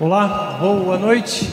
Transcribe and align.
Olá, 0.00 0.56
boa 0.58 0.96
noite, 0.96 1.46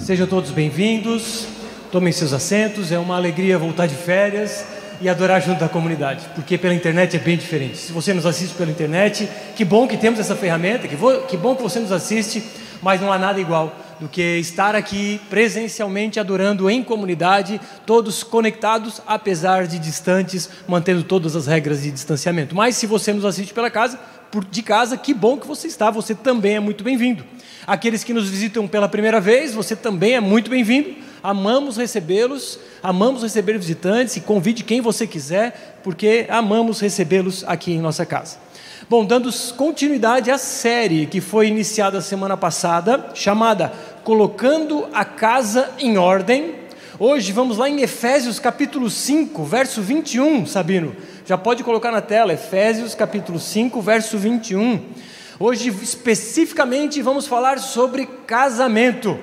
sejam 0.00 0.26
todos 0.26 0.50
bem-vindos, 0.50 1.46
tomem 1.92 2.10
seus 2.10 2.32
assentos, 2.32 2.90
é 2.90 2.98
uma 2.98 3.16
alegria 3.16 3.58
voltar 3.58 3.86
de 3.86 3.94
férias 3.94 4.64
e 4.98 5.10
adorar 5.10 5.42
junto 5.42 5.60
da 5.60 5.68
comunidade, 5.68 6.26
porque 6.34 6.56
pela 6.56 6.72
internet 6.72 7.16
é 7.16 7.20
bem 7.20 7.36
diferente. 7.36 7.76
Se 7.76 7.92
você 7.92 8.14
nos 8.14 8.24
assiste 8.24 8.54
pela 8.54 8.70
internet, 8.70 9.28
que 9.54 9.62
bom 9.62 9.86
que 9.86 9.98
temos 9.98 10.18
essa 10.18 10.34
ferramenta, 10.34 10.88
que, 10.88 10.96
que 11.28 11.36
bom 11.36 11.54
que 11.54 11.62
você 11.62 11.80
nos 11.80 11.92
assiste, 11.92 12.42
mas 12.80 12.98
não 12.98 13.12
há 13.12 13.18
nada 13.18 13.38
igual 13.38 13.76
do 14.00 14.08
que 14.08 14.38
estar 14.38 14.74
aqui 14.74 15.20
presencialmente 15.30 16.18
adorando 16.18 16.68
em 16.68 16.82
comunidade, 16.82 17.60
todos 17.86 18.24
conectados, 18.24 19.00
apesar 19.06 19.66
de 19.66 19.78
distantes, 19.78 20.50
mantendo 20.66 21.04
todas 21.04 21.36
as 21.36 21.46
regras 21.46 21.82
de 21.82 21.90
distanciamento. 21.92 22.56
Mas 22.56 22.74
se 22.74 22.86
você 22.86 23.12
nos 23.12 23.24
assiste 23.24 23.54
pela 23.54 23.70
casa, 23.70 24.00
de 24.40 24.62
casa, 24.62 24.96
que 24.96 25.12
bom 25.12 25.36
que 25.36 25.46
você 25.46 25.66
está, 25.66 25.90
você 25.90 26.14
também 26.14 26.56
é 26.56 26.60
muito 26.60 26.82
bem-vindo. 26.82 27.24
Aqueles 27.66 28.02
que 28.02 28.14
nos 28.14 28.28
visitam 28.28 28.66
pela 28.66 28.88
primeira 28.88 29.20
vez, 29.20 29.54
você 29.54 29.76
também 29.76 30.14
é 30.14 30.20
muito 30.20 30.50
bem-vindo. 30.50 30.94
Amamos 31.22 31.76
recebê-los, 31.76 32.58
amamos 32.82 33.22
receber 33.22 33.56
visitantes 33.58 34.16
e 34.16 34.20
convide 34.20 34.64
quem 34.64 34.80
você 34.80 35.06
quiser, 35.06 35.80
porque 35.84 36.26
amamos 36.28 36.80
recebê-los 36.80 37.44
aqui 37.46 37.72
em 37.72 37.80
nossa 37.80 38.04
casa. 38.04 38.38
Bom, 38.88 39.04
dando 39.04 39.30
continuidade 39.56 40.30
à 40.30 40.38
série 40.38 41.06
que 41.06 41.20
foi 41.20 41.46
iniciada 41.46 42.00
semana 42.00 42.36
passada, 42.36 43.10
chamada 43.14 43.72
Colocando 44.02 44.88
a 44.92 45.04
Casa 45.04 45.70
em 45.78 45.96
Ordem. 45.96 46.56
Hoje 46.98 47.32
vamos 47.32 47.58
lá 47.58 47.68
em 47.68 47.80
Efésios 47.80 48.38
capítulo 48.38 48.90
5, 48.90 49.44
verso 49.44 49.80
21, 49.80 50.46
Sabino. 50.46 50.96
Já 51.32 51.38
pode 51.38 51.64
colocar 51.64 51.90
na 51.90 52.02
tela, 52.02 52.34
Efésios 52.34 52.94
capítulo 52.94 53.38
5, 53.40 53.80
verso 53.80 54.18
21. 54.18 54.84
Hoje 55.40 55.70
especificamente 55.70 57.00
vamos 57.00 57.26
falar 57.26 57.58
sobre 57.58 58.04
casamento. 58.04 59.18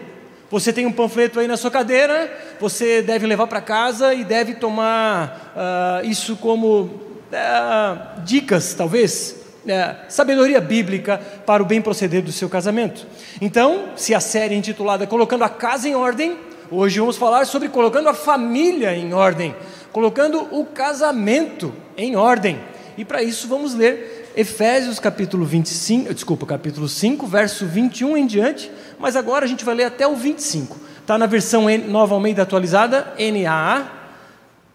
Você 0.49 0.73
tem 0.73 0.87
um 0.87 0.91
panfleto 0.91 1.39
aí 1.39 1.47
na 1.47 1.55
sua 1.55 1.69
cadeira, 1.69 2.35
você 2.59 3.03
deve 3.03 3.27
levar 3.27 3.45
para 3.45 3.61
casa 3.61 4.11
e 4.11 4.23
deve 4.23 4.55
tomar 4.55 5.53
uh, 5.55 6.09
isso 6.09 6.35
como 6.35 6.79
uh, 6.81 8.21
dicas, 8.25 8.73
talvez, 8.73 9.35
é, 9.67 9.97
sabedoria 10.09 10.59
bíblica 10.59 11.21
para 11.45 11.61
o 11.61 11.65
bem 11.67 11.79
proceder 11.79 12.23
do 12.23 12.31
seu 12.31 12.49
casamento. 12.49 13.05
Então, 13.39 13.89
se 13.95 14.15
a 14.15 14.19
série 14.19 14.55
é 14.55 14.57
intitulada 14.57 15.05
Colocando 15.05 15.43
a 15.43 15.49
Casa 15.49 15.87
em 15.87 15.93
Ordem, 15.93 16.39
hoje 16.71 16.99
vamos 16.99 17.17
falar 17.17 17.45
sobre 17.45 17.69
colocando 17.69 18.09
a 18.09 18.15
família 18.15 18.95
em 18.95 19.13
ordem, 19.13 19.55
colocando 19.91 20.47
o 20.51 20.65
casamento 20.65 21.71
em 21.99 22.15
ordem. 22.15 22.59
E 22.97 23.05
para 23.05 23.21
isso 23.21 23.47
vamos 23.47 23.73
ler 23.73 24.31
Efésios 24.35 24.99
capítulo 24.99 25.45
25, 25.45 26.13
desculpa, 26.13 26.45
capítulo 26.45 26.87
5, 26.87 27.27
verso 27.27 27.65
21 27.65 28.17
em 28.17 28.25
diante, 28.25 28.71
mas 28.97 29.15
agora 29.15 29.45
a 29.45 29.47
gente 29.47 29.65
vai 29.65 29.75
ler 29.75 29.85
até 29.85 30.07
o 30.07 30.15
25. 30.15 30.77
Está 31.01 31.17
na 31.17 31.25
versão 31.25 31.65
Nova 31.87 32.15
Almeida 32.15 32.43
atualizada, 32.43 33.13
NAA. 33.17 33.91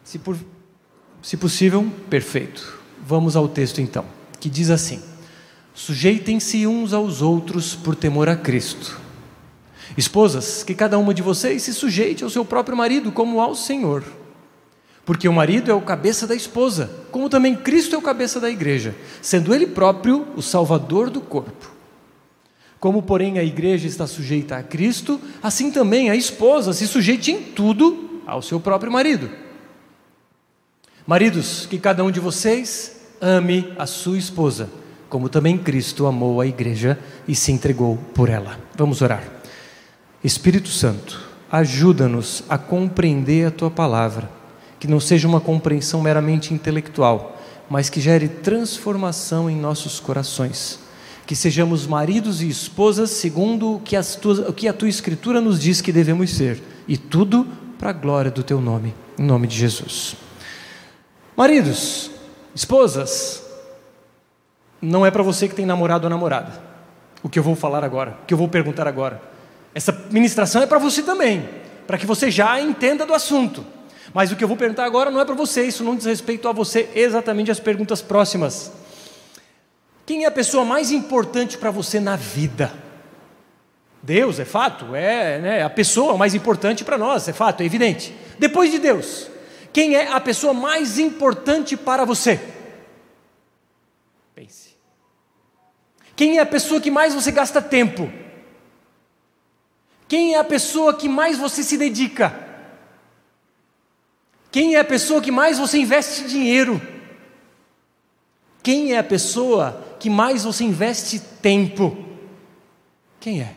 Se, 0.03 0.19
por, 0.19 0.37
se 1.23 1.37
possível, 1.37 1.91
perfeito. 2.11 2.81
Vamos 3.07 3.37
ao 3.37 3.49
texto 3.49 3.81
então 3.81 4.05
que 4.45 4.51
diz 4.51 4.69
assim: 4.69 5.01
Sujeitem-se 5.73 6.67
uns 6.67 6.93
aos 6.93 7.23
outros 7.23 7.75
por 7.75 7.97
temor 7.97 8.29
a 8.29 8.37
Cristo. 8.37 9.01
Esposas, 9.97 10.63
que 10.63 10.75
cada 10.75 10.99
uma 10.99 11.15
de 11.15 11.23
vocês 11.23 11.63
se 11.63 11.73
sujeite 11.73 12.23
ao 12.23 12.29
seu 12.29 12.45
próprio 12.45 12.77
marido 12.77 13.11
como 13.11 13.41
ao 13.41 13.55
Senhor. 13.55 14.05
Porque 15.05 15.29
o 15.29 15.33
marido 15.33 15.71
é 15.71 15.75
o 15.75 15.81
cabeça 15.81 16.27
da 16.27 16.35
esposa, 16.35 16.91
como 17.11 17.29
também 17.29 17.55
Cristo 17.55 17.95
é 17.95 17.99
o 17.99 18.03
cabeça 18.03 18.41
da 18.41 18.51
igreja, 18.51 18.95
sendo 19.21 19.55
ele 19.55 19.67
próprio 19.67 20.27
o 20.35 20.41
salvador 20.41 21.11
do 21.11 21.21
corpo. 21.21 21.71
Como, 22.81 23.03
porém, 23.03 23.39
a 23.39 23.45
igreja 23.45 23.87
está 23.87 24.07
sujeita 24.07 24.57
a 24.57 24.63
Cristo, 24.63 25.21
assim 25.43 25.71
também 25.71 26.11
a 26.11 26.17
esposa 26.17 26.73
se 26.73 26.87
sujeite 26.87 27.33
em 27.33 27.43
tudo 27.43 28.23
ao 28.27 28.43
seu 28.43 28.59
próprio 28.59 28.93
marido. 28.93 29.31
Maridos, 31.07 31.67
que 31.67 31.79
cada 31.79 32.03
um 32.03 32.11
de 32.11 32.21
vocês 32.21 32.97
ame 33.21 33.73
a 33.79 33.87
sua 33.87 34.17
esposa, 34.17 34.71
como 35.09 35.29
também 35.29 35.59
Cristo 35.59 36.07
amou 36.07 36.41
a 36.41 36.47
igreja 36.47 36.99
e 37.29 37.35
se 37.35 37.53
entregou 37.53 37.99
por 38.15 38.29
ela. 38.29 38.59
Vamos 38.75 39.03
orar. 39.03 39.23
Espírito 40.23 40.69
Santo, 40.69 41.23
ajuda-nos 41.53 42.43
a 42.49 42.57
compreender 42.57 43.47
a 43.47 43.51
tua 43.51 43.71
palavra, 43.71 44.31
que 44.85 44.91
não 44.91 45.01
seja 45.01 45.27
uma 45.27 45.41
compreensão 45.41 46.03
meramente 46.03 46.53
intelectual, 46.53 47.41
mas 47.71 47.89
que 47.89 48.03
gere 48.03 48.29
transformação 48.29 49.49
em 49.49 49.57
nossos 49.57 49.99
corações. 49.99 50.79
Que 51.27 51.35
sejamos 51.35 51.87
maridos 51.87 52.43
e 52.43 52.51
esposas 52.51 53.09
segundo 53.09 53.77
o 53.77 53.81
que, 53.81 53.97
tuas, 54.21 54.41
o 54.41 54.53
que 54.53 54.69
a 54.69 54.75
tua 54.75 54.91
Escritura 54.91 55.41
nos 55.41 55.59
diz 55.59 55.81
que 55.81 55.91
devemos 55.91 56.35
ser, 56.35 56.63
e 56.87 56.99
tudo 56.99 57.47
para 57.79 57.89
a 57.89 57.93
glória 57.95 58.31
do 58.31 58.43
teu 58.43 58.61
nome, 58.61 58.95
em 59.19 59.25
nome 59.25 59.47
de 59.47 59.57
Jesus. 59.57 60.17
Maridos, 61.35 62.11
Esposas, 62.55 63.43
não 64.83 65.07
é 65.07 65.11
para 65.11 65.23
você 65.23 65.49
que 65.49 65.55
tem 65.55 65.65
namorado 65.65 66.05
ou 66.05 66.11
namorada. 66.11 66.61
O 67.23 67.31
que 67.31 67.39
eu 67.39 67.43
vou 67.43 67.57
falar 67.57 67.83
agora, 67.83 68.19
o 68.23 68.27
que 68.27 68.35
eu 68.35 68.39
vou 68.39 68.51
perguntar 68.51 68.87
agora. 68.87 69.23
Essa 69.75 69.99
ministração 70.11 70.61
é 70.61 70.67
para 70.67 70.79
você 70.79 71.03
também, 71.03 71.49
para 71.87 71.97
que 71.97 72.05
você 72.05 72.31
já 72.31 72.61
entenda 72.61 73.07
do 73.07 73.15
assunto. 73.15 73.65
Mas 74.15 74.31
o 74.31 74.37
que 74.37 74.45
eu 74.45 74.49
vou 74.49 74.57
perguntar 74.57 74.85
agora 74.85 75.11
não 75.11 75.21
é 75.21 75.25
para 75.25 75.35
você, 75.35 75.65
isso 75.65 75.83
não 75.83 75.97
diz 75.97 76.07
respeito 76.07 76.49
a 76.49 76.53
você, 76.53 76.89
exatamente 76.95 77.51
as 77.51 77.59
perguntas 77.59 78.01
próximas. 78.01 78.71
Quem 80.07 80.23
é 80.23 80.29
a 80.29 80.31
pessoa 80.31 80.65
mais 80.65 80.93
importante 80.93 81.59
para 81.59 81.73
você 81.73 81.99
na 81.99 82.15
vida? 82.15 82.73
Deus, 84.01 84.39
é 84.39 84.45
fato, 84.45 84.95
é 84.95 85.41
né, 85.41 85.63
a 85.65 85.71
pessoa 85.71 86.17
mais 86.17 86.33
importante 86.33 86.85
para 86.85 86.97
nós, 86.97 87.27
é 87.27 87.33
fato, 87.33 87.63
é 87.63 87.67
evidente. 87.67 88.15
Depois 88.39 88.71
de 88.71 88.79
Deus, 88.79 89.29
quem 89.73 89.97
é 89.97 90.13
a 90.13 90.21
pessoa 90.21 90.55
mais 90.55 90.97
importante 91.01 91.77
para 91.77 92.05
você? 92.05 92.39
Pense. 94.33 94.77
Quem 96.15 96.39
é 96.39 96.41
a 96.41 96.47
pessoa 96.47 96.81
que 96.81 96.91
mais 96.91 97.15
você 97.15 97.33
gasta 97.33 97.61
tempo? 97.61 98.13
Quem 100.07 100.35
é 100.35 100.39
a 100.39 100.45
pessoa 100.45 100.95
que 100.95 101.09
mais 101.09 101.37
você 101.37 101.65
se 101.65 101.77
dedica? 101.77 102.44
Quem 104.55 104.77
é 104.77 104.79
a 104.79 104.85
pessoa 104.85 105.21
que 105.21 105.33
mais 105.33 105.59
você 105.59 105.79
investe 105.79 106.29
dinheiro? 106.29 106.81
Quem 108.63 108.93
é 108.93 108.99
a 108.99 109.03
pessoa 109.03 109.85
que 109.99 110.09
mais 110.09 110.45
você 110.45 110.63
investe 110.63 111.19
tempo? 111.19 111.99
Quem 113.19 113.41
é? 113.41 113.55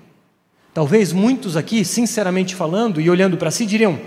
Talvez 0.74 1.14
muitos 1.14 1.56
aqui, 1.56 1.86
sinceramente 1.86 2.56
falando 2.56 3.00
e 3.00 3.12
olhando 3.12 3.38
para 3.38 3.52
si, 3.52 3.64
diriam: 3.68 4.00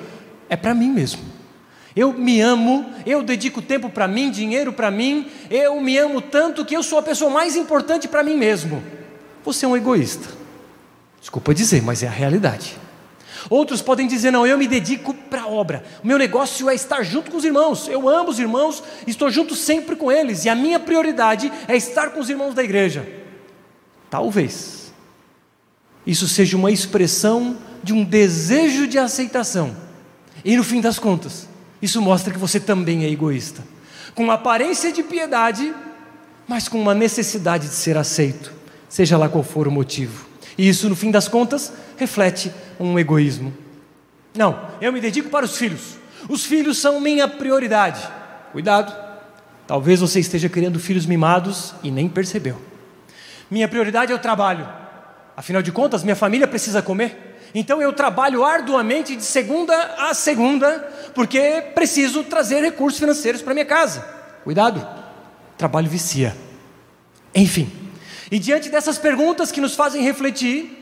é 0.48 0.56
para 0.56 0.74
mim 0.74 0.90
mesmo. 0.90 1.22
Eu 1.94 2.12
me 2.12 2.40
amo, 2.40 2.84
eu 3.06 3.22
dedico 3.22 3.62
tempo 3.62 3.88
para 3.88 4.08
mim, 4.08 4.28
dinheiro 4.28 4.72
para 4.72 4.90
mim, 4.90 5.30
eu 5.48 5.80
me 5.80 5.96
amo 5.96 6.20
tanto 6.20 6.64
que 6.64 6.74
eu 6.74 6.82
sou 6.82 6.98
a 6.98 7.02
pessoa 7.02 7.30
mais 7.30 7.54
importante 7.54 8.08
para 8.08 8.24
mim 8.24 8.36
mesmo. 8.36 8.82
Você 9.44 9.64
é 9.64 9.68
um 9.68 9.76
egoísta. 9.76 10.28
Desculpa 11.20 11.54
dizer, 11.54 11.82
mas 11.82 12.02
é 12.02 12.08
a 12.08 12.10
realidade. 12.10 12.76
Outros 13.48 13.80
podem 13.80 14.06
dizer: 14.06 14.30
não, 14.30 14.46
eu 14.46 14.58
me 14.58 14.68
dedico 14.68 15.14
para 15.14 15.42
a 15.42 15.48
obra. 15.48 15.84
O 16.02 16.06
meu 16.06 16.18
negócio 16.18 16.68
é 16.68 16.74
estar 16.74 17.02
junto 17.02 17.30
com 17.30 17.36
os 17.36 17.44
irmãos. 17.44 17.88
Eu 17.88 18.08
amo 18.08 18.30
os 18.30 18.38
irmãos, 18.38 18.82
estou 19.06 19.30
junto 19.30 19.54
sempre 19.54 19.96
com 19.96 20.10
eles. 20.10 20.44
E 20.44 20.48
a 20.48 20.54
minha 20.54 20.78
prioridade 20.78 21.50
é 21.66 21.76
estar 21.76 22.10
com 22.10 22.20
os 22.20 22.28
irmãos 22.28 22.54
da 22.54 22.62
igreja. 22.62 23.08
Talvez 24.10 24.80
isso 26.06 26.26
seja 26.26 26.56
uma 26.56 26.70
expressão 26.70 27.56
de 27.82 27.92
um 27.92 28.04
desejo 28.04 28.86
de 28.86 28.98
aceitação. 28.98 29.76
E 30.44 30.56
no 30.56 30.64
fim 30.64 30.80
das 30.80 30.98
contas, 30.98 31.48
isso 31.80 32.00
mostra 32.00 32.32
que 32.32 32.38
você 32.38 32.58
também 32.58 33.04
é 33.04 33.10
egoísta. 33.10 33.62
Com 34.14 34.30
aparência 34.30 34.92
de 34.92 35.02
piedade, 35.02 35.74
mas 36.48 36.68
com 36.68 36.80
uma 36.80 36.94
necessidade 36.94 37.68
de 37.68 37.74
ser 37.74 37.96
aceito, 37.96 38.52
seja 38.88 39.16
lá 39.16 39.28
qual 39.28 39.44
for 39.44 39.68
o 39.68 39.70
motivo. 39.70 40.29
E 40.56 40.68
isso, 40.68 40.88
no 40.88 40.96
fim 40.96 41.10
das 41.10 41.28
contas, 41.28 41.72
reflete 41.96 42.52
um 42.78 42.98
egoísmo. 42.98 43.52
Não, 44.34 44.68
eu 44.80 44.92
me 44.92 45.00
dedico 45.00 45.28
para 45.28 45.44
os 45.44 45.56
filhos. 45.56 45.96
Os 46.28 46.44
filhos 46.44 46.78
são 46.78 47.00
minha 47.00 47.26
prioridade. 47.26 48.06
Cuidado, 48.52 48.94
talvez 49.66 50.00
você 50.00 50.20
esteja 50.20 50.48
criando 50.48 50.78
filhos 50.78 51.06
mimados 51.06 51.74
e 51.82 51.90
nem 51.90 52.08
percebeu. 52.08 52.60
Minha 53.50 53.68
prioridade 53.68 54.12
é 54.12 54.14
o 54.14 54.18
trabalho. 54.18 54.68
Afinal 55.36 55.62
de 55.62 55.72
contas, 55.72 56.02
minha 56.02 56.16
família 56.16 56.46
precisa 56.46 56.82
comer. 56.82 57.38
Então 57.54 57.82
eu 57.82 57.92
trabalho 57.92 58.44
arduamente 58.44 59.16
de 59.16 59.24
segunda 59.24 59.74
a 59.98 60.14
segunda, 60.14 60.78
porque 61.14 61.62
preciso 61.74 62.22
trazer 62.22 62.60
recursos 62.60 63.00
financeiros 63.00 63.42
para 63.42 63.54
minha 63.54 63.66
casa. 63.66 64.06
Cuidado, 64.44 64.86
trabalho 65.58 65.88
vicia. 65.88 66.36
Enfim, 67.34 67.70
e 68.30 68.38
diante 68.38 68.68
dessas 68.68 68.96
perguntas 68.96 69.50
que 69.50 69.60
nos 69.60 69.74
fazem 69.74 70.02
refletir, 70.02 70.76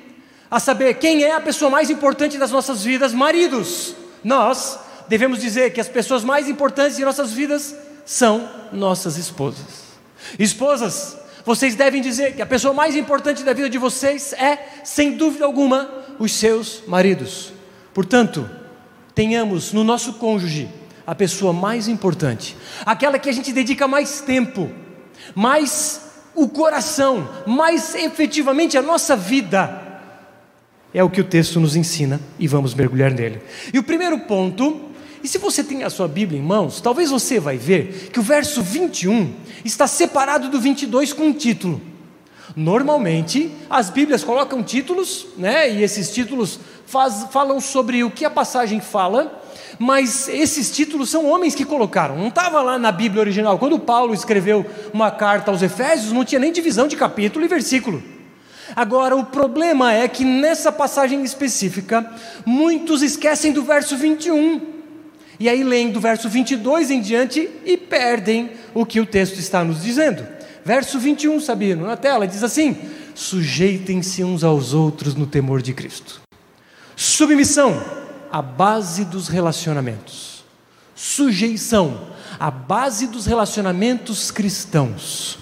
a 0.51 0.61
saber 0.61 0.95
quem 0.95 1.23
é 1.23 1.33
a 1.33 1.41
pessoa 1.41 1.71
mais 1.71 1.91
importante 1.91 2.39
das 2.39 2.51
nossas 2.51 2.83
vidas, 2.83 3.13
maridos, 3.13 3.95
nós 4.23 4.79
devemos 5.09 5.41
dizer 5.41 5.73
que 5.73 5.81
as 5.81 5.89
pessoas 5.89 6.25
mais 6.25 6.49
importantes 6.49 6.97
de 6.97 7.05
nossas 7.05 7.33
vidas 7.33 7.75
são 8.05 8.49
nossas 8.73 9.17
esposas. 9.17 9.89
Esposas, 10.39 11.17
vocês 11.45 11.75
devem 11.75 12.03
dizer 12.03 12.35
que 12.35 12.43
a 12.43 12.47
pessoa 12.47 12.75
mais 12.75 12.97
importante 12.97 13.43
da 13.43 13.53
vida 13.53 13.71
de 13.71 13.79
vocês 13.79 14.33
é, 14.35 14.59
sem 14.85 15.13
dúvida 15.13 15.45
alguma, 15.45 15.89
os 16.19 16.33
seus 16.33 16.83
maridos. 16.87 17.53
Portanto, 17.95 18.49
tenhamos 19.15 19.73
no 19.73 19.85
nosso 19.85 20.15
cônjuge 20.15 20.69
a 21.07 21.15
pessoa 21.15 21.53
mais 21.53 21.89
importante, 21.89 22.55
aquela 22.85 23.19
que 23.19 23.31
a 23.31 23.33
gente 23.33 23.53
dedica 23.53 23.89
mais 23.89 24.21
tempo, 24.21 24.71
mais 25.35 26.08
o 26.39 26.49
coração, 26.49 27.29
mais 27.47 27.95
efetivamente 27.95 28.79
a 28.79 28.83
nossa 28.83 29.17
vida. 29.17 29.83
É 30.95 31.03
o 31.03 31.11
que 31.11 31.21
o 31.21 31.25
texto 31.25 31.61
nos 31.61 31.77
ensina 31.77 32.21
e 32.39 32.47
vamos 32.47 32.75
mergulhar 32.75 33.11
nele. 33.11 33.43
E 33.73 33.79
o 33.79 33.83
primeiro 33.83 34.21
ponto, 34.21 34.81
e 35.23 35.29
se 35.29 35.37
você 35.39 35.63
tem 35.63 35.83
a 35.83 35.91
sua 35.91 36.09
Bíblia 36.09 36.41
em 36.41 36.43
mãos, 36.43 36.81
talvez 36.81 37.11
você 37.11 37.39
vai 37.41 37.57
ver 37.57 38.11
que 38.13 38.21
o 38.21 38.23
verso 38.23 38.63
21 38.63 39.35
está 39.65 39.87
separado 39.87 40.49
do 40.49 40.61
22 40.61 41.13
com 41.13 41.25
um 41.25 41.33
título. 41.33 41.81
Normalmente, 42.57 43.51
as 43.69 43.91
Bíblias 43.91 44.25
colocam 44.25 44.63
títulos, 44.63 45.27
né? 45.37 45.71
E 45.71 45.83
esses 45.83 46.11
títulos 46.13 46.59
faz, 46.87 47.27
falam 47.31 47.61
sobre 47.61 48.03
o 48.03 48.11
que 48.11 48.25
a 48.25 48.31
passagem 48.31 48.81
fala, 48.81 49.43
mas 49.79 50.29
esses 50.29 50.71
títulos 50.71 51.11
são 51.11 51.27
homens 51.27 51.55
que 51.55 51.65
colocaram, 51.65 52.17
não 52.17 52.29
estava 52.29 52.63
lá 52.63 52.79
na 52.79 52.93
Bíblia 52.93 53.21
original. 53.21 53.59
Quando 53.59 53.79
Paulo 53.79 54.15
escreveu 54.15 54.65
uma 54.93 55.11
carta 55.11 55.51
aos 55.51 55.63
Efésios, 55.63 56.13
não 56.13 56.25
tinha 56.25 56.39
nem 56.39 56.53
divisão 56.53 56.87
de 56.87 56.97
capítulo 56.97 57.45
e 57.45 57.49
versículo. 57.49 58.03
Agora, 58.77 59.17
o 59.17 59.25
problema 59.25 59.93
é 59.93 60.07
que 60.07 60.25
nessa 60.25 60.71
passagem 60.71 61.23
específica, 61.25 62.09
muitos 62.45 63.03
esquecem 63.03 63.53
do 63.53 63.63
verso 63.63 63.97
21. 63.97 64.61
E 65.41 65.49
aí 65.49 65.63
leem 65.63 65.91
do 65.91 66.01
verso 66.01 66.29
22 66.29 66.91
em 66.91 67.01
diante 67.01 67.49
e 67.65 67.77
perdem 67.77 68.51
o 68.75 68.85
que 68.85 69.01
o 69.01 69.07
texto 69.07 69.39
está 69.39 69.65
nos 69.65 69.83
dizendo. 69.83 70.27
Verso 70.65 70.99
21, 70.99 71.41
Sabino, 71.41 71.87
na 71.87 71.97
tela, 71.97 72.27
diz 72.27 72.43
assim: 72.43 72.77
Sujeitem-se 73.15 74.23
uns 74.23 74.45
aos 74.45 74.75
outros 74.75 75.15
no 75.15 75.27
temor 75.27 75.63
de 75.63 75.73
Cristo. 75.73 76.21
Submissão, 76.95 77.81
a 78.31 78.43
base 78.43 79.05
dos 79.05 79.29
relacionamentos. 79.29 80.45
Sujeição, 80.95 82.09
a 82.39 82.51
base 82.51 83.07
dos 83.07 83.27
relacionamentos 83.27 84.31
cristãos. 84.31 85.39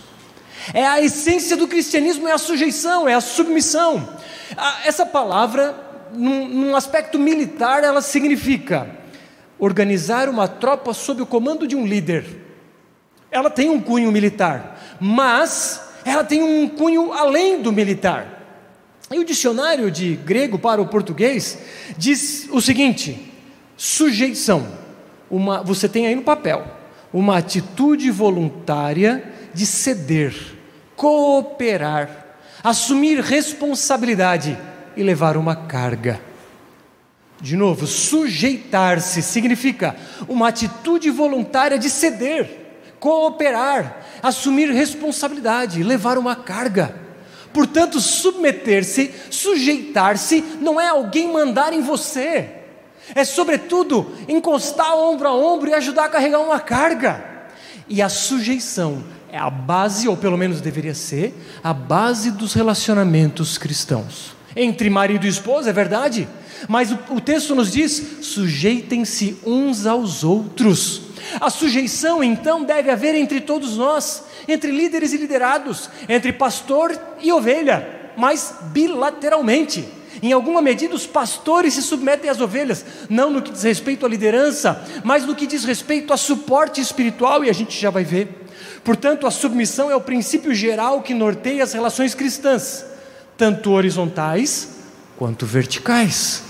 É 0.75 0.85
a 0.85 1.01
essência 1.01 1.57
do 1.57 1.69
cristianismo, 1.69 2.29
é 2.29 2.33
a 2.33 2.39
sujeição, 2.39 3.09
é 3.09 3.15
a 3.15 3.21
submissão. 3.21 4.09
Essa 4.85 5.07
palavra, 5.07 5.75
num, 6.13 6.75
aspecto 6.75 7.19
militar, 7.19 7.85
ela 7.85 8.03
significa 8.03 8.89
organizar 9.59 10.29
uma 10.29 10.49
tropa 10.49 10.93
sob 10.93 11.23
o 11.23 11.27
comando 11.27 11.67
de 11.67 11.77
um 11.77 11.87
líder. 11.87 12.45
Ela 13.31 13.51
tem 13.51 13.71
um 13.71 13.81
cunho 13.81 14.11
militar, 14.13 14.79
mas 15.01 15.81
ela 16.05 16.25
tem 16.25 16.43
um 16.43 16.69
cunho 16.69 17.13
além 17.13 17.63
do 17.63 17.73
militar. 17.73 18.36
E 19.11 19.19
o 19.19 19.25
dicionário 19.25 19.91
de 19.91 20.17
grego 20.17 20.59
para 20.59 20.83
o 20.83 20.89
português 20.89 21.59
diz 21.97 22.49
o 22.51 22.61
seguinte: 22.61 23.33
sujeição. 23.77 24.67
Uma, 25.31 25.63
você 25.63 25.89
tem 25.89 26.07
aí 26.07 26.15
no 26.15 26.23
papel 26.23 26.65
uma 27.13 27.39
atitude 27.39 28.11
voluntária 28.11 29.33
de 29.55 29.65
ceder, 29.65 30.35
cooperar, 30.95 32.27
assumir 32.63 33.21
responsabilidade 33.21 34.59
e 34.97 35.03
levar 35.03 35.37
uma 35.37 35.55
carga. 35.55 36.21
De 37.41 37.57
novo, 37.57 37.87
sujeitar-se 37.87 39.23
significa 39.23 39.95
uma 40.29 40.49
atitude 40.49 41.11
voluntária 41.11 41.79
de 41.79 41.91
ceder, 41.91 42.49
cooperar, 42.99 43.99
assumir 44.23 44.71
responsabilidade, 44.71 45.83
levar 45.83 46.19
uma 46.19 46.35
carga. 46.35 47.06
Portanto, 47.57 48.03
submeter-se, 48.03 49.11
sujeitar-se, 49.31 50.45
não 50.61 50.79
é 50.79 50.89
alguém 50.89 51.33
mandar 51.33 51.73
em 51.73 51.81
você, 51.81 52.51
é 53.15 53.25
sobretudo 53.25 54.13
encostar 54.29 54.95
ombro 54.95 55.27
a 55.27 55.35
ombro 55.35 55.71
e 55.71 55.73
ajudar 55.73 56.05
a 56.05 56.09
carregar 56.11 56.41
uma 56.41 56.61
carga. 56.61 57.25
E 57.89 58.03
a 58.03 58.11
sujeição 58.11 59.03
é 59.33 59.39
a 59.39 59.49
base, 59.49 60.07
ou 60.07 60.19
pelo 60.19 60.37
menos 60.37 60.61
deveria 60.61 60.95
ser, 60.95 61.35
a 61.65 61.73
base 61.73 62.31
dos 62.31 62.53
relacionamentos 62.53 63.57
cristãos. 63.57 64.37
Entre 64.55 64.91
marido 64.91 65.25
e 65.25 65.31
esposa, 65.31 65.71
é 65.71 65.73
verdade, 65.73 66.29
mas 66.69 66.93
o, 67.09 67.23
texto 67.23 67.55
nos 67.55 67.73
diz: 67.73 68.19
sujeitem-se 68.21 69.39
uns 69.47 69.87
aos 69.87 70.23
outros. 70.23 71.06
A 71.41 71.51
sujeição, 71.51 72.23
então, 72.23 72.65
deve 72.65 72.91
haver 72.91 73.15
entre 73.15 73.41
todos 73.41 73.77
nós, 73.77 74.25
entre 74.47 74.71
líderes 74.71 75.13
e 75.13 75.17
liderados, 75.17 75.91
entre 76.09 76.33
pastor 76.33 76.99
e 77.21 77.33
ovelha, 77.33 78.13
mas 78.17 78.55
bilateralmente. 78.73 79.87
Em 80.23 80.33
alguma 80.33 80.63
medida, 80.63 80.95
os 80.95 81.07
pastores 81.07 81.75
se 81.75 81.83
submetem 81.83 82.31
às 82.31 82.41
ovelhas, 82.41 82.85
não 83.09 83.31
no 83.31 83.43
que 83.43 83.51
diz 83.51 83.63
respeito 83.63 84.07
à 84.07 84.09
liderança, 84.09 84.83
mas 85.05 85.27
no 85.27 85.35
que 85.35 85.47
diz 85.47 85.65
respeito 85.65 86.13
a 86.13 86.17
suporte 86.17 86.81
espiritual, 86.81 87.45
e 87.45 87.51
a 87.51 87.53
gente 87.53 87.79
já 87.79 87.91
vai 87.91 88.05
ver. 88.05 88.47
Portanto, 88.83 89.27
a 89.27 89.31
submissão 89.31 89.91
é 89.91 89.97
o 89.97 90.01
princípio 90.01 90.55
geral 90.55 91.03
que 91.03 91.13
norteia 91.13 91.65
as 91.65 91.73
relações 91.73 92.15
cristãs, 92.15 92.85
tanto 93.37 93.73
horizontais 93.73 94.77
quanto 95.17 95.45
verticais. 95.45 96.43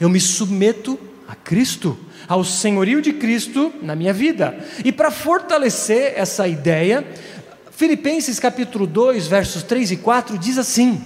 Eu 0.00 0.08
me 0.08 0.20
submeto 0.20 0.98
a 1.28 1.34
Cristo 1.34 1.98
ao 2.30 2.44
senhorio 2.44 3.02
de 3.02 3.12
Cristo 3.12 3.72
na 3.82 3.96
minha 3.96 4.12
vida. 4.12 4.56
E 4.84 4.92
para 4.92 5.10
fortalecer 5.10 6.12
essa 6.14 6.46
ideia, 6.46 7.04
Filipenses 7.72 8.38
capítulo 8.38 8.86
2, 8.86 9.26
versos 9.26 9.64
3 9.64 9.90
e 9.90 9.96
4 9.96 10.38
diz 10.38 10.56
assim: 10.56 11.02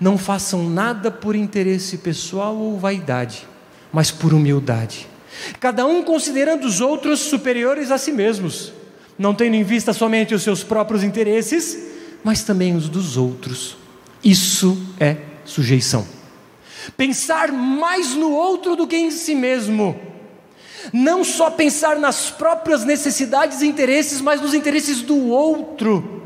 Não 0.00 0.18
façam 0.18 0.68
nada 0.68 1.12
por 1.12 1.36
interesse 1.36 1.98
pessoal 1.98 2.56
ou 2.56 2.76
vaidade, 2.76 3.46
mas 3.92 4.10
por 4.10 4.34
humildade. 4.34 5.06
Cada 5.60 5.86
um 5.86 6.02
considerando 6.02 6.64
os 6.64 6.80
outros 6.80 7.20
superiores 7.20 7.92
a 7.92 7.98
si 7.98 8.10
mesmos, 8.10 8.72
não 9.16 9.32
tendo 9.32 9.54
em 9.54 9.62
vista 9.62 9.92
somente 9.92 10.34
os 10.34 10.42
seus 10.42 10.64
próprios 10.64 11.04
interesses, 11.04 11.78
mas 12.24 12.42
também 12.42 12.74
os 12.74 12.88
dos 12.88 13.16
outros. 13.16 13.76
Isso 14.24 14.76
é 14.98 15.18
sujeição. 15.44 16.04
Pensar 16.96 17.52
mais 17.52 18.16
no 18.16 18.32
outro 18.32 18.74
do 18.74 18.88
que 18.88 18.96
em 18.96 19.12
si 19.12 19.36
mesmo 19.36 20.13
não 20.92 21.24
só 21.24 21.50
pensar 21.50 21.98
nas 21.98 22.30
próprias 22.30 22.84
necessidades 22.84 23.62
e 23.62 23.66
interesses, 23.66 24.20
mas 24.20 24.40
nos 24.40 24.54
interesses 24.54 25.02
do 25.02 25.28
outro. 25.28 26.22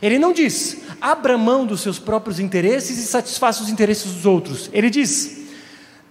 Ele 0.00 0.18
não 0.18 0.32
diz, 0.32 0.78
abra 1.00 1.38
mão 1.38 1.64
dos 1.64 1.80
seus 1.80 1.98
próprios 1.98 2.40
interesses 2.40 2.98
e 2.98 3.06
satisfaça 3.06 3.62
os 3.62 3.68
interesses 3.68 4.12
dos 4.12 4.26
outros. 4.26 4.68
Ele 4.72 4.90
diz, 4.90 5.42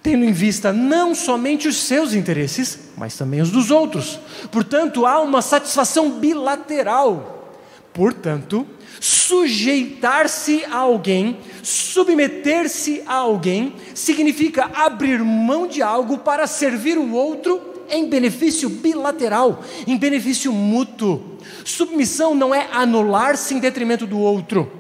tendo 0.02 0.24
em 0.24 0.32
vista 0.32 0.72
não 0.72 1.14
somente 1.14 1.68
os 1.68 1.76
seus 1.76 2.14
interesses, 2.14 2.80
mas 2.96 3.18
também 3.18 3.42
os 3.42 3.52
dos 3.52 3.70
outros. 3.70 4.20
Portanto, 4.50 5.06
há 5.06 5.20
uma 5.20 5.42
satisfação 5.42 6.12
bilateral. 6.12 7.54
Portanto, 7.94 8.66
sujeitar-se 9.02 10.64
a 10.66 10.78
alguém, 10.78 11.38
submeter-se 11.62 13.04
a 13.06 13.16
alguém, 13.16 13.76
significa 13.94 14.72
abrir 14.74 15.22
mão 15.22 15.68
de 15.68 15.82
algo 15.82 16.20
para 16.20 16.48
servir 16.48 16.98
o 16.98 17.12
outro 17.12 17.71
em 17.92 18.08
benefício 18.08 18.70
bilateral, 18.70 19.64
em 19.86 19.98
benefício 19.98 20.52
mútuo. 20.52 21.38
Submissão 21.66 22.34
não 22.34 22.56
é 22.56 22.68
anular-se 22.72 23.54
em 23.54 23.60
detrimento 23.60 24.08
do 24.08 24.18
outro. 24.18 24.72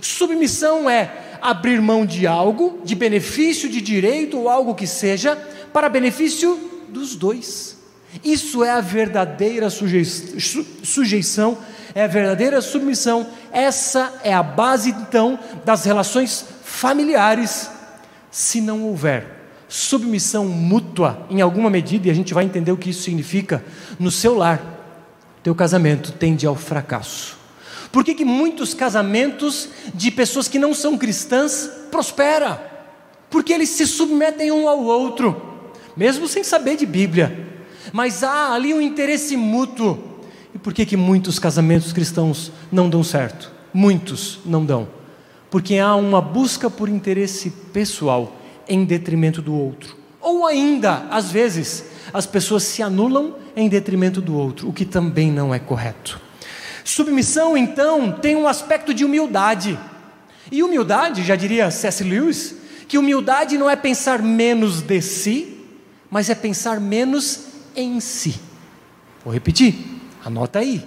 Submissão 0.00 0.88
é 0.88 1.38
abrir 1.40 1.80
mão 1.80 2.04
de 2.04 2.26
algo, 2.26 2.80
de 2.84 2.94
benefício, 2.94 3.68
de 3.68 3.80
direito 3.80 4.38
ou 4.38 4.48
algo 4.48 4.74
que 4.74 4.86
seja, 4.86 5.36
para 5.72 5.88
benefício 5.88 6.58
dos 6.88 7.16
dois. 7.16 7.76
Isso 8.24 8.64
é 8.64 8.70
a 8.70 8.80
verdadeira 8.80 9.68
sujeição, 9.70 11.58
é 11.94 12.04
a 12.04 12.06
verdadeira 12.06 12.60
submissão. 12.60 13.26
Essa 13.52 14.20
é 14.24 14.32
a 14.32 14.42
base, 14.42 14.90
então, 14.90 15.38
das 15.64 15.84
relações 15.84 16.44
familiares. 16.62 17.70
Se 18.30 18.60
não 18.60 18.84
houver 18.84 19.37
submissão 19.68 20.46
mútua 20.46 21.26
em 21.30 21.40
alguma 21.40 21.68
medida, 21.68 22.08
e 22.08 22.10
a 22.10 22.14
gente 22.14 22.32
vai 22.32 22.44
entender 22.44 22.72
o 22.72 22.76
que 22.76 22.90
isso 22.90 23.02
significa 23.02 23.62
no 23.98 24.10
seu 24.10 24.36
lar, 24.36 24.62
teu 25.42 25.54
casamento 25.54 26.12
tende 26.12 26.46
ao 26.46 26.56
fracasso. 26.56 27.36
Por 27.92 28.04
que, 28.04 28.14
que 28.14 28.24
muitos 28.24 28.74
casamentos 28.74 29.68
de 29.94 30.10
pessoas 30.10 30.48
que 30.48 30.58
não 30.58 30.74
são 30.74 30.98
cristãs 30.98 31.70
prosperam? 31.90 32.58
Porque 33.30 33.52
eles 33.52 33.70
se 33.70 33.86
submetem 33.86 34.50
um 34.50 34.68
ao 34.68 34.82
outro, 34.82 35.40
mesmo 35.96 36.28
sem 36.28 36.44
saber 36.44 36.76
de 36.76 36.86
Bíblia, 36.86 37.46
mas 37.92 38.22
há 38.22 38.52
ali 38.52 38.74
um 38.74 38.80
interesse 38.80 39.36
mútuo. 39.36 39.98
E 40.54 40.58
por 40.58 40.72
que, 40.72 40.84
que 40.86 40.96
muitos 40.96 41.38
casamentos 41.38 41.92
cristãos 41.92 42.52
não 42.70 42.88
dão 42.88 43.02
certo? 43.02 43.52
Muitos 43.72 44.40
não 44.44 44.64
dão. 44.64 44.88
Porque 45.50 45.76
há 45.78 45.94
uma 45.94 46.20
busca 46.20 46.68
por 46.68 46.88
interesse 46.88 47.50
pessoal 47.72 48.37
em 48.68 48.84
detrimento 48.84 49.40
do 49.40 49.54
outro. 49.54 49.96
Ou 50.20 50.46
ainda, 50.46 51.06
às 51.10 51.30
vezes, 51.30 51.84
as 52.12 52.26
pessoas 52.26 52.62
se 52.64 52.82
anulam 52.82 53.36
em 53.56 53.68
detrimento 53.68 54.20
do 54.20 54.36
outro, 54.36 54.68
o 54.68 54.72
que 54.72 54.84
também 54.84 55.30
não 55.30 55.54
é 55.54 55.58
correto. 55.58 56.20
Submissão, 56.84 57.56
então, 57.56 58.12
tem 58.12 58.36
um 58.36 58.48
aspecto 58.48 58.94
de 58.94 59.04
humildade. 59.04 59.78
E 60.50 60.62
humildade, 60.62 61.22
já 61.22 61.36
diria 61.36 61.70
C.S. 61.70 62.02
Lewis, 62.02 62.54
que 62.86 62.96
humildade 62.96 63.58
não 63.58 63.68
é 63.68 63.76
pensar 63.76 64.22
menos 64.22 64.80
de 64.80 65.00
si, 65.02 65.58
mas 66.10 66.30
é 66.30 66.34
pensar 66.34 66.80
menos 66.80 67.40
em 67.76 68.00
si. 68.00 68.36
Vou 69.24 69.32
repetir, 69.32 69.74
anota 70.24 70.60
aí. 70.60 70.82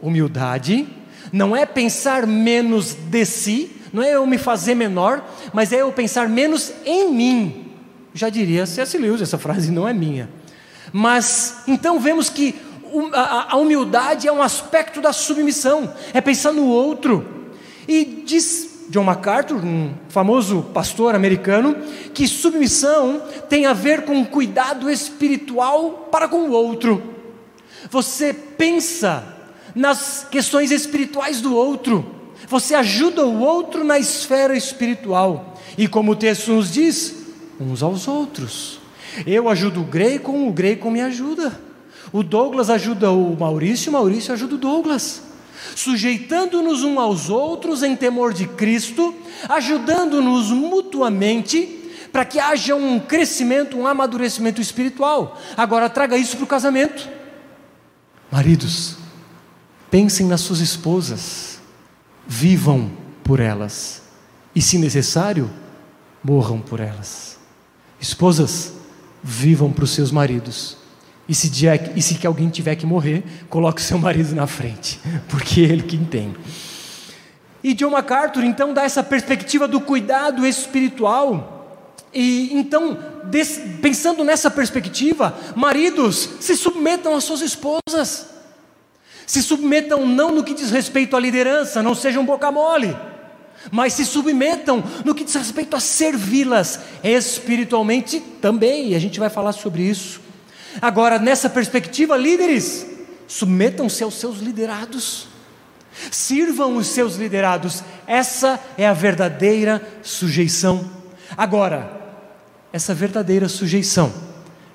Humildade 0.00 0.88
não 1.30 1.54
é 1.54 1.64
pensar 1.64 2.26
menos 2.26 2.94
de 2.94 3.24
si, 3.24 3.70
não 3.92 4.02
é 4.02 4.14
eu 4.14 4.26
me 4.26 4.38
fazer 4.38 4.74
menor, 4.74 5.24
mas 5.52 5.72
é 5.72 5.82
eu 5.82 5.92
pensar 5.92 6.28
menos 6.28 6.72
em 6.84 7.12
mim. 7.12 7.72
Já 8.14 8.28
diria 8.28 8.66
C.S. 8.66 8.96
Lewis, 8.98 9.22
essa 9.22 9.38
frase 9.38 9.70
não 9.70 9.88
é 9.88 9.92
minha. 9.92 10.28
Mas 10.92 11.62
então 11.66 11.98
vemos 11.98 12.28
que 12.28 12.54
a 13.12 13.56
humildade 13.56 14.28
é 14.28 14.32
um 14.32 14.42
aspecto 14.42 15.00
da 15.00 15.12
submissão, 15.12 15.92
é 16.12 16.20
pensar 16.20 16.52
no 16.52 16.66
outro. 16.66 17.26
E 17.88 18.04
diz 18.26 18.86
John 18.90 19.04
MacArthur, 19.04 19.64
um 19.64 19.94
famoso 20.08 20.62
pastor 20.74 21.14
americano, 21.14 21.76
que 22.12 22.28
submissão 22.28 23.22
tem 23.48 23.64
a 23.64 23.72
ver 23.72 24.04
com 24.04 24.24
cuidado 24.24 24.90
espiritual 24.90 26.08
para 26.10 26.28
com 26.28 26.48
o 26.48 26.50
outro. 26.50 27.02
Você 27.90 28.34
pensa 28.34 29.24
nas 29.74 30.26
questões 30.30 30.70
espirituais 30.70 31.40
do 31.40 31.54
outro, 31.54 32.21
você 32.52 32.74
ajuda 32.74 33.26
o 33.26 33.40
outro 33.40 33.82
na 33.82 33.98
esfera 33.98 34.56
espiritual, 34.56 35.58
e 35.76 35.88
como 35.88 36.12
o 36.12 36.16
texto 36.16 36.52
nos 36.52 36.72
diz, 36.72 37.24
uns 37.58 37.82
aos 37.82 38.06
outros. 38.06 38.78
Eu 39.26 39.48
ajudo 39.48 39.80
o 39.80 39.84
Greicon, 39.84 40.46
o 40.46 40.52
Greicon 40.52 40.90
me 40.90 41.00
ajuda. 41.00 41.60
O 42.12 42.22
Douglas 42.22 42.70
ajuda 42.70 43.10
o 43.10 43.36
Maurício, 43.36 43.90
o 43.90 43.92
Maurício 43.92 44.32
ajuda 44.32 44.54
o 44.54 44.58
Douglas 44.58 45.32
sujeitando-nos 45.76 46.82
uns 46.82 46.98
aos 46.98 47.30
outros 47.30 47.82
em 47.82 47.96
temor 47.96 48.34
de 48.34 48.46
Cristo, 48.46 49.14
ajudando-nos 49.48 50.50
mutuamente, 50.50 51.78
para 52.12 52.24
que 52.24 52.38
haja 52.38 52.74
um 52.74 53.00
crescimento, 53.00 53.78
um 53.78 53.86
amadurecimento 53.86 54.60
espiritual. 54.60 55.40
Agora 55.56 55.88
traga 55.88 56.16
isso 56.16 56.36
para 56.36 56.44
o 56.44 56.48
casamento. 56.48 57.08
Maridos, 58.30 58.96
pensem 59.90 60.26
nas 60.26 60.42
suas 60.42 60.60
esposas, 60.60 61.60
vivam 62.32 62.90
por 63.22 63.40
elas, 63.40 64.00
e 64.54 64.62
se 64.62 64.78
necessário, 64.78 65.50
morram 66.24 66.60
por 66.60 66.80
elas. 66.80 67.36
Esposas, 68.00 68.72
vivam 69.22 69.70
para 69.70 69.84
os 69.84 69.90
seus 69.90 70.10
maridos 70.10 70.78
e 71.28 71.34
se, 71.34 71.50
e 71.94 72.02
se 72.02 72.26
alguém 72.26 72.48
tiver 72.48 72.74
que 72.74 72.86
morrer, 72.86 73.22
coloque 73.48 73.80
seu 73.80 73.98
marido 73.98 74.34
na 74.34 74.46
frente, 74.46 74.98
porque 75.28 75.60
é 75.60 75.64
ele 75.64 75.82
quem 75.82 76.04
tem. 76.04 76.34
E 77.62 77.74
John 77.74 77.90
MacArthur 77.90 78.44
então 78.44 78.74
dá 78.74 78.82
essa 78.82 79.02
perspectiva 79.04 79.68
do 79.68 79.80
cuidado 79.80 80.46
espiritual. 80.46 81.86
E 82.12 82.50
então, 82.54 82.98
desse, 83.24 83.60
pensando 83.80 84.24
nessa 84.24 84.50
perspectiva, 84.50 85.38
maridos 85.54 86.28
se 86.40 86.56
submetam 86.56 87.14
às 87.14 87.24
suas 87.24 87.40
esposas. 87.40 88.31
Se 89.32 89.42
submetam 89.42 90.04
não 90.04 90.30
no 90.30 90.44
que 90.44 90.52
diz 90.52 90.70
respeito 90.70 91.16
à 91.16 91.18
liderança, 91.18 91.82
não 91.82 91.94
sejam 91.94 92.22
boca 92.22 92.52
mole, 92.52 92.94
mas 93.70 93.94
se 93.94 94.04
submetam 94.04 94.84
no 95.06 95.14
que 95.14 95.24
diz 95.24 95.34
respeito 95.34 95.74
a 95.74 95.80
servi-las 95.80 96.80
espiritualmente 97.02 98.20
também, 98.20 98.90
e 98.90 98.94
a 98.94 98.98
gente 98.98 99.18
vai 99.18 99.30
falar 99.30 99.52
sobre 99.52 99.84
isso. 99.84 100.20
Agora, 100.82 101.18
nessa 101.18 101.48
perspectiva, 101.48 102.14
líderes, 102.14 102.84
submetam-se 103.26 104.04
aos 104.04 104.20
seus 104.20 104.36
liderados, 104.36 105.28
sirvam 106.10 106.76
os 106.76 106.88
seus 106.88 107.16
liderados, 107.16 107.82
essa 108.06 108.60
é 108.76 108.86
a 108.86 108.92
verdadeira 108.92 109.80
sujeição. 110.02 110.90
Agora, 111.34 111.90
essa 112.70 112.92
verdadeira 112.92 113.48
sujeição, 113.48 114.12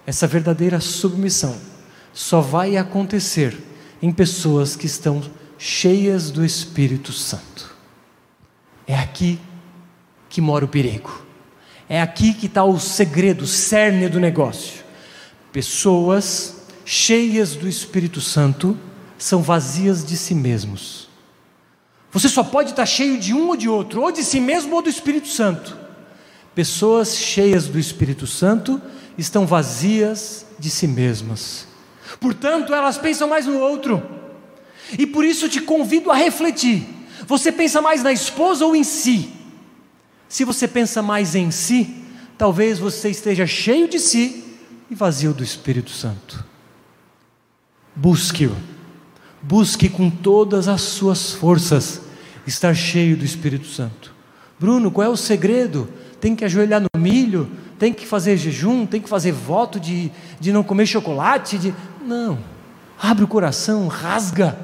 essa 0.04 0.26
verdadeira 0.26 0.80
submissão, 0.80 1.56
só 2.12 2.42
vai 2.42 2.76
acontecer 2.76 3.67
em 4.02 4.12
pessoas 4.12 4.76
que 4.76 4.86
estão 4.86 5.22
cheias 5.58 6.30
do 6.32 6.46
Espírito 6.46 7.12
Santo. 7.12 7.76
É 8.86 8.98
aqui 8.98 9.40
que 10.30 10.40
mora 10.40 10.66
o 10.66 10.68
perigo, 10.68 11.26
é 11.90 12.02
aqui 12.02 12.34
que 12.34 12.46
está 12.46 12.64
o 12.64 12.80
segredo, 12.80 13.44
o 13.44 13.48
cerne 13.48 14.08
do 14.08 14.20
negócio. 14.20 14.84
Pessoas 15.52 16.58
cheias 16.86 17.56
do 17.56 17.68
Espírito 17.68 18.22
Santo 18.22 18.78
são 19.18 19.42
vazias 19.42 20.06
de 20.06 20.16
si 20.16 20.36
mesmos. 20.36 21.10
Você 22.12 22.30
só 22.30 22.44
pode 22.44 22.72
estar 22.72 22.86
cheio 22.86 23.20
de 23.20 23.34
um 23.34 23.50
ou 23.50 23.58
de 23.58 23.68
outro, 23.68 24.02
ou 24.02 24.12
de 24.12 24.24
si 24.24 24.40
mesmo 24.40 24.76
ou 24.76 24.82
do 24.82 24.90
Espírito 24.90 25.28
Santo. 25.28 25.78
Pessoas 26.56 27.16
cheias 27.16 27.68
do 27.68 27.78
Espírito 27.78 28.26
Santo 28.26 28.82
estão 29.18 29.46
vazias 29.46 30.46
de 30.58 30.70
si 30.70 30.88
mesmas. 30.88 31.67
Portanto, 32.20 32.74
elas 32.74 32.98
pensam 32.98 33.28
mais 33.28 33.46
no 33.46 33.60
outro. 33.60 34.04
E 34.98 35.06
por 35.06 35.26
isso 35.26 35.50
te 35.50 35.62
convido 35.62 36.12
a 36.12 36.16
refletir. 36.16 36.86
Você 37.26 37.52
pensa 37.52 37.82
mais 37.82 38.04
na 38.04 38.12
esposa 38.12 38.66
ou 38.66 38.76
em 38.76 38.84
si? 38.84 39.32
Se 40.30 40.44
você 40.44 40.68
pensa 40.68 41.02
mais 41.02 41.36
em 41.36 41.52
si, 41.52 41.96
talvez 42.38 42.80
você 42.80 43.10
esteja 43.10 43.46
cheio 43.46 43.88
de 43.88 44.00
si 44.00 44.44
e 44.90 44.96
vazio 44.96 45.34
do 45.34 45.44
Espírito 45.44 45.92
Santo. 45.92 46.46
Busque-o, 47.96 48.56
busque 49.42 49.90
com 49.90 50.10
todas 50.10 50.68
as 50.68 50.82
suas 50.82 51.34
forças 51.34 52.02
estar 52.46 52.74
cheio 52.74 53.18
do 53.18 53.26
Espírito 53.26 53.68
Santo. 53.68 54.14
Bruno, 54.60 54.92
qual 54.92 55.06
é 55.06 55.10
o 55.10 55.18
segredo? 55.18 55.90
Tem 56.20 56.36
que 56.36 56.46
ajoelhar 56.46 56.82
no 56.82 57.00
milho? 57.00 57.50
Tem 57.78 57.94
que 57.94 58.06
fazer 58.06 58.38
jejum? 58.38 58.86
Tem 58.86 59.02
que 59.02 59.10
fazer 59.10 59.32
voto 59.32 59.80
de, 59.80 60.12
de 60.40 60.52
não 60.52 60.64
comer 60.64 60.86
chocolate? 60.86 61.58
De... 61.58 61.74
Não. 62.08 62.40
Abre 63.00 63.24
o 63.24 63.28
coração, 63.28 63.88
rasga 63.88 64.58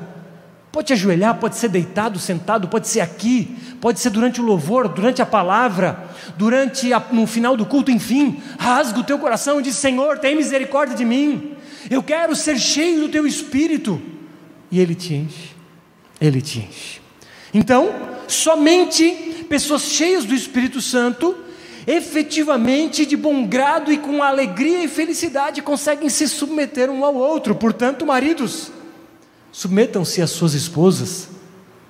Pode 0.73 0.91
ajoelhar, 0.91 1.37
pode 1.37 1.55
ser 1.55 1.69
deitado, 1.69 2.17
sentado, 2.17 2.67
pode 2.67 2.87
ser 2.87 2.99
aqui, 2.99 3.55
pode 3.79 3.99
ser 3.99 4.09
durante 4.09 4.41
o 4.41 4.43
louvor, 4.43 4.87
durante 4.87 5.21
a 5.21 5.25
palavra, 5.25 6.03
durante 6.35 6.91
a, 6.91 6.99
no 7.11 7.27
final 7.27 7.55
do 7.55 7.63
culto, 7.63 7.91
enfim, 7.91 8.41
rasga 8.57 8.99
o 8.99 9.03
teu 9.03 9.19
coração 9.19 9.59
e 9.59 9.63
diz: 9.63 9.75
Senhor, 9.75 10.17
tem 10.17 10.35
misericórdia 10.35 10.97
de 10.97 11.05
mim, 11.05 11.51
eu 11.91 12.01
quero 12.01 12.35
ser 12.35 12.57
cheio 12.57 13.01
do 13.01 13.09
teu 13.09 13.27
espírito. 13.27 14.01
E 14.71 14.79
Ele 14.79 14.95
te 14.95 15.13
enche, 15.13 15.51
Ele 16.19 16.41
te 16.41 16.61
enche. 16.61 16.99
Então, 17.53 17.93
somente 18.27 19.45
pessoas 19.47 19.83
cheias 19.83 20.25
do 20.25 20.33
Espírito 20.33 20.81
Santo, 20.81 21.37
efetivamente 21.85 23.05
de 23.05 23.15
bom 23.15 23.45
grado 23.45 23.91
e 23.91 23.97
com 23.97 24.21
alegria 24.21 24.83
e 24.83 24.87
felicidade, 24.87 25.61
conseguem 25.61 26.09
se 26.09 26.27
submeter 26.27 26.89
um 26.89 27.03
ao 27.03 27.15
outro. 27.15 27.55
Portanto, 27.55 28.05
maridos, 28.05 28.71
Submetam-se 29.53 30.19
às 30.19 30.31
suas 30.31 30.55
esposas, 30.55 31.29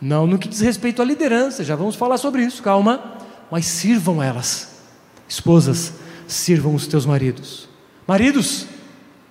não 0.01 0.27
no 0.27 0.37
que 0.37 0.49
diz 0.49 0.59
respeito 0.59 1.01
à 1.01 1.05
liderança, 1.05 1.63
já 1.63 1.77
vamos 1.77 1.95
falar 1.95 2.17
sobre 2.17 2.43
isso, 2.43 2.61
calma, 2.61 3.17
mas 3.49 3.65
sirvam 3.65 4.21
elas. 4.21 4.81
Esposas, 5.29 5.93
sirvam 6.27 6.75
os 6.75 6.87
teus 6.87 7.05
maridos. 7.05 7.69
Maridos, 8.05 8.67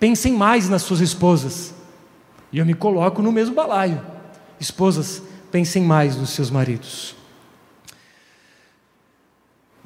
pensem 0.00 0.33
mais 0.33 0.66
nas 0.66 0.81
suas 0.81 1.00
esposas. 1.00 1.75
E 2.50 2.59
eu 2.59 2.64
me 2.64 2.73
coloco 2.73 3.21
no 3.21 3.31
mesmo 3.31 3.54
balaio. 3.54 4.00
Esposas, 4.59 5.23
pensem 5.50 5.83
mais 5.83 6.16
nos 6.16 6.31
seus 6.31 6.50
maridos. 6.50 7.14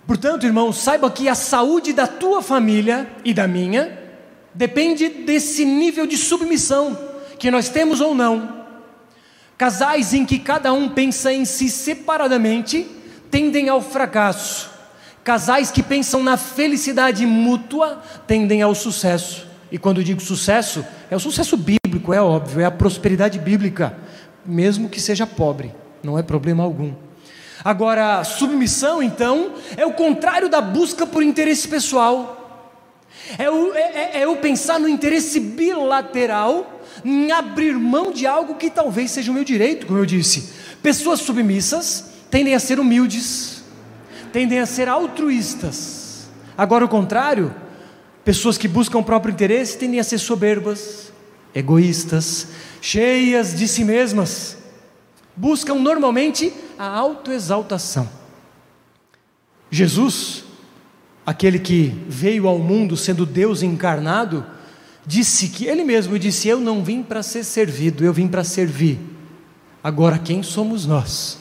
Portanto, 0.06 0.46
irmão, 0.46 0.72
saiba 0.72 1.10
que 1.10 1.28
a 1.28 1.34
saúde 1.34 1.92
da 1.92 2.06
tua 2.06 2.40
família 2.40 3.08
e 3.24 3.34
da 3.34 3.48
minha 3.48 3.98
depende 4.54 5.08
desse 5.08 5.64
nível 5.64 6.06
de 6.06 6.16
submissão 6.16 6.96
que 7.38 7.50
nós 7.50 7.68
temos 7.68 8.00
ou 8.00 8.14
não, 8.14 8.64
casais 9.58 10.14
em 10.14 10.24
que 10.24 10.38
cada 10.38 10.72
um 10.72 10.88
pensa 10.88 11.32
em 11.32 11.44
si 11.44 11.68
separadamente 11.68 12.86
tendem 13.30 13.68
ao 13.68 13.80
fracasso. 13.80 14.70
Casais 15.22 15.70
que 15.72 15.82
pensam 15.82 16.22
na 16.22 16.36
felicidade 16.36 17.26
mútua 17.26 18.00
tendem 18.26 18.62
ao 18.62 18.74
sucesso. 18.74 19.46
E 19.72 19.76
quando 19.76 20.04
digo 20.04 20.20
sucesso, 20.20 20.84
é 21.10 21.16
o 21.16 21.20
sucesso 21.20 21.56
bíblico, 21.56 22.14
é 22.14 22.22
óbvio, 22.22 22.60
é 22.60 22.64
a 22.64 22.70
prosperidade 22.70 23.38
bíblica, 23.38 23.98
mesmo 24.44 24.88
que 24.88 25.00
seja 25.00 25.26
pobre, 25.26 25.74
não 26.02 26.16
é 26.16 26.22
problema 26.22 26.62
algum. 26.62 26.94
Agora, 27.66 28.22
submissão, 28.22 29.02
então, 29.02 29.54
é 29.76 29.84
o 29.84 29.92
contrário 29.92 30.48
da 30.48 30.60
busca 30.60 31.04
por 31.04 31.20
interesse 31.20 31.66
pessoal. 31.66 32.70
É 33.36 33.50
o, 33.50 33.74
é, 33.74 34.20
é, 34.20 34.22
é 34.22 34.34
pensar 34.36 34.78
no 34.78 34.88
interesse 34.88 35.40
bilateral 35.40 36.80
em 37.04 37.32
abrir 37.32 37.72
mão 37.72 38.12
de 38.12 38.24
algo 38.24 38.54
que 38.54 38.70
talvez 38.70 39.10
seja 39.10 39.32
o 39.32 39.34
meu 39.34 39.42
direito, 39.42 39.84
como 39.84 39.98
eu 39.98 40.06
disse. 40.06 40.48
Pessoas 40.80 41.18
submissas 41.18 42.04
tendem 42.30 42.54
a 42.54 42.60
ser 42.60 42.78
humildes, 42.78 43.64
tendem 44.32 44.60
a 44.60 44.66
ser 44.66 44.88
altruístas. 44.88 46.28
Agora, 46.56 46.84
o 46.84 46.88
contrário, 46.88 47.52
pessoas 48.24 48.56
que 48.56 48.68
buscam 48.68 48.98
o 48.98 49.04
próprio 49.04 49.32
interesse 49.32 49.76
tendem 49.76 49.98
a 49.98 50.04
ser 50.04 50.18
soberbas, 50.18 51.12
egoístas, 51.52 52.46
cheias 52.80 53.58
de 53.58 53.66
si 53.66 53.82
mesmas. 53.82 54.56
Buscam 55.36 55.74
normalmente 55.74 56.52
a 56.78 56.86
autoexaltação. 56.86 58.08
Jesus, 59.70 60.44
aquele 61.24 61.58
que 61.58 61.92
veio 62.08 62.48
ao 62.48 62.58
mundo 62.58 62.96
sendo 62.96 63.26
Deus 63.26 63.62
encarnado, 63.62 64.46
disse 65.06 65.48
que 65.48 65.66
ele 65.66 65.84
mesmo 65.84 66.18
disse: 66.18 66.48
Eu 66.48 66.60
não 66.60 66.82
vim 66.82 67.02
para 67.02 67.22
ser 67.22 67.44
servido, 67.44 68.04
eu 68.04 68.12
vim 68.12 68.28
para 68.28 68.44
servir. 68.44 68.98
Agora, 69.82 70.18
quem 70.18 70.42
somos 70.42 70.86
nós 70.86 71.38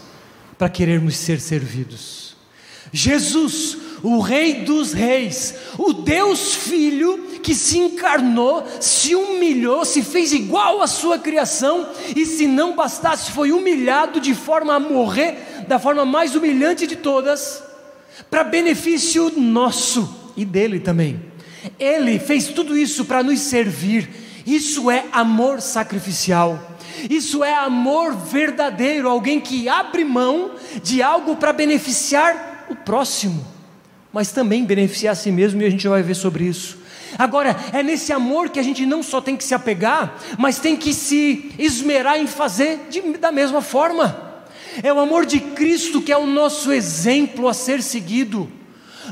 para 0.57 0.69
querermos 0.69 1.15
ser 1.15 1.39
servidos? 1.39 2.35
Jesus, 2.91 3.77
o 4.03 4.19
Rei 4.19 4.63
dos 4.63 4.93
Reis, 4.93 5.55
o 5.77 5.93
Deus 5.93 6.53
Filho 6.53 7.34
que 7.45 7.53
se 7.53 7.77
encarnou, 7.77 8.65
se 8.79 9.13
humilhou, 9.13 9.85
se 9.85 10.01
fez 10.01 10.33
igual 10.33 10.81
à 10.81 10.87
sua 10.87 11.19
criação, 11.19 11.87
e 12.15 12.25
se 12.25 12.47
não 12.47 12.75
bastasse, 12.75 13.31
foi 13.31 13.51
humilhado 13.51 14.19
de 14.19 14.33
forma 14.33 14.73
a 14.73 14.79
morrer 14.79 15.65
da 15.67 15.77
forma 15.77 16.03
mais 16.03 16.33
humilhante 16.35 16.87
de 16.87 16.95
todas, 16.95 17.61
para 18.31 18.43
benefício 18.43 19.31
nosso 19.39 20.33
e 20.35 20.43
dele 20.43 20.79
também. 20.79 21.21
Ele 21.77 22.17
fez 22.17 22.47
tudo 22.47 22.75
isso 22.75 23.05
para 23.05 23.21
nos 23.21 23.41
servir. 23.41 24.09
Isso 24.43 24.89
é 24.89 25.05
amor 25.11 25.61
sacrificial. 25.61 26.77
Isso 27.07 27.43
é 27.43 27.53
amor 27.53 28.15
verdadeiro, 28.15 29.07
alguém 29.07 29.39
que 29.39 29.69
abre 29.69 30.03
mão 30.03 30.53
de 30.81 31.03
algo 31.03 31.35
para 31.35 31.53
beneficiar 31.53 32.65
o 32.71 32.75
próximo, 32.75 33.45
mas 34.11 34.31
também 34.31 34.65
beneficiar 34.65 35.11
a 35.11 35.15
si 35.15 35.31
mesmo, 35.31 35.61
e 35.61 35.65
a 35.65 35.69
gente 35.69 35.87
vai 35.87 36.01
ver 36.01 36.15
sobre 36.15 36.45
isso. 36.45 36.84
Agora, 37.17 37.55
é 37.71 37.81
nesse 37.81 38.11
amor 38.11 38.49
que 38.49 38.59
a 38.59 38.63
gente 38.63 38.85
não 38.85 39.01
só 39.01 39.21
tem 39.21 39.35
que 39.35 39.43
se 39.43 39.53
apegar, 39.53 40.15
mas 40.37 40.59
tem 40.59 40.75
que 40.75 40.93
se 40.93 41.51
esmerar 41.57 42.19
em 42.19 42.27
fazer 42.27 42.87
de, 42.89 43.01
da 43.17 43.31
mesma 43.31 43.61
forma. 43.61 44.43
É 44.83 44.91
o 44.91 44.99
amor 44.99 45.25
de 45.25 45.39
Cristo 45.39 46.01
que 46.01 46.11
é 46.11 46.17
o 46.17 46.27
nosso 46.27 46.71
exemplo 46.71 47.47
a 47.47 47.53
ser 47.53 47.81
seguido. 47.81 48.51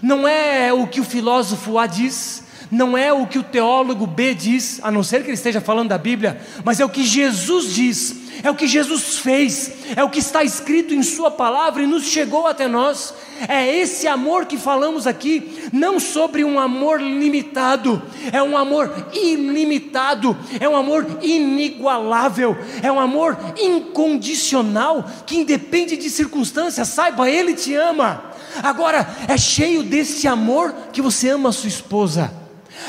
Não 0.01 0.27
é 0.27 0.73
o 0.73 0.87
que 0.87 0.99
o 0.99 1.05
filósofo 1.05 1.77
A 1.77 1.87
diz, 1.87 2.42
não 2.73 2.97
é 2.97 3.13
o 3.13 3.27
que 3.27 3.37
o 3.37 3.43
teólogo 3.43 4.07
B 4.07 4.33
diz, 4.33 4.79
a 4.81 4.89
não 4.89 5.03
ser 5.03 5.21
que 5.21 5.27
ele 5.27 5.35
esteja 5.35 5.61
falando 5.61 5.89
da 5.89 5.97
Bíblia, 5.97 6.41
mas 6.65 6.79
é 6.79 6.85
o 6.85 6.89
que 6.89 7.03
Jesus 7.03 7.71
diz, 7.71 8.15
é 8.41 8.49
o 8.49 8.55
que 8.55 8.65
Jesus 8.65 9.19
fez, 9.19 9.71
é 9.95 10.03
o 10.03 10.09
que 10.09 10.17
está 10.17 10.43
escrito 10.43 10.91
em 10.91 11.03
Sua 11.03 11.29
palavra 11.29 11.83
e 11.83 11.87
nos 11.87 12.05
chegou 12.05 12.47
até 12.47 12.67
nós. 12.67 13.13
É 13.47 13.77
esse 13.77 14.07
amor 14.07 14.47
que 14.47 14.57
falamos 14.57 15.05
aqui, 15.05 15.69
não 15.71 15.99
sobre 15.99 16.43
um 16.43 16.59
amor 16.59 16.99
limitado, 16.99 18.01
é 18.31 18.41
um 18.41 18.57
amor 18.57 19.07
ilimitado, 19.13 20.35
é 20.59 20.67
um 20.67 20.75
amor 20.75 21.05
inigualável, 21.21 22.57
é 22.81 22.91
um 22.91 22.99
amor 22.99 23.37
incondicional 23.55 25.05
que 25.27 25.37
independe 25.37 25.95
de 25.95 26.09
circunstâncias, 26.09 26.87
saiba, 26.87 27.29
Ele 27.29 27.53
te 27.53 27.75
ama. 27.75 28.31
Agora, 28.63 29.07
é 29.27 29.37
cheio 29.37 29.83
desse 29.83 30.27
amor 30.27 30.73
que 30.91 31.03
você 31.03 31.29
ama 31.29 31.49
a 31.49 31.53
sua 31.53 31.69
esposa. 31.69 32.42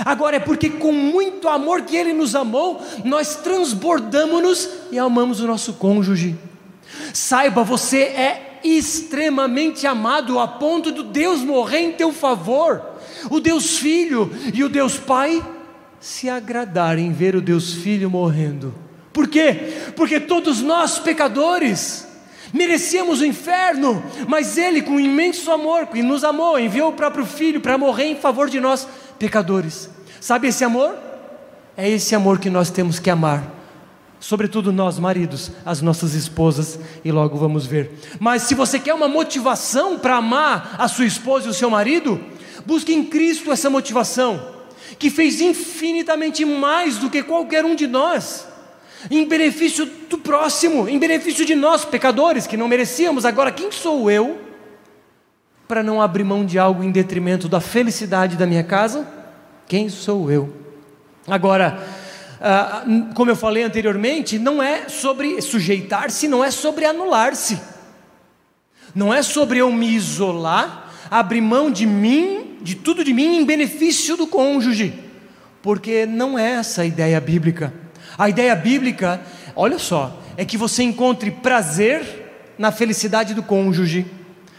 Agora 0.04 0.36
é 0.36 0.40
porque 0.40 0.70
com 0.70 0.92
muito 0.92 1.48
amor 1.48 1.82
que 1.82 1.96
Ele 1.96 2.12
nos 2.12 2.34
amou, 2.34 2.80
nós 3.04 3.36
transbordamos-nos 3.36 4.68
e 4.90 4.98
amamos 4.98 5.40
o 5.40 5.46
nosso 5.46 5.74
cônjuge. 5.74 6.34
Saiba, 7.12 7.62
você 7.62 7.98
é 8.02 8.60
extremamente 8.64 9.86
amado 9.86 10.38
a 10.38 10.48
ponto 10.48 10.90
do 10.90 11.02
Deus 11.02 11.40
morrer 11.40 11.80
em 11.80 11.92
teu 11.92 12.12
favor. 12.12 12.82
O 13.30 13.40
Deus 13.40 13.78
Filho 13.78 14.30
e 14.52 14.64
o 14.64 14.68
Deus 14.68 14.96
Pai 14.96 15.44
se 16.00 16.28
agradarem 16.28 17.06
em 17.06 17.12
ver 17.12 17.36
o 17.36 17.40
Deus 17.40 17.72
Filho 17.74 18.10
morrendo. 18.10 18.74
Por 19.12 19.28
quê? 19.28 19.92
Porque 19.94 20.18
todos 20.18 20.60
nós 20.60 20.98
pecadores 20.98 22.06
merecíamos 22.52 23.20
o 23.20 23.26
inferno, 23.26 24.02
mas 24.28 24.56
Ele, 24.56 24.80
com 24.80 25.00
imenso 25.00 25.50
amor, 25.50 25.86
que 25.86 26.02
nos 26.02 26.22
amou, 26.22 26.58
enviou 26.58 26.90
o 26.90 26.94
próprio 26.94 27.26
Filho 27.26 27.60
para 27.60 27.76
morrer 27.76 28.04
em 28.04 28.16
favor 28.16 28.48
de 28.48 28.60
nós 28.60 28.86
pecadores. 29.18 29.90
Sabe 30.20 30.48
esse 30.48 30.64
amor? 30.64 30.94
É 31.76 31.88
esse 31.88 32.14
amor 32.14 32.38
que 32.38 32.48
nós 32.48 32.70
temos 32.70 32.98
que 32.98 33.10
amar. 33.10 33.52
Sobretudo 34.20 34.72
nós, 34.72 34.98
maridos, 34.98 35.50
as 35.66 35.82
nossas 35.82 36.14
esposas, 36.14 36.78
e 37.04 37.12
logo 37.12 37.36
vamos 37.36 37.66
ver. 37.66 37.92
Mas 38.18 38.42
se 38.42 38.54
você 38.54 38.78
quer 38.78 38.94
uma 38.94 39.06
motivação 39.06 39.98
para 39.98 40.16
amar 40.16 40.76
a 40.78 40.88
sua 40.88 41.04
esposa 41.04 41.46
e 41.46 41.50
o 41.50 41.54
seu 41.54 41.68
marido, 41.68 42.18
busque 42.64 42.94
em 42.94 43.04
Cristo 43.04 43.52
essa 43.52 43.68
motivação, 43.68 44.42
que 44.98 45.10
fez 45.10 45.42
infinitamente 45.42 46.42
mais 46.44 46.96
do 46.96 47.10
que 47.10 47.22
qualquer 47.22 47.66
um 47.66 47.74
de 47.74 47.86
nós, 47.86 48.48
em 49.10 49.28
benefício 49.28 49.84
do 50.08 50.16
próximo, 50.16 50.88
em 50.88 50.98
benefício 50.98 51.44
de 51.44 51.54
nós, 51.54 51.84
pecadores, 51.84 52.46
que 52.46 52.56
não 52.56 52.66
merecíamos. 52.66 53.26
Agora, 53.26 53.52
quem 53.52 53.70
sou 53.70 54.10
eu 54.10 54.38
para 55.68 55.82
não 55.82 56.00
abrir 56.00 56.24
mão 56.24 56.46
de 56.46 56.58
algo 56.58 56.82
em 56.82 56.90
detrimento 56.90 57.46
da 57.46 57.60
felicidade 57.60 58.36
da 58.36 58.46
minha 58.46 58.64
casa? 58.64 59.06
Quem 59.66 59.88
sou 59.88 60.30
eu? 60.30 60.54
Agora, 61.26 61.82
ah, 62.40 62.84
como 63.14 63.30
eu 63.30 63.36
falei 63.36 63.62
anteriormente, 63.62 64.38
não 64.38 64.62
é 64.62 64.88
sobre 64.88 65.40
sujeitar-se, 65.40 66.28
não 66.28 66.44
é 66.44 66.50
sobre 66.50 66.84
anular-se, 66.84 67.58
não 68.94 69.12
é 69.12 69.22
sobre 69.22 69.58
eu 69.58 69.72
me 69.72 69.88
isolar, 69.88 70.92
abrir 71.10 71.40
mão 71.40 71.70
de 71.70 71.86
mim, 71.86 72.58
de 72.60 72.74
tudo 72.74 73.02
de 73.02 73.14
mim, 73.14 73.38
em 73.38 73.44
benefício 73.44 74.16
do 74.16 74.26
cônjuge, 74.26 74.92
porque 75.62 76.04
não 76.04 76.38
é 76.38 76.52
essa 76.52 76.82
a 76.82 76.84
ideia 76.84 77.18
bíblica. 77.20 77.72
A 78.18 78.28
ideia 78.28 78.54
bíblica, 78.54 79.20
olha 79.56 79.78
só, 79.78 80.20
é 80.36 80.44
que 80.44 80.58
você 80.58 80.82
encontre 80.82 81.30
prazer 81.30 82.54
na 82.58 82.70
felicidade 82.70 83.32
do 83.32 83.42
cônjuge 83.42 84.06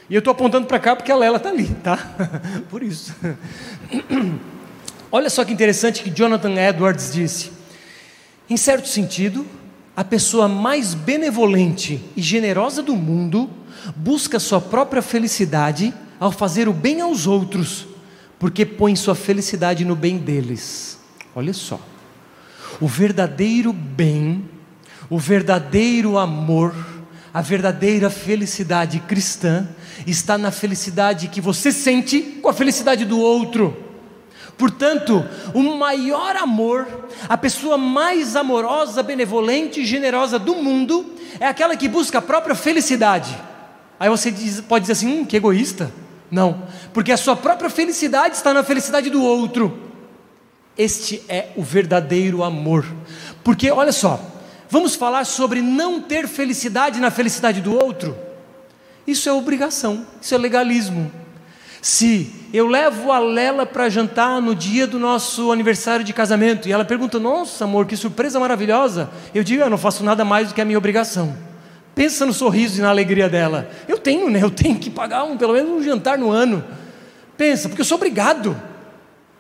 e 0.10 0.16
eu 0.16 0.20
estou 0.20 0.32
apontando 0.32 0.68
para 0.68 0.80
cá 0.80 0.96
porque 0.96 1.12
a 1.12 1.16
Lela 1.16 1.38
está 1.38 1.50
ali, 1.50 1.68
tá? 1.84 1.98
Por 2.70 2.84
isso. 2.84 3.16
Olha 5.12 5.30
só 5.30 5.46
que 5.46 5.54
interessante 5.54 6.04
que 6.04 6.10
Jonathan 6.10 6.56
Edwards 6.56 7.14
disse. 7.14 7.52
Em 8.50 8.58
certo 8.58 8.88
sentido, 8.88 9.46
a 9.96 10.04
pessoa 10.04 10.48
mais 10.48 10.94
benevolente 10.94 12.04
e 12.16 12.22
generosa 12.22 12.84
do 12.84 12.96
mundo 12.96 13.50
busca 13.96 14.40
sua 14.40 14.60
própria 14.60 15.02
felicidade 15.02 15.94
ao 16.20 16.32
fazer 16.32 16.68
o 16.68 16.74
bem 16.74 17.02
aos 17.02 17.28
outros, 17.28 17.88
porque 18.38 18.66
põe 18.66 18.96
sua 18.96 19.16
felicidade 19.16 19.86
no 19.86 19.96
bem 19.96 20.18
deles. 20.18 21.00
Olha 21.34 21.54
só. 21.54 21.80
O 22.82 22.88
verdadeiro 22.88 23.72
bem, 23.72 24.44
o 25.10 25.18
verdadeiro 25.18 26.18
amor, 26.18 26.76
a 27.34 27.42
verdadeira 27.42 28.10
felicidade 28.10 29.00
cristã 29.02 29.68
está 30.06 30.38
na 30.38 30.52
felicidade 30.52 31.30
que 31.30 31.40
você 31.40 31.72
sente 31.72 32.22
com 32.42 32.50
a 32.50 32.54
felicidade 32.54 33.06
do 33.06 33.20
outro. 33.20 33.85
Portanto, 34.58 35.26
o 35.54 35.62
maior 35.62 36.36
amor, 36.38 36.88
a 37.28 37.38
pessoa 37.38 37.78
mais 37.78 38.36
amorosa, 38.36 39.04
benevolente 39.04 39.82
e 39.82 39.86
generosa 39.86 40.40
do 40.40 40.56
mundo 40.56 41.06
é 41.40 41.48
aquela 41.48 41.76
que 41.76 41.88
busca 41.88 42.20
a 42.20 42.22
própria 42.22 42.56
felicidade. 42.56 43.38
Aí 44.00 44.10
você 44.10 44.32
diz, 44.32 44.62
pode 44.62 44.84
dizer 44.84 44.94
assim: 44.94 45.08
hum, 45.08 45.26
que 45.26 45.38
egoísta. 45.38 45.92
Não, 46.32 46.64
porque 46.94 47.12
a 47.12 47.18
sua 47.18 47.36
própria 47.36 47.70
felicidade 47.70 48.36
está 48.36 48.54
na 48.54 48.64
felicidade 48.64 49.10
do 49.10 49.24
outro. 49.24 49.78
Este 50.78 51.22
é 51.30 51.50
o 51.56 51.64
verdadeiro 51.64 52.44
amor. 52.44 52.86
Porque, 53.44 53.72
olha 53.72 53.92
só, 53.92 54.20
Vamos 54.70 54.96
falar 54.96 55.26
sobre 55.26 55.62
não 55.62 56.02
ter 56.02 56.28
felicidade 56.28 57.00
na 57.00 57.12
felicidade 57.12 57.62
do 57.62 57.74
outro? 57.74 58.18
Isso 59.06 59.30
é 59.30 59.32
obrigação, 59.32 60.06
isso 60.22 60.34
é 60.34 60.38
legalismo. 60.38 61.12
Se 61.86 62.32
eu 62.52 62.66
levo 62.66 63.12
a 63.12 63.20
Lela 63.20 63.64
para 63.64 63.88
jantar 63.90 64.42
no 64.42 64.56
dia 64.56 64.88
do 64.88 64.98
nosso 64.98 65.52
aniversário 65.52 66.04
de 66.04 66.14
casamento 66.14 66.68
e 66.68 66.72
ela 66.72 66.84
pergunta: 66.84 67.20
Nossa, 67.20 67.66
amor, 67.66 67.86
que 67.86 67.96
surpresa 67.96 68.40
maravilhosa. 68.40 69.08
Eu 69.36 69.44
digo: 69.44 69.62
Eu 69.62 69.70
não 69.70 69.78
faço 69.78 70.04
nada 70.04 70.26
mais 70.26 70.48
do 70.48 70.56
que 70.56 70.62
a 70.62 70.66
minha 70.66 70.80
obrigação. 70.80 71.38
Pensa 71.94 72.26
no 72.26 72.34
sorriso 72.34 72.80
e 72.80 72.82
na 72.82 72.90
alegria 72.90 73.30
dela. 73.30 73.70
Eu 73.88 74.00
tenho, 74.00 74.32
né? 74.32 74.42
Eu 74.42 74.50
tenho 74.50 74.80
que 74.80 74.90
pagar 74.90 75.26
um, 75.26 75.38
pelo 75.38 75.54
menos 75.54 75.70
um 75.70 75.84
jantar 75.84 76.18
no 76.18 76.32
ano. 76.32 76.64
Pensa, 77.38 77.70
porque 77.70 77.82
eu 77.82 77.86
sou 77.86 77.98
obrigado. 77.98 78.60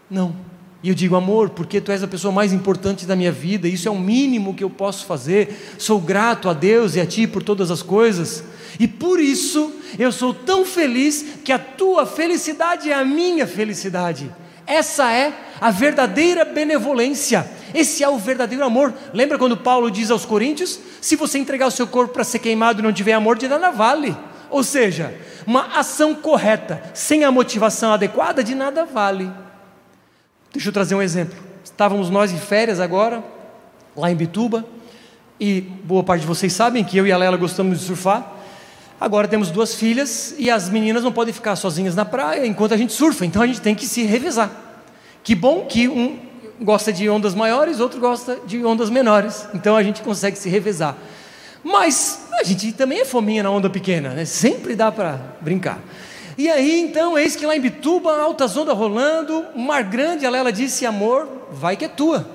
Não. 0.07 0.35
E 0.83 0.89
eu 0.89 0.95
digo, 0.95 1.15
amor, 1.15 1.49
porque 1.49 1.81
tu 1.81 1.91
és 1.91 2.03
a 2.03 2.07
pessoa 2.07 2.31
mais 2.31 2.53
importante 2.53 3.05
da 3.05 3.15
minha 3.15 3.31
vida, 3.31 3.67
isso 3.67 3.87
é 3.87 3.91
o 3.91 3.97
mínimo 3.97 4.53
que 4.53 4.63
eu 4.63 4.69
posso 4.69 5.05
fazer. 5.05 5.75
Sou 5.79 5.99
grato 5.99 6.47
a 6.47 6.53
Deus 6.53 6.95
e 6.95 7.01
a 7.01 7.05
ti 7.05 7.25
por 7.25 7.41
todas 7.41 7.71
as 7.71 7.81
coisas. 7.81 8.43
E 8.79 8.87
por 8.87 9.19
isso 9.19 9.73
eu 9.97 10.11
sou 10.11 10.33
tão 10.33 10.65
feliz 10.65 11.25
que 11.43 11.51
a 11.51 11.59
tua 11.59 12.05
felicidade 12.05 12.91
é 12.91 12.93
a 12.93 13.05
minha 13.05 13.47
felicidade. 13.47 14.31
Essa 14.67 15.11
é 15.11 15.33
a 15.61 15.71
verdadeira 15.71 16.43
benevolência. 16.43 17.49
Esse 17.73 18.03
é 18.03 18.09
o 18.09 18.17
verdadeiro 18.17 18.63
amor. 18.63 18.93
Lembra 19.13 19.37
quando 19.37 19.57
Paulo 19.57 19.91
diz 19.91 20.09
aos 20.09 20.25
Coríntios: 20.25 20.79
se 21.01 21.15
você 21.15 21.37
entregar 21.37 21.67
o 21.67 21.71
seu 21.71 21.87
corpo 21.87 22.13
para 22.13 22.23
ser 22.23 22.39
queimado 22.39 22.79
e 22.79 22.83
não 22.83 22.93
tiver 22.93 23.13
amor, 23.13 23.37
de 23.37 23.47
nada 23.47 23.71
vale. 23.71 24.15
Ou 24.49 24.63
seja, 24.63 25.13
uma 25.45 25.77
ação 25.77 26.15
correta, 26.15 26.81
sem 26.93 27.23
a 27.23 27.31
motivação 27.31 27.93
adequada, 27.93 28.43
de 28.43 28.55
nada 28.55 28.85
vale. 28.85 29.31
Deixa 30.55 30.69
eu 30.69 30.73
trazer 30.73 30.95
um 30.95 31.01
exemplo. 31.01 31.37
Estávamos 31.65 32.09
nós 32.09 32.31
em 32.31 32.37
férias 32.37 32.79
agora, 32.79 33.21
lá 33.93 34.09
em 34.09 34.15
Bituba, 34.15 34.65
e 35.37 35.59
boa 35.59 36.01
parte 36.01 36.21
de 36.21 36.27
vocês 36.27 36.53
sabem 36.53 36.81
que 36.81 36.95
eu 36.95 37.05
e 37.05 37.11
a 37.11 37.17
Lela 37.17 37.35
gostamos 37.35 37.77
de 37.77 37.85
surfar. 37.85 38.35
Agora 38.99 39.27
temos 39.27 39.51
duas 39.51 39.75
filhas 39.75 40.33
e 40.39 40.49
as 40.49 40.69
meninas 40.69 41.03
não 41.03 41.11
podem 41.11 41.33
ficar 41.33 41.57
sozinhas 41.57 41.93
na 41.93 42.05
praia 42.05 42.47
enquanto 42.47 42.73
a 42.73 42.77
gente 42.77 42.93
surfa, 42.93 43.25
então 43.25 43.41
a 43.41 43.47
gente 43.47 43.59
tem 43.59 43.75
que 43.75 43.85
se 43.85 44.03
revezar. 44.03 44.49
Que 45.25 45.35
bom 45.35 45.65
que 45.65 45.89
um 45.89 46.19
gosta 46.61 46.93
de 46.93 47.09
ondas 47.09 47.35
maiores, 47.35 47.81
outro 47.81 47.99
gosta 47.99 48.39
de 48.47 48.63
ondas 48.63 48.89
menores, 48.89 49.45
então 49.53 49.75
a 49.75 49.83
gente 49.83 50.01
consegue 50.01 50.37
se 50.37 50.47
revezar. 50.47 50.95
Mas 51.65 52.27
a 52.39 52.43
gente 52.43 52.71
também 52.71 53.01
é 53.01 53.05
fominha 53.05 53.43
na 53.43 53.51
onda 53.51 53.69
pequena, 53.69 54.11
né? 54.11 54.23
sempre 54.23 54.73
dá 54.73 54.89
para 54.89 55.19
brincar. 55.41 55.81
E 56.37 56.49
aí 56.49 56.81
então, 56.81 57.17
eis 57.17 57.35
que 57.35 57.45
lá 57.45 57.55
em 57.55 57.61
Bituba, 57.61 58.19
altas 58.19 58.55
ondas 58.57 58.77
rolando, 58.77 59.45
mar 59.55 59.83
grande, 59.83 60.25
a 60.25 60.29
Lela 60.29 60.51
disse: 60.51 60.85
Amor, 60.85 61.27
vai 61.51 61.77
que 61.77 61.85
é 61.85 61.87
tua. 61.87 62.27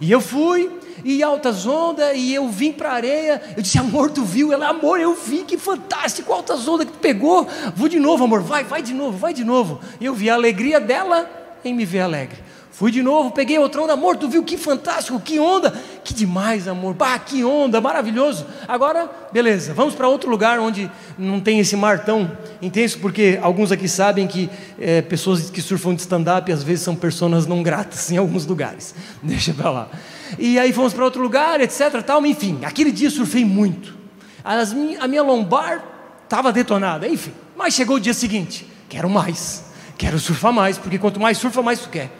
E 0.00 0.10
eu 0.10 0.20
fui, 0.20 0.70
e 1.04 1.22
altas 1.22 1.66
ondas, 1.66 2.16
e 2.16 2.34
eu 2.34 2.48
vim 2.48 2.72
para 2.72 2.90
a 2.90 2.94
areia. 2.94 3.42
Eu 3.56 3.62
disse, 3.62 3.78
amor, 3.78 4.10
tu 4.10 4.24
viu? 4.24 4.52
Ela, 4.52 4.68
amor, 4.68 5.00
eu 5.00 5.14
vi, 5.14 5.44
que 5.44 5.56
fantástico, 5.56 6.32
altas 6.32 6.66
ondas 6.66 6.86
que 6.86 6.92
tu 6.92 6.98
pegou. 6.98 7.46
Vou 7.74 7.88
de 7.88 7.98
novo, 7.98 8.24
amor, 8.24 8.42
vai, 8.42 8.64
vai 8.64 8.82
de 8.82 8.92
novo, 8.92 9.16
vai 9.16 9.32
de 9.32 9.44
novo. 9.44 9.80
E 10.00 10.04
eu 10.04 10.14
vi 10.14 10.28
a 10.30 10.34
alegria 10.34 10.80
dela 10.80 11.30
em 11.64 11.74
me 11.74 11.84
ver 11.84 12.00
alegre. 12.00 12.38
Fui 12.82 12.90
de 12.90 13.00
novo, 13.00 13.30
peguei 13.30 13.56
outra 13.60 13.80
onda, 13.80 13.92
amor, 13.92 14.16
tu 14.16 14.28
viu 14.28 14.42
que 14.42 14.56
fantástico, 14.56 15.20
que 15.20 15.38
onda, 15.38 15.72
que 16.02 16.12
demais, 16.12 16.66
amor, 16.66 16.94
bah, 16.94 17.16
que 17.16 17.44
onda, 17.44 17.80
maravilhoso. 17.80 18.44
Agora, 18.66 19.08
beleza, 19.32 19.72
vamos 19.72 19.94
para 19.94 20.08
outro 20.08 20.28
lugar 20.28 20.58
onde 20.58 20.90
não 21.16 21.38
tem 21.38 21.60
esse 21.60 21.76
mar 21.76 22.04
tão 22.04 22.28
intenso, 22.60 22.98
porque 22.98 23.38
alguns 23.40 23.70
aqui 23.70 23.88
sabem 23.88 24.26
que 24.26 24.50
é, 24.80 25.00
pessoas 25.00 25.48
que 25.48 25.62
surfam 25.62 25.94
de 25.94 26.00
stand-up 26.00 26.50
às 26.50 26.64
vezes 26.64 26.82
são 26.82 26.96
pessoas 26.96 27.46
não 27.46 27.62
gratas 27.62 28.10
em 28.10 28.16
alguns 28.16 28.46
lugares. 28.46 28.96
Deixa 29.22 29.54
para 29.54 29.70
lá. 29.70 29.88
E 30.36 30.58
aí 30.58 30.72
fomos 30.72 30.92
para 30.92 31.04
outro 31.04 31.22
lugar, 31.22 31.60
etc. 31.60 32.02
Tal, 32.04 32.26
enfim, 32.26 32.58
aquele 32.64 32.90
dia 32.90 33.10
surfei 33.10 33.44
muito. 33.44 33.96
As, 34.42 34.74
a 34.98 35.06
minha 35.06 35.22
lombar 35.22 35.84
estava 36.24 36.50
detonada, 36.50 37.06
enfim. 37.06 37.30
Mas 37.56 37.74
chegou 37.74 37.94
o 37.94 38.00
dia 38.00 38.12
seguinte, 38.12 38.66
quero 38.88 39.08
mais, 39.08 39.66
quero 39.96 40.18
surfar 40.18 40.52
mais, 40.52 40.78
porque 40.78 40.98
quanto 40.98 41.20
mais 41.20 41.38
surfa, 41.38 41.62
mais 41.62 41.78
tu 41.78 41.88
quer. 41.88 42.10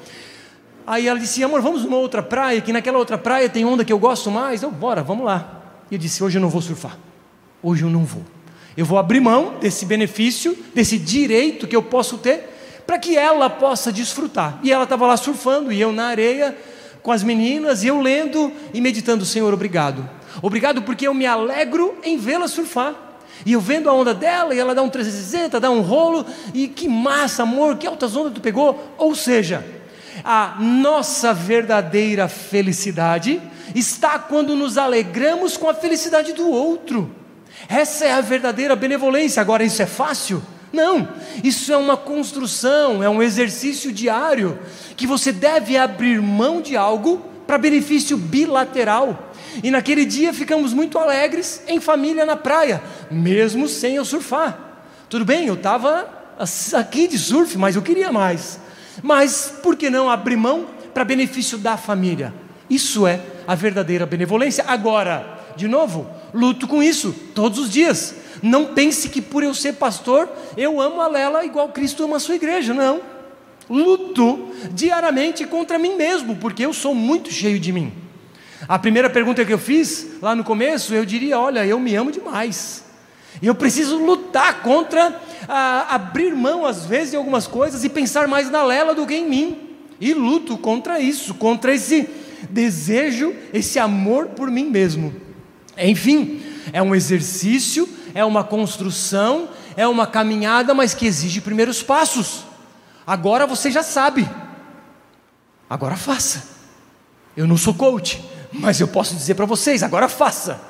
Aí 0.86 1.06
ela 1.06 1.18
disse, 1.18 1.42
amor, 1.44 1.60
vamos 1.60 1.84
numa 1.84 1.96
outra 1.96 2.22
praia, 2.22 2.60
que 2.60 2.72
naquela 2.72 2.98
outra 2.98 3.16
praia 3.16 3.48
tem 3.48 3.64
onda 3.64 3.84
que 3.84 3.92
eu 3.92 3.98
gosto 3.98 4.30
mais. 4.30 4.62
Eu, 4.62 4.70
bora, 4.70 5.02
vamos 5.02 5.24
lá. 5.24 5.62
E 5.90 5.94
eu 5.94 5.98
disse, 5.98 6.22
hoje 6.24 6.38
eu 6.38 6.42
não 6.42 6.48
vou 6.48 6.60
surfar. 6.60 6.98
Hoje 7.62 7.84
eu 7.84 7.90
não 7.90 8.04
vou. 8.04 8.22
Eu 8.76 8.84
vou 8.84 8.98
abrir 8.98 9.20
mão 9.20 9.54
desse 9.60 9.84
benefício, 9.84 10.56
desse 10.74 10.98
direito 10.98 11.66
que 11.66 11.76
eu 11.76 11.82
posso 11.82 12.18
ter, 12.18 12.82
para 12.86 12.98
que 12.98 13.16
ela 13.16 13.48
possa 13.48 13.92
desfrutar. 13.92 14.58
E 14.62 14.72
ela 14.72 14.84
estava 14.84 15.06
lá 15.06 15.16
surfando, 15.16 15.70
e 15.72 15.80
eu 15.80 15.92
na 15.92 16.06
areia, 16.06 16.56
com 17.02 17.12
as 17.12 17.22
meninas 17.22 17.82
e 17.84 17.88
eu 17.88 18.00
lendo 18.00 18.50
e 18.72 18.80
meditando, 18.80 19.24
Senhor, 19.24 19.52
obrigado. 19.52 20.08
Obrigado 20.40 20.82
porque 20.82 21.06
eu 21.06 21.14
me 21.14 21.26
alegro 21.26 21.94
em 22.02 22.16
vê-la 22.16 22.48
surfar. 22.48 22.94
E 23.44 23.52
eu 23.52 23.60
vendo 23.60 23.90
a 23.90 23.92
onda 23.92 24.14
dela, 24.14 24.54
e 24.54 24.58
ela 24.58 24.74
dá 24.74 24.82
um 24.82 24.88
360, 24.88 25.60
dá 25.60 25.70
um 25.70 25.80
rolo, 25.80 26.24
e 26.54 26.68
que 26.68 26.88
massa, 26.88 27.42
amor, 27.42 27.76
que 27.76 27.86
altas 27.86 28.16
ondas 28.16 28.32
tu 28.32 28.40
pegou. 28.40 28.94
Ou 28.96 29.14
seja, 29.14 29.64
a 30.24 30.56
nossa 30.58 31.32
verdadeira 31.32 32.28
felicidade 32.28 33.40
está 33.74 34.18
quando 34.18 34.54
nos 34.54 34.76
alegramos 34.76 35.56
com 35.56 35.68
a 35.68 35.74
felicidade 35.74 36.32
do 36.32 36.48
outro. 36.50 37.14
Essa 37.68 38.06
é 38.06 38.12
a 38.12 38.20
verdadeira 38.20 38.76
benevolência. 38.76 39.40
Agora, 39.40 39.64
isso 39.64 39.82
é 39.82 39.86
fácil? 39.86 40.42
Não, 40.72 41.06
isso 41.44 41.72
é 41.72 41.76
uma 41.76 41.96
construção, 41.96 43.02
é 43.02 43.08
um 43.08 43.22
exercício 43.22 43.92
diário 43.92 44.58
que 44.96 45.06
você 45.06 45.30
deve 45.30 45.76
abrir 45.76 46.20
mão 46.20 46.62
de 46.62 46.76
algo 46.76 47.22
para 47.46 47.58
benefício 47.58 48.16
bilateral. 48.16 49.32
E 49.62 49.70
naquele 49.70 50.06
dia 50.06 50.32
ficamos 50.32 50.72
muito 50.72 50.98
alegres 50.98 51.62
em 51.68 51.78
família 51.78 52.24
na 52.24 52.36
praia, 52.36 52.82
mesmo 53.10 53.68
sem 53.68 53.96
eu 53.96 54.04
surfar. 54.04 54.86
Tudo 55.10 55.26
bem, 55.26 55.46
eu 55.46 55.54
estava 55.54 56.08
aqui 56.74 57.06
de 57.06 57.18
surf, 57.18 57.58
mas 57.58 57.76
eu 57.76 57.82
queria 57.82 58.10
mais. 58.10 58.58
Mas 59.02 59.54
por 59.62 59.76
que 59.76 59.88
não 59.88 60.10
abrir 60.10 60.36
mão 60.36 60.66
para 60.92 61.04
benefício 61.04 61.56
da 61.56 61.76
família? 61.76 62.34
Isso 62.68 63.06
é 63.06 63.20
a 63.46 63.54
verdadeira 63.54 64.06
benevolência. 64.06 64.64
Agora, 64.66 65.38
de 65.56 65.68
novo, 65.68 66.08
luto 66.32 66.66
com 66.66 66.82
isso 66.82 67.14
todos 67.34 67.58
os 67.58 67.70
dias. 67.70 68.14
Não 68.42 68.66
pense 68.66 69.08
que 69.08 69.22
por 69.22 69.42
eu 69.42 69.54
ser 69.54 69.74
pastor, 69.74 70.28
eu 70.56 70.80
amo 70.80 71.00
a 71.00 71.06
Lela 71.06 71.44
igual 71.44 71.68
Cristo 71.68 72.04
ama 72.04 72.16
a 72.16 72.20
sua 72.20 72.34
igreja. 72.34 72.74
Não. 72.74 73.00
Luto 73.70 74.50
diariamente 74.72 75.46
contra 75.46 75.78
mim 75.78 75.94
mesmo, 75.96 76.36
porque 76.36 76.64
eu 76.64 76.72
sou 76.72 76.94
muito 76.94 77.32
cheio 77.32 77.60
de 77.60 77.72
mim. 77.72 77.92
A 78.68 78.78
primeira 78.78 79.08
pergunta 79.08 79.44
que 79.44 79.52
eu 79.52 79.58
fiz 79.58 80.06
lá 80.20 80.34
no 80.34 80.44
começo, 80.44 80.94
eu 80.94 81.04
diria: 81.04 81.38
olha, 81.38 81.64
eu 81.64 81.78
me 81.78 81.94
amo 81.94 82.10
demais. 82.10 82.84
E 83.40 83.46
eu 83.46 83.54
preciso 83.54 83.96
lutar 83.96 84.62
contra 84.62 85.20
a, 85.48 85.94
abrir 85.94 86.34
mão, 86.34 86.64
às 86.66 86.84
vezes, 86.84 87.10
de 87.10 87.16
algumas 87.16 87.46
coisas 87.46 87.84
e 87.84 87.88
pensar 87.88 88.28
mais 88.28 88.50
na 88.50 88.62
Lela 88.62 88.94
do 88.94 89.06
que 89.06 89.14
em 89.14 89.28
mim. 89.28 89.70
E 90.00 90.14
luto 90.14 90.58
contra 90.58 90.98
isso, 90.98 91.34
contra 91.34 91.74
esse 91.74 92.08
desejo, 92.50 93.34
esse 93.52 93.78
amor 93.78 94.26
por 94.28 94.50
mim 94.50 94.64
mesmo. 94.64 95.14
Enfim, 95.78 96.42
é 96.72 96.82
um 96.82 96.94
exercício 96.94 97.88
é 98.14 98.24
uma 98.24 98.44
construção, 98.44 99.48
é 99.76 99.86
uma 99.86 100.06
caminhada, 100.06 100.74
mas 100.74 100.94
que 100.94 101.06
exige 101.06 101.40
primeiros 101.40 101.82
passos. 101.82 102.44
Agora 103.06 103.46
você 103.46 103.70
já 103.70 103.82
sabe. 103.82 104.28
Agora 105.68 105.96
faça. 105.96 106.50
Eu 107.36 107.46
não 107.46 107.56
sou 107.56 107.74
coach, 107.74 108.22
mas 108.52 108.80
eu 108.80 108.88
posso 108.88 109.14
dizer 109.14 109.34
para 109.34 109.46
vocês: 109.46 109.82
agora 109.82 110.08
faça. 110.08 110.60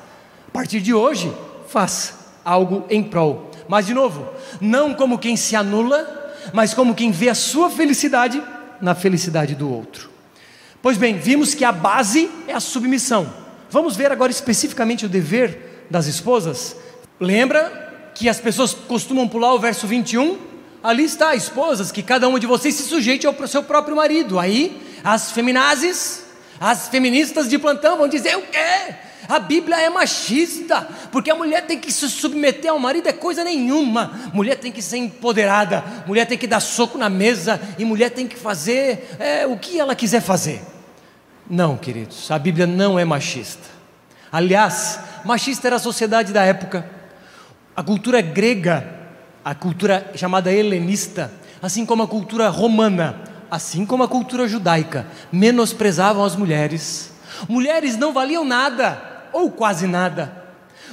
A 0.47 0.51
partir 0.51 0.79
de 0.81 0.93
hoje, 0.93 1.33
faça 1.67 2.13
algo 2.45 2.85
em 2.89 3.03
prol. 3.03 3.51
Mas, 3.67 3.85
de 3.85 3.93
novo, 3.93 4.27
não 4.59 4.93
como 4.93 5.17
quem 5.17 5.35
se 5.35 5.55
anula, 5.55 6.33
mas 6.53 6.73
como 6.73 6.95
quem 6.95 7.11
vê 7.11 7.29
a 7.29 7.35
sua 7.35 7.69
felicidade 7.69 8.41
na 8.81 8.93
felicidade 8.93 9.55
do 9.55 9.71
outro. 9.71 10.09
Pois 10.81 10.97
bem, 10.97 11.17
vimos 11.17 11.53
que 11.53 11.63
a 11.63 11.71
base 11.71 12.29
é 12.47 12.53
a 12.53 12.59
submissão. 12.59 13.31
Vamos 13.69 13.95
ver 13.95 14.11
agora 14.11 14.31
especificamente 14.31 15.05
o 15.05 15.09
dever 15.09 15.85
das 15.89 16.07
esposas. 16.07 16.75
Lembra 17.19 18.11
que 18.13 18.27
as 18.27 18.39
pessoas 18.39 18.73
costumam 18.73 19.27
pular 19.27 19.53
o 19.53 19.59
verso 19.59 19.87
21? 19.87 20.37
Ali 20.83 21.05
está, 21.05 21.33
esposas, 21.33 21.91
que 21.91 22.03
cada 22.03 22.27
uma 22.27 22.39
de 22.39 22.45
vocês 22.45 22.75
se 22.75 22.83
sujeite 22.83 23.25
ao 23.25 23.47
seu 23.47 23.63
próprio 23.63 23.95
marido. 23.95 24.37
Aí, 24.37 24.81
as 25.03 25.31
feminazes, 25.31 26.25
as 26.59 26.89
feministas 26.89 27.49
de 27.49 27.57
plantão 27.57 27.97
vão 27.97 28.07
dizer: 28.07 28.35
o 28.35 28.41
quê? 28.41 28.95
A 29.27 29.39
Bíblia 29.39 29.79
é 29.79 29.89
machista, 29.89 30.87
porque 31.11 31.31
a 31.31 31.35
mulher 31.35 31.65
tem 31.65 31.79
que 31.79 31.91
se 31.91 32.09
submeter 32.09 32.71
ao 32.71 32.79
marido, 32.79 33.07
é 33.07 33.13
coisa 33.13 33.43
nenhuma. 33.43 34.31
Mulher 34.33 34.57
tem 34.57 34.71
que 34.71 34.81
ser 34.81 34.97
empoderada, 34.97 35.83
mulher 36.05 36.25
tem 36.25 36.37
que 36.37 36.47
dar 36.47 36.59
soco 36.59 36.97
na 36.97 37.09
mesa, 37.09 37.59
e 37.77 37.85
mulher 37.85 38.09
tem 38.09 38.27
que 38.27 38.35
fazer 38.35 39.15
é, 39.19 39.47
o 39.47 39.57
que 39.57 39.79
ela 39.79 39.95
quiser 39.95 40.21
fazer. 40.21 40.61
Não, 41.49 41.77
queridos, 41.77 42.29
a 42.31 42.39
Bíblia 42.39 42.67
não 42.67 42.97
é 42.97 43.05
machista. 43.05 43.69
Aliás, 44.31 44.99
machista 45.23 45.67
era 45.67 45.75
a 45.75 45.79
sociedade 45.79 46.33
da 46.33 46.43
época. 46.43 46.89
A 47.75 47.83
cultura 47.83 48.21
grega, 48.21 48.87
a 49.43 49.53
cultura 49.53 50.11
chamada 50.15 50.51
helenista, 50.51 51.31
assim 51.61 51.85
como 51.85 52.03
a 52.03 52.07
cultura 52.07 52.49
romana, 52.49 53.21
assim 53.49 53.85
como 53.85 54.03
a 54.03 54.07
cultura 54.07 54.47
judaica, 54.47 55.05
menosprezavam 55.31 56.23
as 56.23 56.35
mulheres. 56.35 57.11
Mulheres 57.47 57.97
não 57.97 58.11
valiam 58.13 58.43
nada, 58.43 59.12
ou 59.33 59.51
quase 59.51 59.87
nada. 59.87 60.43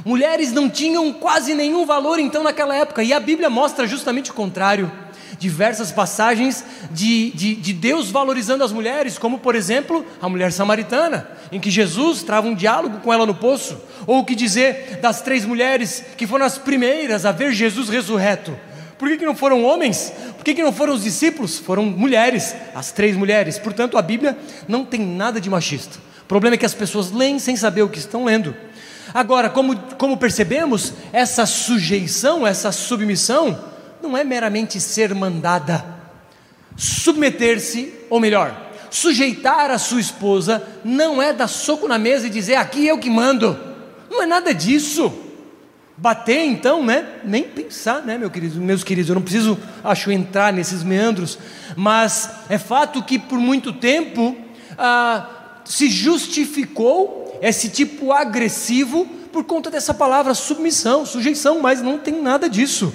Mulheres 0.05 0.53
não 0.53 0.68
tinham 0.68 1.12
quase 1.12 1.55
nenhum 1.55 1.85
valor 1.85 2.18
então 2.18 2.42
naquela 2.42 2.74
época, 2.74 3.03
e 3.03 3.12
a 3.12 3.20
Bíblia 3.20 3.50
mostra 3.50 3.87
justamente 3.87 4.31
o 4.31 4.35
contrário 4.35 4.90
diversas 5.38 5.90
passagens 5.90 6.62
de, 6.90 7.31
de, 7.31 7.55
de, 7.55 7.72
Deus 7.72 8.11
valorizando 8.11 8.62
as 8.62 8.72
mulheres, 8.72 9.18
como 9.18 9.38
por 9.38 9.55
exemplo 9.55 10.05
a 10.20 10.29
mulher 10.29 10.53
samaritana, 10.53 11.31
em 11.50 11.59
que 11.59 11.70
Jesus 11.70 12.22
trava 12.22 12.46
um 12.46 12.55
diálogo 12.55 13.00
com 13.00 13.12
ela 13.12 13.24
no 13.24 13.35
poço, 13.35 13.81
ou 14.07 14.18
o 14.18 14.24
que 14.24 14.35
dizer 14.35 14.98
das 15.00 15.22
três 15.22 15.46
mulheres 15.46 16.05
que 16.16 16.26
foram 16.26 16.44
as 16.44 16.59
primeiras 16.59 17.24
a 17.24 17.33
ver 17.33 17.53
Jesus 17.53 17.88
ressurreto. 17.88 18.55
Por 18.98 19.09
que, 19.09 19.16
que 19.16 19.24
não 19.24 19.35
foram 19.35 19.64
homens? 19.64 20.12
Por 20.37 20.44
que, 20.44 20.55
que 20.55 20.62
não 20.62 20.72
foram 20.72 20.92
os 20.92 21.03
discípulos? 21.03 21.59
Foram 21.59 21.85
mulheres, 21.85 22.55
as 22.74 22.92
três 22.92 23.16
mulheres. 23.16 23.59
Portanto, 23.59 23.96
a 23.96 24.03
Bíblia 24.03 24.37
não 24.68 24.85
tem 24.85 25.00
nada 25.00 25.40
de 25.40 25.48
machista. 25.48 25.98
Problema 26.31 26.55
é 26.55 26.59
que 26.59 26.64
as 26.64 26.75
pessoas 26.75 27.11
leem 27.11 27.40
sem 27.40 27.57
saber 27.57 27.83
o 27.83 27.88
que 27.88 27.99
estão 27.99 28.25
lendo. 28.25 28.55
Agora, 29.12 29.51
como, 29.51 29.77
como 29.99 30.16
percebemos, 30.16 30.93
essa 31.12 31.45
sujeição, 31.45 32.47
essa 32.47 32.71
submissão, 32.71 33.59
não 34.01 34.16
é 34.16 34.23
meramente 34.23 34.81
ser 34.81 35.12
mandada. 35.12 35.85
Submeter-se, 36.77 37.93
ou 38.09 38.21
melhor, 38.21 38.71
sujeitar 38.93 39.73
a 39.73 39.79
sua 39.79 40.01
esposa, 40.01 40.62
não 40.85 41.21
é 41.21 41.33
dar 41.33 41.49
soco 41.49 41.88
na 41.88 41.99
mesa 41.99 42.29
e 42.29 42.31
dizer 42.31 42.55
aqui 42.55 42.87
eu 42.87 42.99
que 42.99 43.11
mando. 43.11 43.59
Não 44.09 44.23
é 44.23 44.27
nada 44.27 44.55
disso. 44.55 45.12
Bater 45.97 46.45
então, 46.45 46.87
né? 46.87 47.09
Nem 47.25 47.43
pensar, 47.43 48.03
né, 48.03 48.16
meu 48.16 48.31
querido, 48.31 48.61
meus 48.61 48.85
queridos, 48.85 49.09
eu 49.09 49.16
não 49.16 49.23
preciso, 49.23 49.59
acho, 49.83 50.12
entrar 50.12 50.53
nesses 50.53 50.85
meandros, 50.85 51.37
mas 51.75 52.31
é 52.49 52.57
fato 52.57 53.03
que 53.03 53.19
por 53.19 53.40
muito 53.40 53.73
tempo 53.73 54.37
ah, 54.79 55.39
se 55.64 55.88
justificou 55.88 57.38
esse 57.40 57.68
tipo 57.68 58.12
agressivo 58.12 59.07
por 59.33 59.44
conta 59.44 59.70
dessa 59.70 59.94
palavra 59.94 60.35
submissão, 60.35 61.07
sujeição, 61.07 61.61
mas 61.61 61.81
não 61.81 61.99
tem 61.99 62.20
nada 62.20 62.49
disso. 62.49 62.92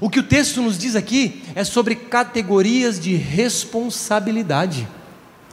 O 0.00 0.08
que 0.08 0.20
o 0.20 0.22
texto 0.22 0.62
nos 0.62 0.78
diz 0.78 0.94
aqui 0.94 1.42
é 1.54 1.64
sobre 1.64 1.94
categorias 1.96 3.00
de 3.00 3.16
responsabilidade, 3.16 4.86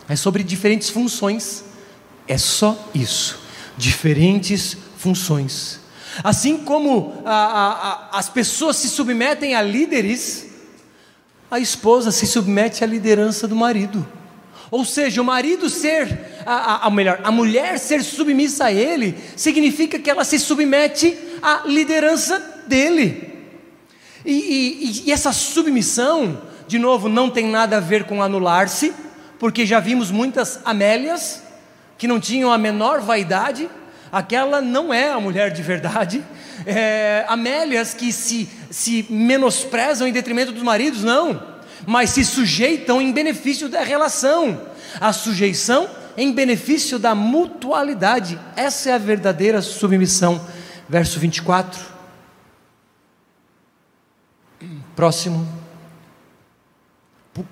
é 0.08 0.16
sobre 0.16 0.44
diferentes 0.44 0.90
funções, 0.90 1.64
é 2.28 2.38
só 2.38 2.78
isso, 2.94 3.40
diferentes 3.78 4.78
funções. 4.98 5.80
Assim 6.24 6.58
como 6.58 7.22
a, 7.26 7.32
a, 7.32 7.72
a, 7.72 8.20
as 8.20 8.30
pessoas 8.30 8.76
se 8.78 8.90
submetem 8.90 9.56
a 9.56 9.62
líderes, 9.62 10.48
a 11.50 11.60
esposa 11.60 12.12
se 12.12 12.28
submete 12.28 12.84
à 12.84 12.88
liderança 12.88 13.48
do 13.48 13.56
marido. 13.56 14.06
Ou 14.70 14.84
seja, 14.84 15.22
o 15.22 15.26
marido 15.26 15.70
ser, 15.70 16.42
a, 16.46 16.88
a, 16.88 16.90
melhor, 16.90 17.22
a 17.24 17.32
mulher 17.32 17.80
ser 17.80 18.04
submissa 18.04 18.66
a 18.66 18.74
ele, 18.74 19.18
significa 19.36 19.98
que 19.98 20.10
ela 20.10 20.24
se 20.24 20.38
submete 20.38 21.18
à 21.42 21.64
liderança 21.66 22.64
dele. 22.68 23.34
E, 24.26 24.34
e, 24.34 25.04
e 25.08 25.12
essa 25.12 25.32
submissão, 25.32 26.42
de 26.68 26.78
novo, 26.78 27.08
não 27.08 27.30
tem 27.30 27.48
nada 27.48 27.78
a 27.78 27.80
ver 27.80 28.04
com 28.04 28.22
anular-se, 28.22 28.94
porque 29.40 29.66
já 29.66 29.80
vimos 29.80 30.12
muitas 30.12 30.60
Amélias 30.66 31.44
que 31.98 32.08
não 32.08 32.20
tinham 32.20 32.52
a 32.52 32.58
menor 32.58 33.00
vaidade, 33.00 33.70
aquela 34.12 34.62
não 34.62 34.94
é 34.94 35.12
a 35.12 35.20
mulher 35.20 35.52
de 35.52 35.62
verdade. 35.62 36.24
É, 36.66 37.24
Amélias 37.30 37.94
que 37.94 38.12
se, 38.12 38.50
se 38.70 39.06
menosprezam 39.10 40.08
em 40.08 40.12
detrimento 40.12 40.52
dos 40.52 40.64
maridos, 40.64 41.04
não 41.04 41.57
mas 41.88 42.10
se 42.10 42.26
sujeitam 42.26 43.02
em 43.02 43.14
benefício 43.14 43.70
da 43.70 43.82
relação. 43.82 44.62
A 45.00 45.14
sujeição 45.14 45.90
em 46.18 46.34
benefício 46.34 47.00
da 47.00 47.16
mutualidade. 47.16 48.38
Essa 48.58 48.90
é 48.90 48.94
a 48.94 48.98
verdadeira 48.98 49.62
submissão. 49.62 50.46
Verso 50.90 51.18
24. 51.18 51.82
Próximo. 54.94 55.48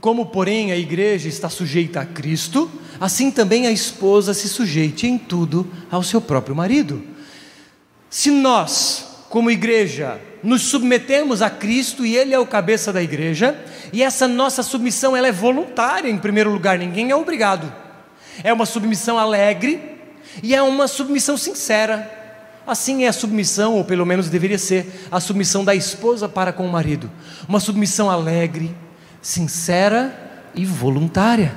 Como, 0.02 0.26
porém, 0.26 0.74
a 0.74 0.78
igreja 0.78 1.30
está 1.30 1.48
sujeita 1.48 2.02
a 2.02 2.06
Cristo, 2.06 2.70
assim 3.00 3.32
também 3.32 3.68
a 3.68 3.72
esposa 3.72 4.34
se 4.34 4.50
sujeite 4.50 5.08
em 5.08 5.18
tudo 5.18 5.72
ao 5.90 6.04
seu 6.04 6.20
próprio 6.20 6.56
marido. 6.56 7.02
Se 8.10 8.32
nós, 8.32 9.26
como 9.30 9.50
igreja, 9.50 10.20
nos 10.46 10.62
submetemos 10.62 11.42
a 11.42 11.50
Cristo 11.50 12.06
e 12.06 12.16
Ele 12.16 12.34
é 12.34 12.40
o 12.40 12.46
cabeça 12.46 12.94
da 12.94 13.02
igreja, 13.02 13.60
e 13.92 14.04
essa 14.04 14.28
nossa 14.28 14.62
submissão 14.62 15.18
ela 15.18 15.28
é 15.28 15.32
voluntária 15.32 16.10
em 16.10 16.18
primeiro 16.18 16.52
lugar, 16.52 16.78
ninguém 16.78 17.10
é 17.10 17.16
obrigado. 17.16 17.74
É 18.44 18.54
uma 18.54 18.66
submissão 18.66 19.18
alegre 19.18 19.82
e 20.44 20.54
é 20.54 20.62
uma 20.62 20.88
submissão 20.88 21.36
sincera. 21.36 22.12
Assim 22.68 23.06
é 23.06 23.08
a 23.08 23.14
submissão, 23.14 23.74
ou 23.74 23.84
pelo 23.84 24.06
menos 24.06 24.30
deveria 24.30 24.58
ser, 24.58 25.08
a 25.12 25.20
submissão 25.20 25.66
da 25.66 25.74
esposa 25.74 26.30
para 26.30 26.54
com 26.54 26.66
o 26.66 26.72
marido. 26.72 27.10
Uma 27.48 27.60
submissão 27.60 28.10
alegre, 28.10 28.76
sincera 29.22 30.50
e 30.54 30.64
voluntária. 30.66 31.56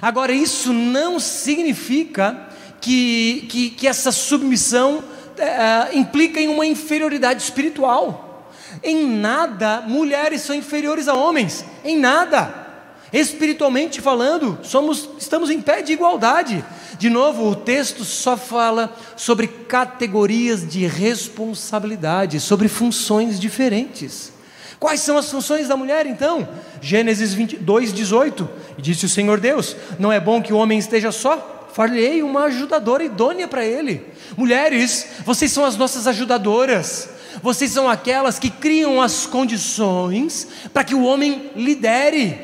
Agora, 0.00 0.32
isso 0.32 0.72
não 0.72 1.18
significa 1.18 2.48
que, 2.80 3.46
que, 3.48 3.70
que 3.70 3.86
essa 3.86 4.12
submissão 4.12 5.02
é, 5.38 5.90
implica 5.94 6.40
em 6.40 6.48
uma 6.48 6.66
inferioridade 6.66 7.42
espiritual. 7.42 8.50
Em 8.82 9.06
nada 9.06 9.80
mulheres 9.82 10.42
são 10.42 10.54
inferiores 10.54 11.08
a 11.08 11.14
homens, 11.14 11.64
em 11.84 11.98
nada. 11.98 12.66
Espiritualmente 13.12 14.02
falando, 14.02 14.58
somos, 14.62 15.08
estamos 15.18 15.48
em 15.48 15.60
pé 15.60 15.80
de 15.80 15.92
igualdade. 15.92 16.62
De 16.98 17.08
novo, 17.08 17.48
o 17.48 17.54
texto 17.54 18.04
só 18.04 18.36
fala 18.36 18.94
sobre 19.16 19.46
categorias 19.46 20.68
de 20.68 20.86
responsabilidade, 20.86 22.38
sobre 22.38 22.68
funções 22.68 23.40
diferentes. 23.40 24.32
Quais 24.78 25.00
são 25.00 25.16
as 25.16 25.30
funções 25.30 25.66
da 25.66 25.76
mulher 25.76 26.06
então? 26.06 26.48
Gênesis 26.80 27.32
22, 27.34 27.92
18. 27.92 28.48
E 28.76 28.82
disse 28.82 29.06
o 29.06 29.08
Senhor 29.08 29.40
Deus: 29.40 29.74
Não 29.98 30.12
é 30.12 30.20
bom 30.20 30.42
que 30.42 30.52
o 30.52 30.56
homem 30.56 30.78
esteja 30.78 31.10
só 31.10 31.57
Farlei 31.72 32.22
uma 32.22 32.44
ajudadora 32.44 33.04
idônea 33.04 33.46
para 33.46 33.64
ele. 33.64 34.04
Mulheres, 34.36 35.06
vocês 35.24 35.52
são 35.52 35.64
as 35.64 35.76
nossas 35.76 36.06
ajudadoras. 36.06 37.08
Vocês 37.42 37.70
são 37.70 37.88
aquelas 37.88 38.38
que 38.38 38.50
criam 38.50 39.00
as 39.00 39.26
condições 39.26 40.48
para 40.72 40.84
que 40.84 40.94
o 40.94 41.04
homem 41.04 41.50
lidere. 41.54 42.38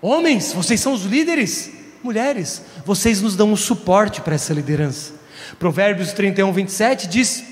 Homens, 0.00 0.52
vocês 0.52 0.80
são 0.80 0.92
os 0.92 1.04
líderes. 1.04 1.70
Mulheres, 2.02 2.62
vocês 2.84 3.20
nos 3.20 3.36
dão 3.36 3.52
um 3.52 3.56
suporte 3.56 4.20
para 4.20 4.34
essa 4.34 4.52
liderança. 4.54 5.14
Provérbios 5.58 6.12
31, 6.12 6.52
27 6.52 7.06
diz 7.06 7.44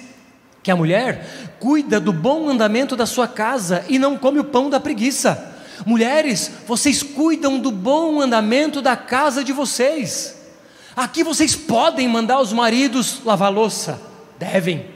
que 0.63 0.71
a 0.71 0.77
mulher 0.77 1.57
cuida 1.61 2.01
do 2.01 2.13
bom 2.13 2.49
andamento 2.49 2.97
da 2.97 3.07
sua 3.07 3.29
casa 3.29 3.85
e 3.89 3.99
não 3.99 4.17
come 4.17 4.39
o 4.39 4.45
pão 4.45 4.71
da 4.71 4.81
preguiça. 4.81 5.53
Mulheres, 5.85 6.51
vocês 6.67 7.03
cuidam 7.03 7.59
do 7.59 7.71
bom 7.71 8.21
andamento 8.21 8.81
da 8.81 8.97
casa 8.97 9.43
de 9.43 9.53
vocês. 9.53 10.35
Aqui 10.97 11.25
vocês 11.25 11.57
podem 11.57 12.07
mandar 12.07 12.41
os 12.41 12.53
maridos 12.53 13.21
lavar 13.25 13.53
louça, 13.53 14.01
devem, 14.39 14.87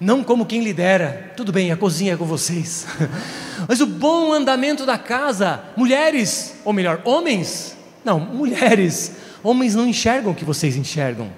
não 0.00 0.24
como 0.24 0.44
quem 0.44 0.62
lidera, 0.62 1.32
tudo 1.36 1.52
bem, 1.52 1.70
a 1.70 1.76
cozinha 1.76 2.14
é 2.14 2.16
com 2.16 2.24
vocês, 2.24 2.84
mas 3.68 3.80
o 3.80 3.86
bom 3.86 4.32
andamento 4.32 4.84
da 4.84 4.98
casa, 4.98 5.62
mulheres, 5.76 6.56
ou 6.64 6.72
melhor, 6.72 7.00
homens, 7.04 7.76
não, 8.04 8.18
mulheres, 8.18 9.12
homens 9.42 9.76
não 9.76 9.86
enxergam 9.86 10.32
o 10.32 10.34
que 10.34 10.44
vocês 10.44 10.76
enxergam. 10.76 11.30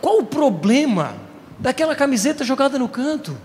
Qual 0.00 0.18
o 0.18 0.26
problema 0.26 1.16
daquela 1.58 1.96
camiseta 1.96 2.44
jogada 2.44 2.78
no 2.78 2.88
canto? 2.88 3.36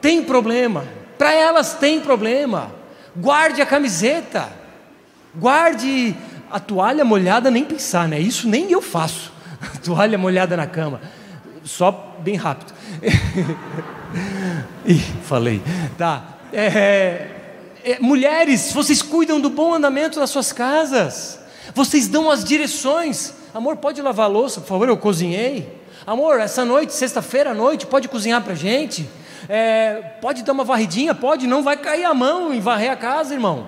Tem 0.00 0.22
problema, 0.22 0.84
para 1.16 1.32
elas 1.32 1.74
tem 1.74 2.00
problema. 2.00 2.70
Guarde 3.16 3.60
a 3.60 3.66
camiseta, 3.66 4.52
guarde 5.34 6.14
a 6.50 6.60
toalha 6.60 7.04
molhada 7.04 7.50
nem 7.50 7.64
pensar, 7.64 8.08
né? 8.08 8.18
Isso 8.18 8.48
nem 8.48 8.70
eu 8.70 8.82
faço. 8.82 9.32
A 9.60 9.78
toalha 9.78 10.16
molhada 10.16 10.56
na 10.56 10.66
cama. 10.66 11.00
Só 11.64 12.16
bem 12.20 12.36
rápido. 12.36 12.72
Ih, 14.86 15.00
falei. 15.24 15.62
Tá. 15.96 16.38
É, 16.52 17.28
é, 17.84 17.98
mulheres, 18.00 18.72
vocês 18.72 19.02
cuidam 19.02 19.40
do 19.40 19.50
bom 19.50 19.74
andamento 19.74 20.18
das 20.18 20.30
suas 20.30 20.52
casas. 20.52 21.38
Vocês 21.74 22.08
dão 22.08 22.30
as 22.30 22.44
direções. 22.44 23.34
Amor, 23.52 23.76
pode 23.76 24.00
lavar 24.00 24.26
a 24.26 24.28
louça, 24.28 24.60
por 24.60 24.68
favor? 24.68 24.88
Eu 24.88 24.96
cozinhei. 24.96 25.76
Amor, 26.06 26.40
essa 26.40 26.64
noite, 26.64 26.94
sexta-feira 26.94 27.50
à 27.50 27.54
noite, 27.54 27.86
pode 27.86 28.08
cozinhar 28.08 28.42
para 28.42 28.54
gente? 28.54 29.08
É, 29.48 29.96
pode 30.20 30.42
dar 30.42 30.52
uma 30.52 30.64
varridinha? 30.64 31.14
Pode, 31.14 31.46
não 31.46 31.62
vai 31.62 31.76
cair 31.76 32.04
a 32.04 32.14
mão 32.14 32.52
em 32.54 32.60
varrer 32.60 32.90
a 32.90 32.96
casa, 32.96 33.34
irmão. 33.34 33.66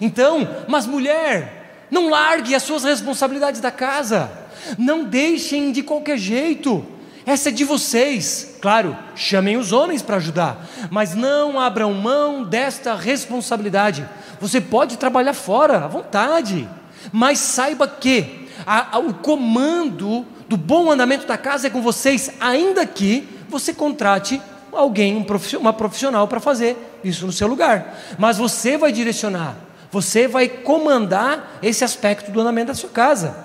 Então, 0.00 0.48
mas 0.68 0.86
mulher, 0.86 1.59
não 1.90 2.08
largue 2.08 2.54
as 2.54 2.62
suas 2.62 2.84
responsabilidades 2.84 3.60
da 3.60 3.70
casa. 3.70 4.30
Não 4.78 5.04
deixem 5.04 5.72
de 5.72 5.82
qualquer 5.82 6.18
jeito. 6.18 6.84
Essa 7.26 7.48
é 7.48 7.52
de 7.52 7.64
vocês. 7.64 8.56
Claro, 8.60 8.96
chamem 9.14 9.56
os 9.56 9.72
homens 9.72 10.02
para 10.02 10.16
ajudar, 10.16 10.66
mas 10.90 11.14
não 11.14 11.60
abram 11.60 11.92
mão 11.92 12.44
desta 12.44 12.94
responsabilidade. 12.94 14.06
Você 14.40 14.60
pode 14.60 14.96
trabalhar 14.96 15.34
fora, 15.34 15.84
à 15.84 15.88
vontade, 15.88 16.68
mas 17.12 17.38
saiba 17.38 17.86
que 17.86 18.48
a, 18.66 18.96
a, 18.96 18.98
o 18.98 19.14
comando 19.14 20.26
do 20.48 20.56
bom 20.56 20.90
andamento 20.90 21.26
da 21.26 21.38
casa 21.38 21.66
é 21.66 21.70
com 21.70 21.82
vocês, 21.82 22.30
ainda 22.40 22.86
que 22.86 23.28
você 23.48 23.72
contrate 23.72 24.40
alguém, 24.72 25.16
um 25.16 25.26
uma 25.58 25.72
profissional 25.72 26.26
para 26.26 26.40
fazer 26.40 26.76
isso 27.04 27.26
no 27.26 27.32
seu 27.32 27.48
lugar. 27.48 27.98
Mas 28.18 28.38
você 28.38 28.76
vai 28.76 28.92
direcionar 28.92 29.56
você 29.90 30.28
vai 30.28 30.48
comandar 30.48 31.58
esse 31.62 31.84
aspecto 31.84 32.30
do 32.30 32.40
andamento 32.40 32.68
da 32.68 32.74
sua 32.74 32.90
casa. 32.90 33.36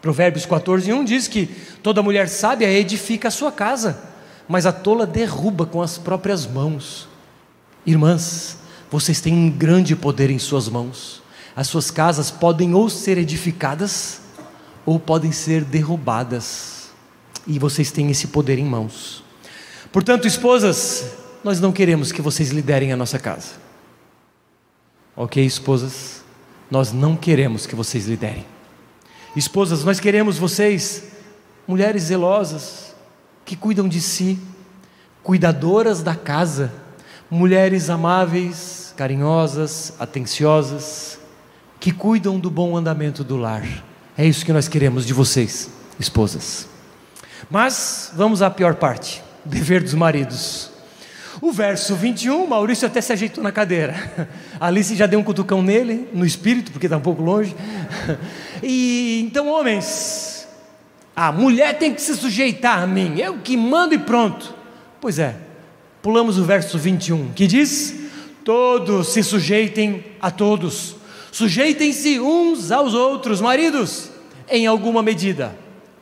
Provérbios 0.00 0.46
14, 0.46 0.92
1 0.92 1.04
diz 1.04 1.26
que 1.26 1.46
toda 1.82 2.02
mulher 2.02 2.28
sábia 2.28 2.70
edifica 2.70 3.28
a 3.28 3.30
sua 3.30 3.50
casa, 3.50 3.98
mas 4.46 4.66
a 4.66 4.72
tola 4.72 5.06
derruba 5.06 5.64
com 5.66 5.80
as 5.80 5.96
próprias 5.96 6.46
mãos. 6.46 7.08
Irmãs, 7.86 8.58
vocês 8.90 9.20
têm 9.20 9.32
um 9.32 9.50
grande 9.50 9.96
poder 9.96 10.30
em 10.30 10.38
suas 10.38 10.68
mãos. 10.68 11.22
As 11.56 11.68
suas 11.68 11.90
casas 11.90 12.30
podem 12.30 12.74
ou 12.74 12.90
ser 12.90 13.16
edificadas 13.18 14.20
ou 14.84 15.00
podem 15.00 15.32
ser 15.32 15.64
derrubadas. 15.64 16.90
E 17.46 17.58
vocês 17.58 17.90
têm 17.90 18.10
esse 18.10 18.28
poder 18.28 18.58
em 18.58 18.64
mãos. 18.64 19.22
Portanto, 19.90 20.26
esposas, 20.26 21.06
nós 21.42 21.60
não 21.60 21.72
queremos 21.72 22.12
que 22.12 22.22
vocês 22.22 22.50
liderem 22.50 22.92
a 22.92 22.96
nossa 22.96 23.18
casa. 23.18 23.63
Ok, 25.16 25.44
esposas? 25.44 26.24
Nós 26.70 26.92
não 26.92 27.16
queremos 27.16 27.66
que 27.66 27.74
vocês 27.74 28.06
liderem. 28.06 28.44
Esposas, 29.36 29.84
nós 29.84 30.00
queremos 30.00 30.38
vocês, 30.38 31.04
mulheres 31.66 32.04
zelosas, 32.04 32.94
que 33.44 33.54
cuidam 33.54 33.88
de 33.88 34.00
si, 34.00 34.38
cuidadoras 35.22 36.02
da 36.02 36.14
casa, 36.14 36.72
mulheres 37.30 37.90
amáveis, 37.90 38.92
carinhosas, 38.96 39.92
atenciosas, 39.98 41.18
que 41.78 41.92
cuidam 41.92 42.38
do 42.38 42.50
bom 42.50 42.76
andamento 42.76 43.22
do 43.22 43.36
lar. 43.36 43.64
É 44.16 44.24
isso 44.24 44.44
que 44.44 44.52
nós 44.52 44.68
queremos 44.68 45.04
de 45.06 45.12
vocês, 45.12 45.70
esposas. 45.98 46.68
Mas 47.50 48.10
vamos 48.14 48.42
à 48.42 48.50
pior 48.50 48.74
parte: 48.76 49.22
dever 49.44 49.82
dos 49.82 49.94
maridos. 49.94 50.73
O 51.40 51.52
verso 51.52 51.94
21, 51.94 52.46
Maurício 52.46 52.86
até 52.86 53.00
se 53.00 53.12
ajeitou 53.12 53.42
na 53.42 53.50
cadeira. 53.50 54.28
Alice 54.60 54.94
já 54.94 55.06
deu 55.06 55.18
um 55.18 55.24
cutucão 55.24 55.62
nele, 55.62 56.08
no 56.12 56.24
espírito, 56.24 56.70
porque 56.70 56.86
está 56.86 56.96
um 56.96 57.00
pouco 57.00 57.22
longe. 57.22 57.54
E 58.62 59.22
então, 59.26 59.48
homens, 59.48 60.48
a 61.14 61.30
mulher 61.30 61.78
tem 61.78 61.92
que 61.92 62.00
se 62.00 62.16
sujeitar 62.16 62.82
a 62.82 62.86
mim, 62.86 63.18
eu 63.18 63.38
que 63.38 63.56
mando 63.56 63.94
e 63.94 63.98
pronto. 63.98 64.54
Pois 65.00 65.18
é, 65.18 65.36
pulamos 66.00 66.38
o 66.38 66.44
verso 66.44 66.78
21, 66.78 67.32
que 67.32 67.46
diz: 67.46 67.94
Todos 68.42 69.08
se 69.08 69.22
sujeitem 69.22 70.04
a 70.20 70.30
todos, 70.30 70.96
sujeitem-se 71.30 72.18
uns 72.20 72.70
aos 72.70 72.94
outros, 72.94 73.40
maridos, 73.40 74.10
em 74.48 74.66
alguma 74.66 75.02
medida. 75.02 75.54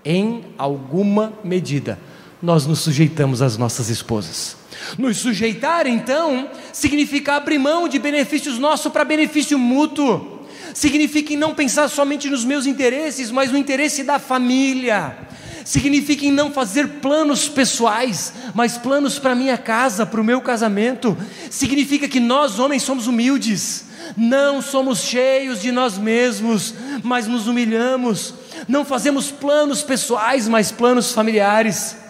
Em 0.04 0.44
alguma 0.58 1.32
medida, 1.44 1.96
nós 2.42 2.66
nos 2.66 2.80
sujeitamos 2.80 3.40
às 3.40 3.56
nossas 3.56 3.88
esposas. 3.88 4.56
Nos 4.98 5.18
sujeitar, 5.18 5.86
então, 5.86 6.50
significa 6.72 7.36
abrir 7.36 7.58
mão 7.58 7.86
de 7.86 7.98
benefícios 8.00 8.58
nossos 8.58 8.90
para 8.90 9.04
benefício 9.04 9.58
mútuo. 9.58 10.40
Significa 10.74 11.32
em 11.32 11.36
não 11.36 11.54
pensar 11.54 11.88
somente 11.88 12.28
nos 12.28 12.44
meus 12.44 12.66
interesses, 12.66 13.30
mas 13.30 13.52
no 13.52 13.58
interesse 13.58 14.02
da 14.02 14.18
família. 14.18 15.16
Significa 15.64 16.26
em 16.26 16.32
não 16.32 16.50
fazer 16.50 16.88
planos 17.00 17.48
pessoais, 17.48 18.32
mas 18.54 18.76
planos 18.76 19.18
para 19.18 19.36
minha 19.36 19.56
casa, 19.56 20.04
para 20.04 20.20
o 20.20 20.24
meu 20.24 20.40
casamento. 20.40 21.16
Significa 21.48 22.08
que 22.08 22.18
nós, 22.18 22.58
homens, 22.58 22.82
somos 22.82 23.06
humildes. 23.06 23.84
Não 24.16 24.60
somos 24.60 25.02
cheios 25.02 25.62
de 25.62 25.70
nós 25.70 25.96
mesmos, 25.96 26.74
mas 27.04 27.28
nos 27.28 27.46
humilhamos. 27.46 28.34
Não 28.66 28.84
fazemos 28.84 29.30
planos 29.30 29.82
pessoais, 29.82 30.48
mas 30.48 30.72
planos 30.72 31.12
familiares. 31.12 32.01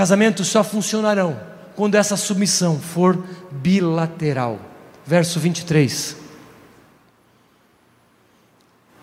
Casamentos 0.00 0.48
só 0.48 0.64
funcionarão 0.64 1.38
quando 1.76 1.94
essa 1.94 2.16
submissão 2.16 2.80
for 2.80 3.22
bilateral. 3.50 4.58
Verso 5.04 5.38
23. 5.38 6.16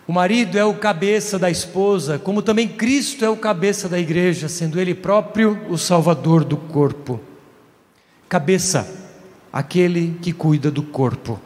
O 0.07 0.11
marido 0.11 0.57
é 0.57 0.65
o 0.65 0.73
cabeça 0.73 1.37
da 1.37 1.51
esposa, 1.51 2.17
como 2.17 2.41
também 2.41 2.67
Cristo 2.67 3.23
é 3.23 3.29
o 3.29 3.37
cabeça 3.37 3.87
da 3.87 3.99
igreja, 3.99 4.49
sendo 4.49 4.79
Ele 4.79 4.95
próprio 4.95 5.67
o 5.69 5.77
salvador 5.77 6.43
do 6.43 6.57
corpo. 6.57 7.19
Cabeça, 8.27 8.91
aquele 9.53 10.17
que 10.19 10.33
cuida 10.33 10.71
do 10.71 10.81
corpo. 10.81 11.39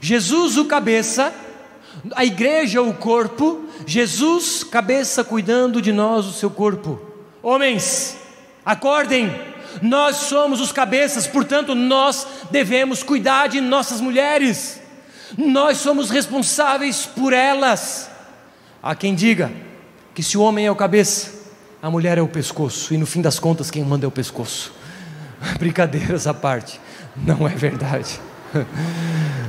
Jesus, 0.00 0.56
o 0.56 0.64
cabeça, 0.64 1.34
a 2.16 2.24
igreja, 2.24 2.80
o 2.80 2.94
corpo, 2.94 3.62
Jesus, 3.84 4.64
cabeça, 4.64 5.22
cuidando 5.22 5.82
de 5.82 5.92
nós, 5.92 6.24
o 6.24 6.32
seu 6.32 6.48
corpo. 6.48 6.98
Homens, 7.42 8.16
acordem, 8.64 9.30
nós 9.82 10.16
somos 10.16 10.60
os 10.60 10.72
cabeças, 10.72 11.26
portanto, 11.26 11.74
nós 11.74 12.26
devemos 12.50 13.02
cuidar 13.02 13.48
de 13.48 13.60
nossas 13.60 14.00
mulheres, 14.00 14.80
nós 15.36 15.78
somos 15.78 16.10
responsáveis 16.10 17.06
por 17.06 17.32
elas. 17.32 18.10
Há 18.82 18.94
quem 18.94 19.14
diga 19.14 19.50
que 20.14 20.22
se 20.22 20.36
o 20.36 20.42
homem 20.42 20.66
é 20.66 20.70
o 20.70 20.76
cabeça, 20.76 21.30
a 21.82 21.90
mulher 21.90 22.18
é 22.18 22.22
o 22.22 22.28
pescoço, 22.28 22.92
e 22.92 22.98
no 22.98 23.06
fim 23.06 23.22
das 23.22 23.38
contas, 23.38 23.70
quem 23.70 23.84
manda 23.84 24.04
é 24.04 24.08
o 24.08 24.10
pescoço. 24.10 24.72
Brincadeiras 25.58 26.26
à 26.26 26.34
parte, 26.34 26.80
não 27.16 27.46
é 27.46 27.50
verdade. 27.50 28.20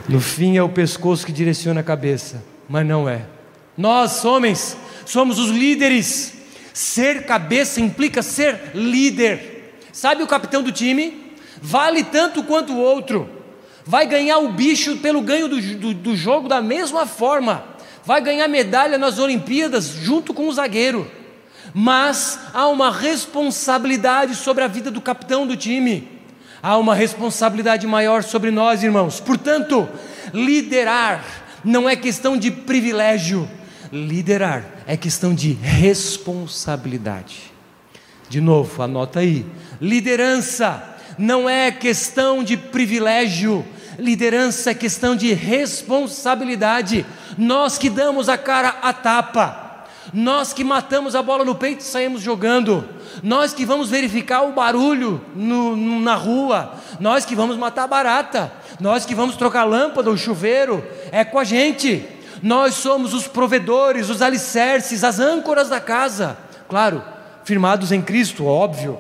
No 0.10 0.20
fim 0.20 0.58
é 0.58 0.64
o 0.64 0.68
pescoço 0.68 1.26
que 1.26 1.32
direciona 1.32 1.80
a 1.80 1.84
cabeça, 1.84 2.44
mas 2.68 2.86
não 2.86 3.08
é. 3.08 3.22
Nós, 3.78 4.26
homens, 4.26 4.76
somos 5.06 5.40
os 5.40 5.50
líderes. 5.50 6.34
Ser 6.74 7.26
cabeça 7.26 7.82
implica 7.82 8.22
ser 8.22 8.72
líder. 8.74 9.76
Sabe 9.92 10.24
o 10.24 10.28
capitão 10.28 10.64
do 10.64 10.72
time? 10.72 11.34
Vale 11.62 12.04
tanto 12.04 12.44
quanto 12.44 12.74
o 12.74 12.80
outro. 12.80 13.30
Vai 13.86 14.06
ganhar 14.06 14.38
o 14.40 14.52
bicho 14.54 14.98
pelo 14.98 15.22
ganho 15.22 15.48
do, 15.48 15.62
do, 15.62 15.94
do 15.94 16.16
jogo 16.16 16.48
da 16.48 16.62
mesma 16.62 17.06
forma. 17.06 17.64
Vai 18.06 18.22
ganhar 18.22 18.48
medalha 18.48 18.98
nas 18.98 19.20
Olimpíadas 19.20 19.88
junto 19.88 20.34
com 20.34 20.48
o 20.48 20.54
zagueiro. 20.54 21.10
Mas 21.74 22.40
há 22.54 22.68
uma 22.68 22.92
responsabilidade 22.92 24.36
sobre 24.36 24.64
a 24.64 24.68
vida 24.68 24.90
do 24.90 25.02
capitão 25.02 25.46
do 25.46 25.56
time. 25.56 26.08
Há 26.64 26.78
uma 26.78 26.94
responsabilidade 26.94 27.88
maior 27.88 28.24
sobre 28.24 28.52
nós, 28.52 28.84
irmãos. 28.84 29.20
Portanto, 29.20 29.90
liderar 30.34 31.24
não 31.64 31.88
é 31.88 31.96
questão 31.96 32.38
de 32.38 32.52
privilégio, 32.52 33.50
liderar 33.92 34.66
é 34.92 34.98
questão 34.98 35.34
de 35.34 35.54
responsabilidade. 35.54 37.54
De 38.28 38.42
novo, 38.42 38.84
anota 38.84 39.22
aí. 39.22 39.46
Liderança 39.80 40.84
não 41.18 41.50
é 41.50 41.72
questão 41.72 42.44
de 42.44 42.58
privilégio, 42.58 43.66
liderança 43.98 44.72
é 44.72 44.74
questão 44.74 45.16
de 45.16 45.32
responsabilidade. 45.32 47.06
Nós 47.38 47.78
que 47.78 47.90
damos 47.90 48.28
a 48.28 48.38
cara 48.38 48.80
a 48.82 48.92
tapa, 48.92 49.86
nós 50.14 50.52
que 50.52 50.62
matamos 50.62 51.16
a 51.16 51.24
bola 51.24 51.46
no 51.46 51.56
peito 51.56 51.80
e 51.80 51.86
saímos 51.86 52.22
jogando, 52.22 52.84
nós 53.24 53.54
que 53.54 53.66
vamos 53.66 53.90
verificar 53.90 54.42
o 54.42 54.52
barulho 54.52 55.22
no, 55.34 56.02
na 56.02 56.16
rua, 56.16 56.74
nós 57.00 57.24
que 57.24 57.34
vamos 57.34 57.56
matar 57.56 57.88
barata, 57.88 58.52
nós 58.78 59.06
que 59.06 59.16
vamos 59.16 59.38
trocar 59.38 59.64
lâmpada, 59.64 60.12
o 60.12 60.18
chuveiro, 60.18 60.86
é 61.14 61.24
com 61.24 61.40
a 61.40 61.46
gente. 61.46 62.06
Nós 62.42 62.76
somos 62.76 63.14
os 63.14 63.28
provedores, 63.28 64.10
os 64.10 64.22
alicerces, 64.22 65.04
as 65.04 65.20
âncoras 65.20 65.70
da 65.70 65.80
casa. 65.80 66.38
Claro, 66.68 67.04
firmados 67.44 67.92
em 67.92 68.02
Cristo, 68.02 68.46
óbvio. 68.46 68.98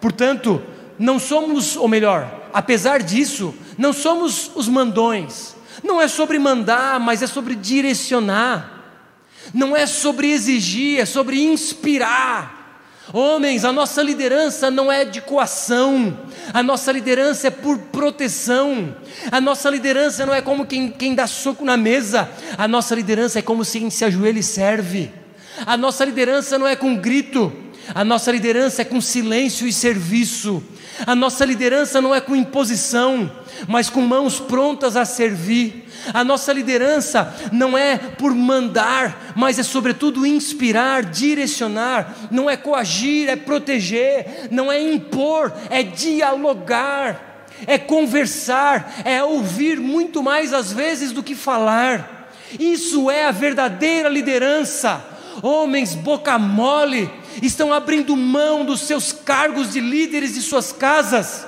Portanto, 0.00 0.62
não 0.98 1.18
somos, 1.18 1.76
ou 1.76 1.88
melhor, 1.88 2.42
apesar 2.52 3.02
disso, 3.02 3.54
não 3.78 3.92
somos 3.92 4.50
os 4.54 4.68
mandões. 4.68 5.54
Não 5.82 6.00
é 6.00 6.08
sobre 6.08 6.38
mandar, 6.38 7.00
mas 7.00 7.22
é 7.22 7.26
sobre 7.26 7.54
direcionar. 7.54 8.70
Não 9.52 9.76
é 9.76 9.86
sobre 9.86 10.30
exigir, 10.30 11.00
é 11.00 11.04
sobre 11.04 11.42
inspirar. 11.42 12.53
Homens, 13.12 13.64
a 13.64 13.72
nossa 13.72 14.02
liderança 14.02 14.70
não 14.70 14.90
é 14.90 15.04
de 15.04 15.20
coação, 15.20 16.18
a 16.52 16.62
nossa 16.62 16.90
liderança 16.90 17.48
é 17.48 17.50
por 17.50 17.78
proteção, 17.78 18.96
a 19.30 19.40
nossa 19.40 19.68
liderança 19.68 20.24
não 20.24 20.32
é 20.32 20.40
como 20.40 20.64
quem, 20.64 20.90
quem 20.90 21.14
dá 21.14 21.26
soco 21.26 21.64
na 21.64 21.76
mesa, 21.76 22.28
a 22.56 22.66
nossa 22.66 22.94
liderança 22.94 23.38
é 23.38 23.42
como 23.42 23.64
quem 23.64 23.90
se 23.90 24.04
ajoelha 24.04 24.38
e 24.38 24.42
serve, 24.42 25.12
a 25.66 25.76
nossa 25.76 26.04
liderança 26.04 26.58
não 26.58 26.66
é 26.66 26.74
com 26.74 26.96
grito, 26.96 27.52
a 27.94 28.02
nossa 28.04 28.32
liderança 28.32 28.82
é 28.82 28.84
com 28.84 29.00
silêncio 29.00 29.66
e 29.66 29.72
serviço. 29.72 30.62
A 31.06 31.14
nossa 31.14 31.44
liderança 31.44 32.00
não 32.00 32.14
é 32.14 32.20
com 32.20 32.36
imposição, 32.36 33.30
mas 33.66 33.90
com 33.90 34.00
mãos 34.00 34.38
prontas 34.38 34.96
a 34.96 35.04
servir. 35.04 35.88
A 36.12 36.22
nossa 36.22 36.52
liderança 36.52 37.34
não 37.50 37.76
é 37.76 37.96
por 37.96 38.34
mandar, 38.34 39.32
mas 39.34 39.58
é 39.58 39.62
sobretudo 39.62 40.26
inspirar, 40.26 41.04
direcionar. 41.04 42.14
Não 42.30 42.48
é 42.48 42.56
coagir, 42.56 43.28
é 43.28 43.36
proteger. 43.36 44.48
Não 44.50 44.70
é 44.70 44.80
impor, 44.80 45.52
é 45.70 45.82
dialogar. 45.82 47.46
É 47.66 47.78
conversar, 47.78 49.02
é 49.04 49.22
ouvir 49.22 49.78
muito 49.78 50.22
mais 50.22 50.52
às 50.52 50.72
vezes 50.72 51.12
do 51.12 51.22
que 51.22 51.34
falar. 51.34 52.30
Isso 52.58 53.10
é 53.10 53.26
a 53.26 53.30
verdadeira 53.30 54.08
liderança. 54.08 55.04
Homens 55.42 55.94
boca 55.94 56.38
mole, 56.38 57.10
estão 57.42 57.72
abrindo 57.72 58.16
mão 58.16 58.64
dos 58.64 58.80
seus 58.82 59.12
cargos 59.12 59.72
de 59.72 59.80
líderes 59.80 60.34
de 60.34 60.42
suas 60.42 60.72
casas, 60.72 61.46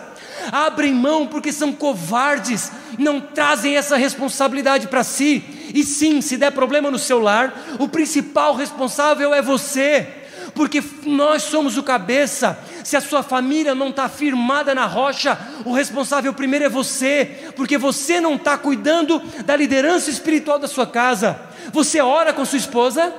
abrem 0.52 0.94
mão 0.94 1.26
porque 1.26 1.52
são 1.52 1.72
covardes, 1.72 2.70
não 2.98 3.20
trazem 3.20 3.76
essa 3.76 3.96
responsabilidade 3.96 4.88
para 4.88 5.04
si, 5.04 5.44
e 5.74 5.82
sim, 5.82 6.20
se 6.20 6.36
der 6.36 6.52
problema 6.52 6.90
no 6.90 6.98
seu 6.98 7.18
lar, 7.18 7.54
o 7.78 7.88
principal 7.88 8.54
responsável 8.54 9.34
é 9.34 9.42
você, 9.42 10.08
porque 10.54 10.82
nós 11.04 11.42
somos 11.42 11.76
o 11.76 11.82
cabeça. 11.82 12.58
Se 12.82 12.96
a 12.96 13.00
sua 13.00 13.22
família 13.22 13.74
não 13.74 13.90
está 13.90 14.08
firmada 14.08 14.74
na 14.74 14.86
rocha, 14.86 15.38
o 15.64 15.72
responsável 15.72 16.32
primeiro 16.32 16.64
é 16.64 16.68
você, 16.68 17.50
porque 17.54 17.76
você 17.76 18.20
não 18.20 18.36
está 18.36 18.56
cuidando 18.56 19.20
da 19.44 19.54
liderança 19.54 20.08
espiritual 20.08 20.58
da 20.58 20.66
sua 20.66 20.86
casa. 20.86 21.38
Você 21.72 22.00
ora 22.00 22.32
com 22.32 22.44
sua 22.44 22.58
esposa? 22.58 23.12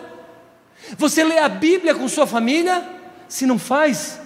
Você 0.98 1.24
lê 1.24 1.40
a 1.40 1.50
Bíblia 1.50 1.96
com 1.96 2.08
sua 2.08 2.28
família? 2.28 2.84
Se 3.28 3.46
não 3.46 3.60
faz, 3.60 4.20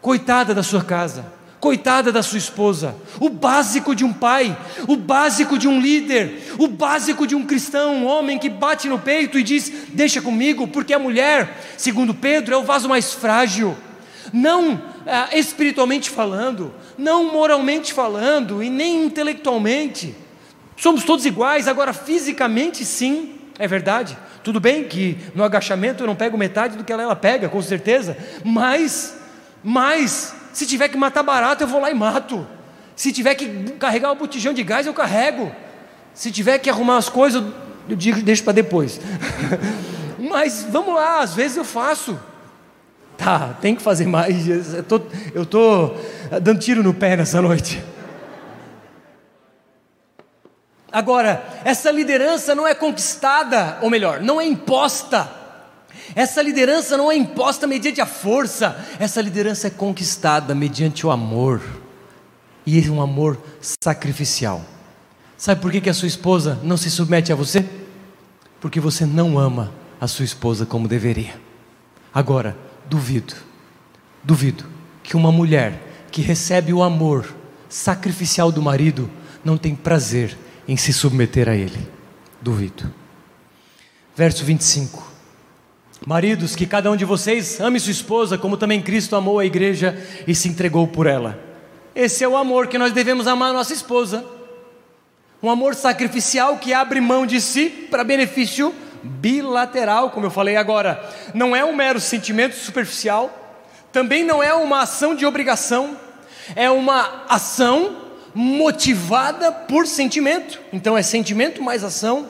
coitada 0.00 0.54
da 0.54 0.62
sua 0.62 0.82
casa, 0.82 1.24
coitada 1.60 2.10
da 2.10 2.22
sua 2.22 2.38
esposa. 2.38 2.96
O 3.20 3.28
básico 3.28 3.94
de 3.94 4.04
um 4.04 4.12
pai, 4.12 4.56
o 4.88 4.96
básico 4.96 5.56
de 5.56 5.68
um 5.68 5.80
líder, 5.80 6.54
o 6.58 6.66
básico 6.66 7.26
de 7.26 7.34
um 7.34 7.46
cristão, 7.46 7.94
um 7.94 8.06
homem 8.06 8.38
que 8.38 8.48
bate 8.48 8.88
no 8.88 8.98
peito 8.98 9.38
e 9.38 9.42
diz: 9.42 9.72
Deixa 9.88 10.20
comigo, 10.20 10.66
porque 10.66 10.92
a 10.92 10.98
mulher, 10.98 11.58
segundo 11.76 12.12
Pedro, 12.12 12.54
é 12.54 12.58
o 12.58 12.64
vaso 12.64 12.88
mais 12.88 13.12
frágil. 13.12 13.76
Não 14.32 14.82
ah, 15.06 15.28
espiritualmente 15.32 16.10
falando, 16.10 16.74
não 16.98 17.32
moralmente 17.32 17.92
falando 17.92 18.62
e 18.62 18.68
nem 18.68 19.04
intelectualmente. 19.04 20.14
Somos 20.76 21.04
todos 21.04 21.24
iguais, 21.24 21.68
agora 21.68 21.92
fisicamente 21.92 22.84
sim, 22.84 23.34
é 23.58 23.66
verdade. 23.68 24.16
Tudo 24.44 24.60
bem 24.60 24.84
que 24.84 25.16
no 25.34 25.42
agachamento 25.42 26.02
eu 26.02 26.06
não 26.06 26.14
pego 26.14 26.36
metade 26.36 26.76
do 26.76 26.84
que 26.84 26.92
ela, 26.92 27.16
pega, 27.16 27.48
com 27.48 27.62
certeza, 27.62 28.14
mas, 28.44 29.16
mas, 29.62 30.34
se 30.52 30.66
tiver 30.66 30.88
que 30.88 30.98
matar 30.98 31.22
barato, 31.22 31.64
eu 31.64 31.66
vou 31.66 31.80
lá 31.80 31.90
e 31.90 31.94
mato. 31.94 32.46
Se 32.94 33.10
tiver 33.10 33.34
que 33.34 33.72
carregar 33.72 34.12
o 34.12 34.14
botijão 34.14 34.52
de 34.52 34.62
gás, 34.62 34.86
eu 34.86 34.92
carrego. 34.92 35.50
Se 36.12 36.30
tiver 36.30 36.58
que 36.58 36.68
arrumar 36.68 36.98
as 36.98 37.08
coisas, 37.08 37.42
eu 37.88 37.96
digo, 37.96 38.20
deixo 38.20 38.44
para 38.44 38.52
depois. 38.52 39.00
mas 40.20 40.66
vamos 40.70 40.94
lá, 40.94 41.20
às 41.20 41.34
vezes 41.34 41.56
eu 41.56 41.64
faço. 41.64 42.20
Tá, 43.16 43.56
tem 43.62 43.74
que 43.74 43.80
fazer 43.80 44.06
mais. 44.06 44.74
Eu 44.74 44.82
tô, 44.82 45.00
eu 45.34 45.46
tô 45.46 45.94
dando 46.42 46.60
tiro 46.60 46.82
no 46.82 46.92
pé 46.92 47.16
nessa 47.16 47.40
noite. 47.40 47.82
Agora, 50.94 51.44
essa 51.64 51.90
liderança 51.90 52.54
não 52.54 52.68
é 52.68 52.72
conquistada, 52.72 53.78
ou 53.82 53.90
melhor, 53.90 54.20
não 54.20 54.40
é 54.40 54.46
imposta. 54.46 55.28
Essa 56.14 56.40
liderança 56.40 56.96
não 56.96 57.10
é 57.10 57.16
imposta 57.16 57.66
mediante 57.66 58.00
a 58.00 58.06
força, 58.06 58.76
essa 59.00 59.20
liderança 59.20 59.66
é 59.66 59.70
conquistada 59.70 60.54
mediante 60.54 61.04
o 61.04 61.10
amor, 61.10 61.60
e 62.64 62.78
é 62.78 62.88
um 62.88 63.02
amor 63.02 63.36
sacrificial. 63.60 64.64
Sabe 65.36 65.60
por 65.60 65.72
que, 65.72 65.80
que 65.80 65.90
a 65.90 65.94
sua 65.94 66.06
esposa 66.06 66.60
não 66.62 66.76
se 66.76 66.88
submete 66.88 67.32
a 67.32 67.36
você? 67.36 67.68
Porque 68.60 68.78
você 68.78 69.04
não 69.04 69.36
ama 69.36 69.72
a 70.00 70.06
sua 70.06 70.24
esposa 70.24 70.64
como 70.64 70.86
deveria. 70.86 71.34
Agora, 72.14 72.56
duvido, 72.86 73.34
duvido 74.22 74.64
que 75.02 75.16
uma 75.16 75.32
mulher 75.32 76.06
que 76.12 76.22
recebe 76.22 76.72
o 76.72 76.84
amor 76.84 77.34
sacrificial 77.68 78.52
do 78.52 78.62
marido 78.62 79.10
não 79.44 79.58
tem 79.58 79.74
prazer 79.74 80.38
em 80.66 80.76
se 80.76 80.92
submeter 80.92 81.48
a 81.48 81.54
ele. 81.54 81.88
Duvido. 82.40 82.92
Verso 84.16 84.44
25. 84.44 85.12
Maridos, 86.06 86.54
que 86.54 86.66
cada 86.66 86.90
um 86.90 86.96
de 86.96 87.04
vocês 87.04 87.60
ame 87.60 87.80
sua 87.80 87.90
esposa, 87.90 88.36
como 88.36 88.56
também 88.56 88.82
Cristo 88.82 89.16
amou 89.16 89.38
a 89.38 89.46
igreja 89.46 89.96
e 90.26 90.34
se 90.34 90.48
entregou 90.48 90.86
por 90.86 91.06
ela. 91.06 91.38
Esse 91.94 92.22
é 92.22 92.28
o 92.28 92.36
amor 92.36 92.66
que 92.66 92.76
nós 92.76 92.92
devemos 92.92 93.26
amar 93.26 93.50
a 93.50 93.54
nossa 93.54 93.72
esposa. 93.72 94.24
Um 95.42 95.48
amor 95.48 95.74
sacrificial 95.74 96.58
que 96.58 96.74
abre 96.74 97.00
mão 97.00 97.24
de 97.24 97.40
si 97.40 97.70
para 97.90 98.04
benefício 98.04 98.74
bilateral, 99.02 100.10
como 100.10 100.26
eu 100.26 100.30
falei 100.30 100.56
agora. 100.56 101.02
Não 101.32 101.54
é 101.54 101.64
um 101.64 101.74
mero 101.74 102.00
sentimento 102.00 102.54
superficial, 102.54 103.58
também 103.92 104.24
não 104.24 104.42
é 104.42 104.52
uma 104.52 104.82
ação 104.82 105.14
de 105.14 105.24
obrigação, 105.24 105.96
é 106.56 106.70
uma 106.70 107.24
ação 107.28 108.03
motivada 108.34 109.52
por 109.52 109.86
sentimento. 109.86 110.60
Então 110.72 110.98
é 110.98 111.02
sentimento 111.02 111.62
mais 111.62 111.84
ação. 111.84 112.28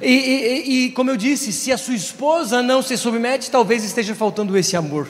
E, 0.00 0.06
e, 0.06 0.86
e, 0.86 0.90
como 0.92 1.10
eu 1.10 1.16
disse, 1.16 1.52
se 1.52 1.72
a 1.72 1.78
sua 1.78 1.94
esposa 1.94 2.62
não 2.62 2.82
se 2.82 2.96
submete, 2.96 3.50
talvez 3.50 3.82
esteja 3.82 4.14
faltando 4.14 4.56
esse 4.56 4.76
amor, 4.76 5.08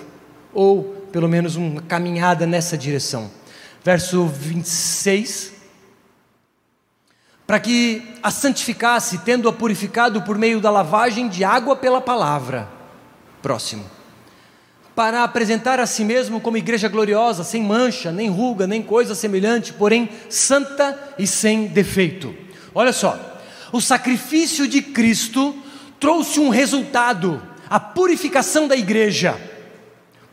ou 0.55 0.85
pelo 1.13 1.29
menos 1.29 1.57
uma 1.57 1.83
caminhada 1.83 2.47
nessa 2.47 2.79
direção. 2.79 3.31
Verso 3.85 4.27
26. 4.27 5.53
Para 7.47 7.61
que 7.61 8.03
a 8.23 8.31
santificasse, 8.31 9.19
tendo-a 9.19 9.53
purificado 9.53 10.23
por 10.23 10.39
meio 10.39 10.61
da 10.61 10.71
lavagem 10.71 11.29
de 11.29 11.45
água 11.45 11.77
pela 11.77 12.01
palavra. 12.01 12.69
Próximo 13.43 14.00
para 15.01 15.25
apresentar 15.25 15.81
a 15.81 15.87
si 15.87 16.05
mesmo 16.05 16.43
como 16.43 16.59
igreja 16.59 16.87
gloriosa, 16.87 17.43
sem 17.43 17.63
mancha, 17.63 18.13
nem 18.13 18.29
ruga, 18.29 18.67
nem 18.67 18.83
coisa 18.83 19.15
semelhante, 19.15 19.73
porém 19.73 20.11
santa 20.29 21.15
e 21.19 21.27
sem 21.27 21.69
defeito. 21.69 22.35
Olha 22.75 22.93
só, 22.93 23.19
o 23.73 23.81
sacrifício 23.81 24.69
de 24.69 24.83
Cristo 24.83 25.57
trouxe 25.99 26.39
um 26.39 26.51
resultado, 26.51 27.41
a 27.71 27.81
purificação 27.81 28.69
da 28.69 28.77
igreja. 28.77 29.41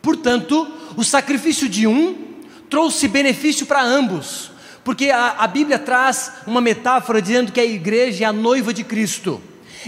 Portanto, 0.01 0.69
o 0.97 1.03
sacrifício 1.05 1.69
de 1.69 1.87
um 1.87 2.35
trouxe 2.69 3.07
benefício 3.07 3.65
para 3.65 3.81
ambos, 3.81 4.51
porque 4.83 5.11
a, 5.11 5.29
a 5.37 5.47
Bíblia 5.47 5.79
traz 5.79 6.33
uma 6.45 6.59
metáfora 6.59 7.21
dizendo 7.21 7.53
que 7.53 7.61
a 7.61 7.65
igreja 7.65 8.25
é 8.25 8.27
a 8.27 8.33
noiva 8.33 8.73
de 8.73 8.83
Cristo, 8.83 9.41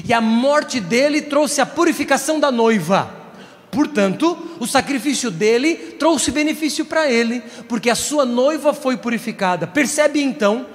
e 0.06 0.14
a 0.14 0.22
morte 0.22 0.80
dele 0.80 1.22
trouxe 1.22 1.60
a 1.60 1.66
purificação 1.66 2.40
da 2.40 2.50
noiva. 2.50 3.19
Portanto, 3.72 4.38
o 4.60 4.66
sacrifício 4.66 5.30
dele 5.30 5.76
trouxe 6.00 6.32
benefício 6.32 6.86
para 6.86 7.10
ele, 7.10 7.44
porque 7.68 7.90
a 7.90 7.96
sua 7.96 8.26
noiva 8.26 8.74
foi 8.74 8.98
purificada. 8.98 9.68
Percebe 9.68 10.22
então 10.22 10.66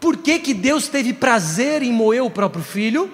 por 0.00 0.16
que, 0.18 0.38
que 0.38 0.54
Deus 0.54 0.88
teve 0.88 1.12
prazer 1.12 1.82
em 1.82 1.92
moer 1.92 2.22
o 2.22 2.30
próprio 2.30 2.62
filho? 2.62 3.10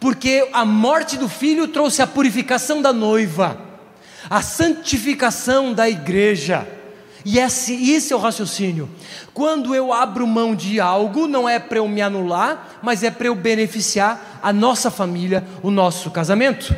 Porque 0.00 0.48
a 0.52 0.64
morte 0.64 1.16
do 1.16 1.28
filho 1.28 1.68
trouxe 1.68 2.02
a 2.02 2.06
purificação 2.06 2.82
da 2.82 2.92
noiva, 2.92 3.58
a 4.28 4.42
santificação 4.42 5.72
da 5.72 5.88
igreja. 5.88 6.66
E 7.24 7.38
esse, 7.38 7.92
esse 7.92 8.12
é 8.12 8.16
o 8.16 8.18
raciocínio. 8.18 8.88
Quando 9.32 9.74
eu 9.74 9.92
abro 9.92 10.26
mão 10.26 10.54
de 10.54 10.80
algo, 10.80 11.26
não 11.26 11.48
é 11.48 11.58
para 11.58 11.78
eu 11.78 11.88
me 11.88 12.00
anular, 12.00 12.78
mas 12.82 13.02
é 13.02 13.10
para 13.10 13.28
eu 13.28 13.34
beneficiar 13.34 14.40
a 14.42 14.52
nossa 14.52 14.90
família, 14.90 15.44
o 15.62 15.70
nosso 15.70 16.10
casamento. 16.10 16.74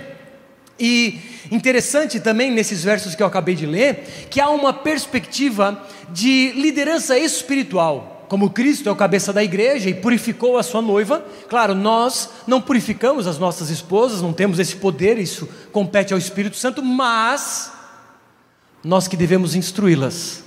E 0.80 1.20
Interessante 1.50 2.20
também 2.20 2.52
nesses 2.52 2.84
versos 2.84 3.14
que 3.16 3.22
eu 3.22 3.26
acabei 3.26 3.56
de 3.56 3.66
ler, 3.66 4.26
que 4.30 4.40
há 4.40 4.48
uma 4.48 4.72
perspectiva 4.72 5.84
de 6.10 6.52
liderança 6.52 7.18
espiritual. 7.18 8.26
Como 8.28 8.50
Cristo 8.50 8.88
é 8.88 8.92
o 8.92 8.96
cabeça 8.96 9.32
da 9.32 9.42
igreja 9.42 9.90
e 9.90 9.94
purificou 9.94 10.56
a 10.56 10.62
sua 10.62 10.80
noiva, 10.80 11.24
claro, 11.48 11.74
nós 11.74 12.30
não 12.46 12.60
purificamos 12.60 13.26
as 13.26 13.38
nossas 13.38 13.68
esposas, 13.68 14.22
não 14.22 14.32
temos 14.32 14.60
esse 14.60 14.76
poder, 14.76 15.18
isso 15.18 15.48
compete 15.72 16.12
ao 16.12 16.18
Espírito 16.18 16.56
Santo, 16.56 16.80
mas 16.80 17.72
nós 18.84 19.08
que 19.08 19.16
devemos 19.16 19.56
instruí-las 19.56 20.44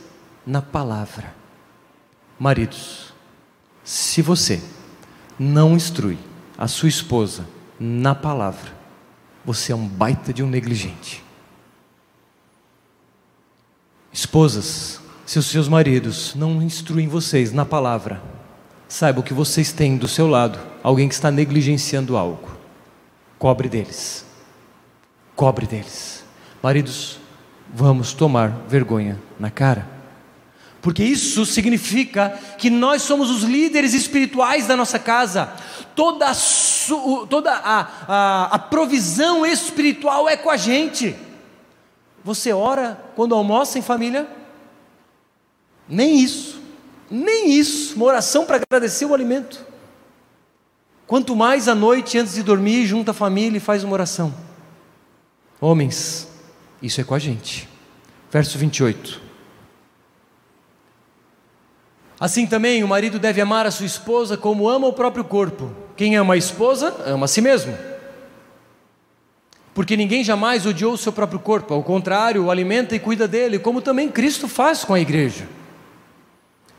na 0.47 0.61
palavra. 0.61 1.35
Maridos, 2.39 3.13
se 3.83 4.21
você 4.21 4.61
não 5.37 5.75
instrui 5.75 6.17
a 6.57 6.69
sua 6.69 6.87
esposa 6.87 7.45
na 7.77 8.15
palavra, 8.15 8.82
você 9.45 9.71
é 9.71 9.75
um 9.75 9.87
baita 9.87 10.33
de 10.33 10.43
um 10.43 10.47
negligente. 10.47 11.23
Esposas, 14.11 15.01
se 15.25 15.39
os 15.39 15.47
seus 15.47 15.67
maridos 15.67 16.35
não 16.35 16.61
instruem 16.61 17.07
vocês 17.07 17.51
na 17.51 17.65
palavra, 17.65 18.21
saiba 18.87 19.23
que 19.23 19.33
vocês 19.33 19.71
têm 19.71 19.97
do 19.97 20.07
seu 20.07 20.27
lado 20.27 20.59
alguém 20.83 21.07
que 21.07 21.15
está 21.15 21.31
negligenciando 21.31 22.15
algo. 22.15 22.55
Cobre 23.39 23.67
deles. 23.67 24.25
Cobre 25.35 25.65
deles. 25.65 26.23
Maridos, 26.61 27.19
vamos 27.73 28.13
tomar 28.13 28.49
vergonha 28.67 29.19
na 29.39 29.49
cara. 29.49 29.89
Porque 30.81 31.03
isso 31.03 31.45
significa 31.45 32.37
que 32.57 32.69
nós 32.69 33.01
somos 33.01 33.29
os 33.29 33.43
líderes 33.43 33.93
espirituais 33.93 34.67
da 34.67 34.75
nossa 34.75 34.99
casa 34.99 35.53
toda, 35.95 36.27
a, 36.27 36.33
toda 37.29 37.51
a, 37.51 37.87
a, 38.07 38.55
a 38.55 38.59
provisão 38.59 39.45
espiritual 39.45 40.27
é 40.27 40.37
com 40.37 40.49
a 40.49 40.57
gente. 40.57 41.15
Você 42.23 42.53
ora 42.53 43.01
quando 43.15 43.35
almoça 43.35 43.77
em 43.77 43.81
família? 43.81 44.27
Nem 45.87 46.19
isso, 46.19 46.61
nem 47.11 47.51
isso, 47.51 47.95
uma 47.95 48.05
oração 48.05 48.45
para 48.45 48.57
agradecer 48.57 49.05
o 49.05 49.13
alimento. 49.13 49.65
Quanto 51.05 51.35
mais 51.35 51.67
à 51.67 51.75
noite, 51.75 52.17
antes 52.17 52.33
de 52.33 52.43
dormir, 52.43 52.85
junta 52.85 53.11
a 53.11 53.13
família 53.13 53.57
e 53.57 53.61
faz 53.61 53.83
uma 53.83 53.93
oração. 53.93 54.33
Homens, 55.59 56.27
isso 56.81 56.99
é 56.99 57.03
com 57.03 57.13
a 57.13 57.19
gente. 57.19 57.67
Verso 58.31 58.57
28. 58.57 59.22
Assim 62.23 62.47
também 62.47 62.81
o 62.85 62.87
marido 62.87 63.19
deve 63.19 63.41
amar 63.41 63.65
a 63.65 63.71
sua 63.71 63.85
esposa 63.85 64.37
como 64.37 64.69
ama 64.69 64.87
o 64.87 64.93
próprio 64.93 65.25
corpo. 65.25 65.69
Quem 65.93 66.15
ama 66.15 66.35
a 66.35 66.37
esposa, 66.37 66.95
ama 67.05 67.25
a 67.25 67.27
si 67.27 67.41
mesmo. 67.41 67.77
Porque 69.73 69.97
ninguém 69.97 70.23
jamais 70.23 70.65
odiou 70.65 70.93
o 70.93 70.97
seu 70.97 71.11
próprio 71.11 71.37
corpo, 71.37 71.73
ao 71.73 71.83
contrário, 71.83 72.45
o 72.45 72.49
alimenta 72.49 72.95
e 72.95 72.99
cuida 72.99 73.27
dele, 73.27 73.59
como 73.59 73.81
também 73.81 74.07
Cristo 74.07 74.47
faz 74.47 74.85
com 74.85 74.93
a 74.93 75.01
igreja. 75.01 75.49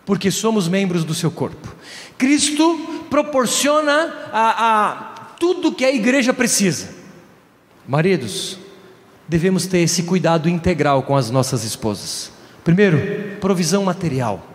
Porque 0.07 0.31
somos 0.31 0.67
membros 0.67 1.05
do 1.05 1.13
seu 1.13 1.31
corpo. 1.31 1.77
Cristo 2.17 3.05
proporciona 3.11 4.31
a, 4.33 4.89
a 4.93 4.95
tudo 5.39 5.73
que 5.73 5.85
a 5.85 5.93
igreja 5.93 6.33
precisa. 6.33 6.89
Maridos, 7.87 8.57
devemos 9.29 9.67
ter 9.67 9.81
esse 9.81 10.05
cuidado 10.05 10.49
integral 10.49 11.03
com 11.03 11.15
as 11.15 11.31
nossas 11.31 11.65
esposas. 11.65 12.33
Primeiro, 12.65 13.37
provisão 13.43 13.85
material. 13.85 14.54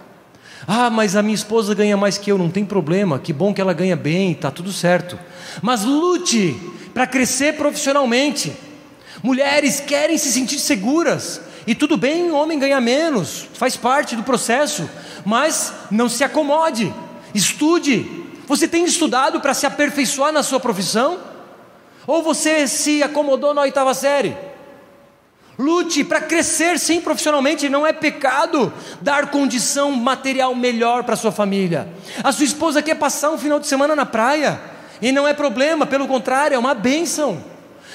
Ah, 0.71 0.87
mas 0.91 1.15
a 1.15 1.23
minha 1.23 1.33
esposa 1.33 1.73
ganha 1.73 1.97
mais 1.97 2.19
que 2.19 2.31
eu, 2.31 2.37
não 2.37 2.47
tem 2.47 2.63
problema, 2.63 3.17
que 3.17 3.33
bom 3.33 3.51
que 3.51 3.59
ela 3.59 3.73
ganha 3.73 3.95
bem, 3.95 4.33
está 4.33 4.51
tudo 4.51 4.71
certo. 4.71 5.17
Mas 5.63 5.83
lute 5.83 6.55
para 6.93 7.07
crescer 7.07 7.55
profissionalmente. 7.55 8.53
Mulheres 9.23 9.79
querem 9.79 10.15
se 10.15 10.31
sentir 10.31 10.59
seguras, 10.59 11.41
e 11.65 11.73
tudo 11.73 11.97
bem 11.97 12.31
homem 12.31 12.59
ganhar 12.59 12.79
menos, 12.81 13.47
faz 13.55 13.75
parte 13.75 14.15
do 14.15 14.21
processo, 14.21 14.87
mas 15.25 15.73
não 15.89 16.07
se 16.07 16.23
acomode, 16.23 16.93
estude. 17.33 18.05
Você 18.45 18.67
tem 18.67 18.85
estudado 18.85 19.41
para 19.41 19.55
se 19.55 19.65
aperfeiçoar 19.65 20.31
na 20.31 20.43
sua 20.43 20.59
profissão? 20.59 21.17
Ou 22.05 22.21
você 22.21 22.67
se 22.67 23.01
acomodou 23.01 23.55
na 23.55 23.61
oitava 23.61 23.95
série? 23.95 24.37
Lute 25.59 26.05
para 26.05 26.21
crescer 26.21 26.79
sim 26.79 27.01
profissionalmente, 27.01 27.67
não 27.67 27.85
é 27.85 27.91
pecado 27.91 28.71
dar 29.01 29.29
condição 29.29 29.91
material 29.91 30.55
melhor 30.55 31.03
para 31.03 31.17
sua 31.17 31.33
família. 31.33 31.85
A 32.23 32.31
sua 32.31 32.45
esposa 32.45 32.81
quer 32.81 32.95
passar 32.95 33.29
um 33.29 33.37
final 33.37 33.59
de 33.59 33.67
semana 33.67 33.93
na 33.93 34.05
praia, 34.05 34.57
e 35.01 35.11
não 35.11 35.27
é 35.27 35.33
problema, 35.33 35.85
pelo 35.85 36.07
contrário, 36.07 36.55
é 36.55 36.57
uma 36.57 36.73
bênção. 36.73 37.43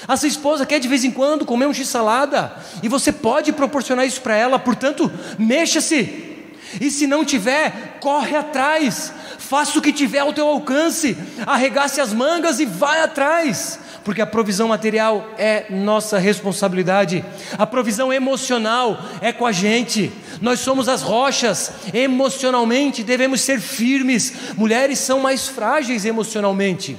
A 0.07 0.15
sua 0.15 0.27
esposa 0.27 0.63
quer 0.63 0.77
de 0.79 0.87
vez 0.87 1.03
em 1.03 1.09
quando 1.09 1.43
comer 1.43 1.65
um 1.65 1.73
x-salada, 1.73 2.55
e 2.83 2.87
você 2.87 3.11
pode 3.11 3.51
proporcionar 3.51 4.05
isso 4.05 4.21
para 4.21 4.35
ela, 4.35 4.59
portanto, 4.59 5.11
mexa-se. 5.39 6.34
E 6.79 6.91
se 6.91 7.07
não 7.07 7.23
tiver, 7.23 7.97
corre 7.99 8.35
atrás, 8.35 9.11
faça 9.37 9.77
o 9.77 9.81
que 9.81 9.93
tiver 9.93 10.19
ao 10.19 10.33
teu 10.33 10.47
alcance, 10.47 11.17
arregace 11.45 12.01
as 12.01 12.13
mangas 12.13 12.59
e 12.59 12.65
vai 12.65 13.01
atrás. 13.01 13.79
Porque 14.03 14.21
a 14.21 14.27
provisão 14.27 14.67
material 14.67 15.27
é 15.37 15.65
nossa 15.71 16.19
responsabilidade, 16.19 17.25
a 17.57 17.65
provisão 17.65 18.13
emocional 18.13 19.03
é 19.19 19.33
com 19.33 19.47
a 19.47 19.51
gente, 19.51 20.11
nós 20.39 20.59
somos 20.59 20.87
as 20.87 21.01
rochas, 21.01 21.71
emocionalmente 21.91 23.01
devemos 23.03 23.41
ser 23.41 23.59
firmes, 23.59 24.31
mulheres 24.55 24.99
são 24.99 25.19
mais 25.19 25.47
frágeis 25.47 26.05
emocionalmente, 26.05 26.95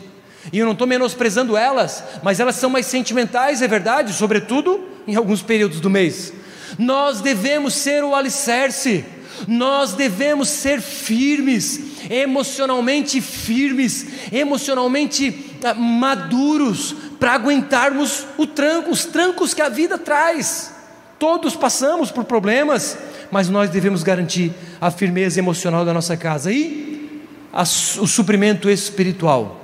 e 0.52 0.58
eu 0.58 0.66
não 0.66 0.72
estou 0.72 0.86
menosprezando 0.86 1.56
elas, 1.56 2.02
mas 2.22 2.40
elas 2.40 2.56
são 2.56 2.70
mais 2.70 2.86
sentimentais, 2.86 3.62
é 3.62 3.68
verdade, 3.68 4.12
sobretudo 4.12 4.84
em 5.06 5.14
alguns 5.14 5.42
períodos 5.42 5.80
do 5.80 5.90
mês. 5.90 6.32
Nós 6.78 7.20
devemos 7.20 7.74
ser 7.74 8.02
o 8.04 8.14
alicerce, 8.14 9.04
nós 9.46 9.92
devemos 9.92 10.48
ser 10.48 10.80
firmes, 10.80 12.02
emocionalmente 12.10 13.20
firmes, 13.20 14.06
emocionalmente 14.32 15.56
ah, 15.64 15.74
maduros, 15.74 16.94
para 17.18 17.32
aguentarmos 17.32 18.26
tranco, 18.54 18.90
os 18.90 19.04
trancos 19.04 19.54
que 19.54 19.62
a 19.62 19.68
vida 19.68 19.98
traz. 19.98 20.74
Todos 21.18 21.56
passamos 21.56 22.10
por 22.10 22.24
problemas, 22.24 22.98
mas 23.30 23.48
nós 23.48 23.70
devemos 23.70 24.02
garantir 24.02 24.52
a 24.80 24.90
firmeza 24.90 25.38
emocional 25.38 25.84
da 25.84 25.94
nossa 25.94 26.16
casa 26.16 26.52
e 26.52 27.22
a, 27.52 27.62
o 27.62 28.06
suprimento 28.06 28.68
espiritual. 28.68 29.60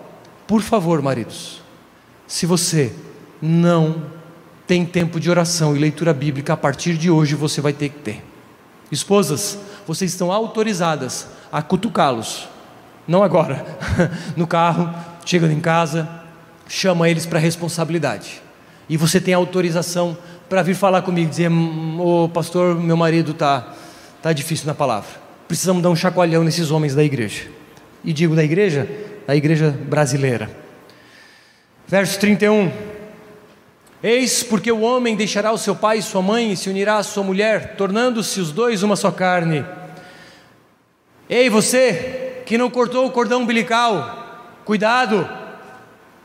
Por 0.47 0.63
favor, 0.63 1.01
maridos, 1.03 1.63
se 2.27 2.47
você 2.47 2.93
não 3.41 4.11
tem 4.67 4.87
tempo 4.87 5.21
de 5.21 5.29
oração 5.29 5.77
e 5.77 5.79
leitura 5.79 6.15
bíblica, 6.15 6.55
a 6.55 6.57
partir 6.57 6.97
de 6.97 7.11
hoje 7.11 7.35
você 7.35 7.61
vai 7.61 7.73
ter 7.73 7.91
que 7.91 7.99
ter. 7.99 8.32
Esposas, 8.93 9.59
vocês 9.87 10.11
estão 10.13 10.31
autorizadas 10.31 11.27
a 11.51 11.63
cutucá-los. 11.63 12.47
Não 13.09 13.23
agora, 13.23 13.65
no 14.37 14.47
carro, 14.47 14.95
chegando 15.25 15.55
em 15.55 15.61
casa, 15.61 16.07
chama 16.69 17.09
eles 17.09 17.25
para 17.25 17.39
responsabilidade. 17.39 18.43
E 18.91 18.99
você 18.99 19.19
tem 19.19 19.33
autorização 19.33 20.17
para 20.47 20.63
vir 20.63 20.75
falar 20.75 21.01
comigo, 21.01 21.31
dizer: 21.31 21.51
"Ô, 21.51 22.29
pastor, 22.29 22.79
meu 22.79 22.97
marido 22.97 23.33
tá 23.33 23.73
tá 24.21 24.31
difícil 24.33 24.67
na 24.67 24.75
palavra. 24.75 25.09
Precisamos 25.49 25.83
dar 25.83 25.89
um 25.89 25.97
chacoalhão 25.97 26.45
nesses 26.45 26.71
homens 26.71 26.95
da 26.95 27.03
igreja." 27.03 27.49
E 28.05 28.13
digo 28.13 28.37
da 28.37 28.45
igreja, 28.45 28.87
da 29.27 29.35
igreja 29.35 29.71
brasileira. 29.89 30.51
Verso 31.89 32.21
31. 32.21 32.92
Eis 34.03 34.43
porque 34.43 34.73
o 34.73 34.81
homem 34.81 35.15
deixará 35.15 35.53
o 35.53 35.59
seu 35.59 35.77
pai 35.77 35.99
e 35.99 36.03
sua 36.03 36.21
mãe 36.21 36.51
e 36.51 36.57
se 36.57 36.69
unirá 36.69 36.97
à 36.97 37.03
sua 37.05 37.23
mulher, 37.23 37.77
tornando-se 37.77 38.41
os 38.41 38.51
dois 38.51 38.83
uma 38.83 38.97
só 38.97 39.13
carne. 39.13 39.65
Ei, 41.31 41.49
você 41.49 42.43
que 42.45 42.59
não 42.59 42.69
cortou 42.69 43.07
o 43.07 43.13
cordão 43.13 43.43
umbilical, 43.43 44.59
cuidado, 44.65 45.29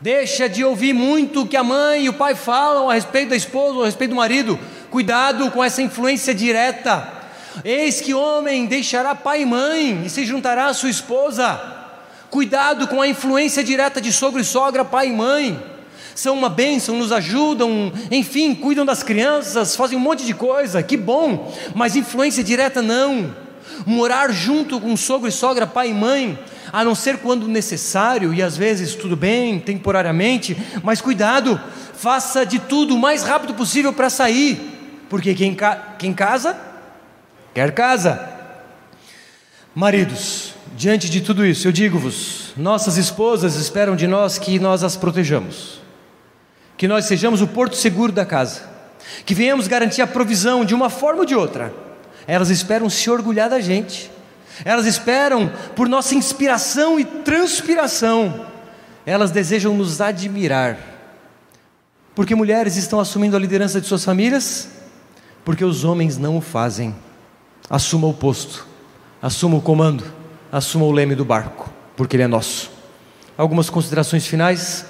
deixa 0.00 0.48
de 0.48 0.64
ouvir 0.64 0.92
muito 0.92 1.42
o 1.42 1.46
que 1.46 1.56
a 1.56 1.62
mãe 1.62 2.06
e 2.06 2.08
o 2.08 2.14
pai 2.14 2.34
falam 2.34 2.90
a 2.90 2.94
respeito 2.94 3.30
da 3.30 3.36
esposa 3.36 3.82
a 3.82 3.84
respeito 3.84 4.10
do 4.10 4.16
marido, 4.16 4.58
cuidado 4.90 5.48
com 5.52 5.62
essa 5.62 5.80
influência 5.80 6.34
direta. 6.34 7.12
Eis 7.64 8.00
que 8.00 8.12
homem 8.12 8.66
deixará 8.66 9.14
pai 9.14 9.42
e 9.42 9.46
mãe 9.46 10.02
e 10.04 10.10
se 10.10 10.26
juntará 10.26 10.66
à 10.66 10.74
sua 10.74 10.90
esposa. 10.90 11.76
Cuidado 12.28 12.88
com 12.88 13.00
a 13.00 13.06
influência 13.06 13.62
direta 13.62 14.00
de 14.00 14.12
sogro 14.12 14.40
e 14.40 14.44
sogra, 14.44 14.84
pai 14.84 15.10
e 15.10 15.12
mãe 15.12 15.77
são 16.18 16.36
uma 16.36 16.48
bênção, 16.48 16.98
nos 16.98 17.12
ajudam, 17.12 17.92
enfim, 18.10 18.52
cuidam 18.52 18.84
das 18.84 19.04
crianças, 19.04 19.76
fazem 19.76 19.96
um 19.96 20.00
monte 20.00 20.26
de 20.26 20.34
coisa, 20.34 20.82
que 20.82 20.96
bom, 20.96 21.54
mas 21.76 21.94
influência 21.94 22.42
direta 22.42 22.82
não. 22.82 23.32
Morar 23.86 24.32
junto 24.32 24.80
com 24.80 24.96
sogro 24.96 25.28
e 25.28 25.32
sogra, 25.32 25.64
pai 25.64 25.90
e 25.90 25.94
mãe, 25.94 26.36
a 26.72 26.82
não 26.82 26.96
ser 26.96 27.18
quando 27.18 27.46
necessário, 27.46 28.34
e 28.34 28.42
às 28.42 28.56
vezes 28.56 28.96
tudo 28.96 29.14
bem, 29.14 29.60
temporariamente, 29.60 30.56
mas 30.82 31.00
cuidado, 31.00 31.60
faça 31.94 32.44
de 32.44 32.58
tudo 32.58 32.96
o 32.96 32.98
mais 32.98 33.22
rápido 33.22 33.54
possível 33.54 33.92
para 33.92 34.10
sair, 34.10 34.58
porque 35.08 35.32
quem, 35.36 35.54
ca 35.54 35.94
quem 36.00 36.12
casa, 36.12 36.58
quer 37.54 37.72
casa. 37.72 38.28
Maridos, 39.72 40.52
diante 40.76 41.08
de 41.08 41.20
tudo 41.20 41.46
isso, 41.46 41.68
eu 41.68 41.72
digo-vos: 41.72 42.54
nossas 42.56 42.96
esposas 42.96 43.54
esperam 43.54 43.94
de 43.94 44.08
nós 44.08 44.36
que 44.36 44.58
nós 44.58 44.82
as 44.82 44.96
protejamos 44.96 45.77
que 46.78 46.86
nós 46.86 47.06
sejamos 47.06 47.42
o 47.42 47.46
porto 47.48 47.74
seguro 47.74 48.12
da 48.12 48.24
casa, 48.24 48.62
que 49.26 49.34
venhamos 49.34 49.66
garantir 49.66 50.00
a 50.00 50.06
provisão 50.06 50.64
de 50.64 50.74
uma 50.74 50.88
forma 50.88 51.20
ou 51.20 51.26
de 51.26 51.34
outra. 51.34 51.74
Elas 52.26 52.50
esperam 52.50 52.88
se 52.88 53.10
orgulhar 53.10 53.50
da 53.50 53.60
gente, 53.60 54.10
elas 54.64 54.86
esperam 54.86 55.52
por 55.74 55.88
nossa 55.88 56.14
inspiração 56.14 56.98
e 56.98 57.04
transpiração, 57.04 58.46
elas 59.04 59.32
desejam 59.32 59.74
nos 59.74 60.00
admirar, 60.00 60.78
porque 62.14 62.34
mulheres 62.34 62.76
estão 62.76 63.00
assumindo 63.00 63.36
a 63.36 63.40
liderança 63.40 63.80
de 63.80 63.86
suas 63.88 64.04
famílias, 64.04 64.68
porque 65.44 65.64
os 65.64 65.82
homens 65.82 66.16
não 66.16 66.36
o 66.36 66.40
fazem. 66.40 66.94
Assuma 67.68 68.06
o 68.06 68.14
posto, 68.14 68.66
assuma 69.20 69.56
o 69.56 69.62
comando, 69.62 70.04
assuma 70.50 70.84
o 70.84 70.92
leme 70.92 71.14
do 71.14 71.24
barco, 71.24 71.72
porque 71.96 72.16
ele 72.16 72.22
é 72.22 72.26
nosso. 72.28 72.70
Algumas 73.36 73.68
considerações 73.68 74.26
finais. 74.26 74.84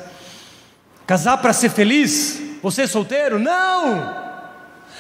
Casar 1.08 1.38
para 1.38 1.54
ser 1.54 1.70
feliz? 1.70 2.38
Você 2.62 2.82
é 2.82 2.86
solteiro? 2.86 3.38
Não! 3.38 4.14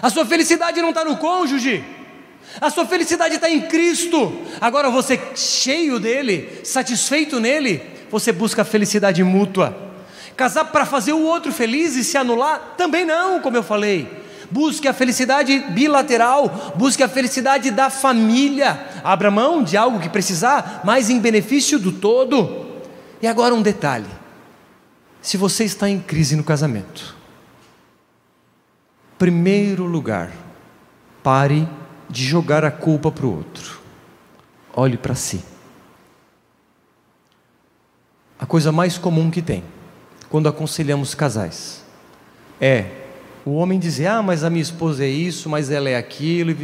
A 0.00 0.08
sua 0.08 0.24
felicidade 0.24 0.80
não 0.80 0.88
está 0.88 1.04
no 1.04 1.18
cônjuge. 1.18 1.84
A 2.58 2.70
sua 2.70 2.86
felicidade 2.86 3.34
está 3.34 3.50
em 3.50 3.60
Cristo. 3.60 4.40
Agora 4.58 4.88
você, 4.88 5.20
cheio 5.36 6.00
dele, 6.00 6.62
satisfeito 6.64 7.38
nele, 7.38 7.82
você 8.10 8.32
busca 8.32 8.62
a 8.62 8.64
felicidade 8.64 9.22
mútua. 9.22 9.76
Casar 10.34 10.64
para 10.64 10.86
fazer 10.86 11.12
o 11.12 11.20
outro 11.20 11.52
feliz 11.52 11.94
e 11.94 12.02
se 12.02 12.16
anular? 12.16 12.74
Também 12.78 13.04
não, 13.04 13.40
como 13.40 13.58
eu 13.58 13.62
falei. 13.62 14.08
Busque 14.50 14.88
a 14.88 14.94
felicidade 14.94 15.58
bilateral, 15.72 16.72
busque 16.74 17.02
a 17.02 17.08
felicidade 17.08 17.70
da 17.70 17.90
família. 17.90 18.80
Abra 19.04 19.30
mão 19.30 19.62
de 19.62 19.76
algo 19.76 20.00
que 20.00 20.08
precisar, 20.08 20.80
mas 20.84 21.10
em 21.10 21.20
benefício 21.20 21.78
do 21.78 21.92
todo. 21.92 22.66
E 23.20 23.26
agora 23.26 23.54
um 23.54 23.60
detalhe: 23.60 24.06
se 25.20 25.36
você 25.36 25.64
está 25.64 25.88
em 25.88 25.98
crise 25.98 26.36
no 26.36 26.44
casamento, 26.44 27.16
primeiro 29.18 29.84
lugar, 29.84 30.32
pare 31.22 31.68
de 32.08 32.24
jogar 32.24 32.64
a 32.64 32.70
culpa 32.70 33.10
para 33.10 33.26
o 33.26 33.36
outro. 33.36 33.80
Olhe 34.74 34.96
para 34.96 35.14
si. 35.14 35.42
A 38.38 38.46
coisa 38.46 38.70
mais 38.70 38.96
comum 38.96 39.30
que 39.30 39.42
tem, 39.42 39.64
quando 40.30 40.48
aconselhamos 40.48 41.14
casais, 41.14 41.84
é 42.60 42.86
o 43.44 43.54
homem 43.54 43.78
dizer: 43.78 44.06
Ah, 44.06 44.22
mas 44.22 44.44
a 44.44 44.50
minha 44.50 44.62
esposa 44.62 45.04
é 45.04 45.08
isso, 45.08 45.48
mas 45.48 45.70
ela 45.70 45.88
é 45.88 45.96
aquilo. 45.96 46.56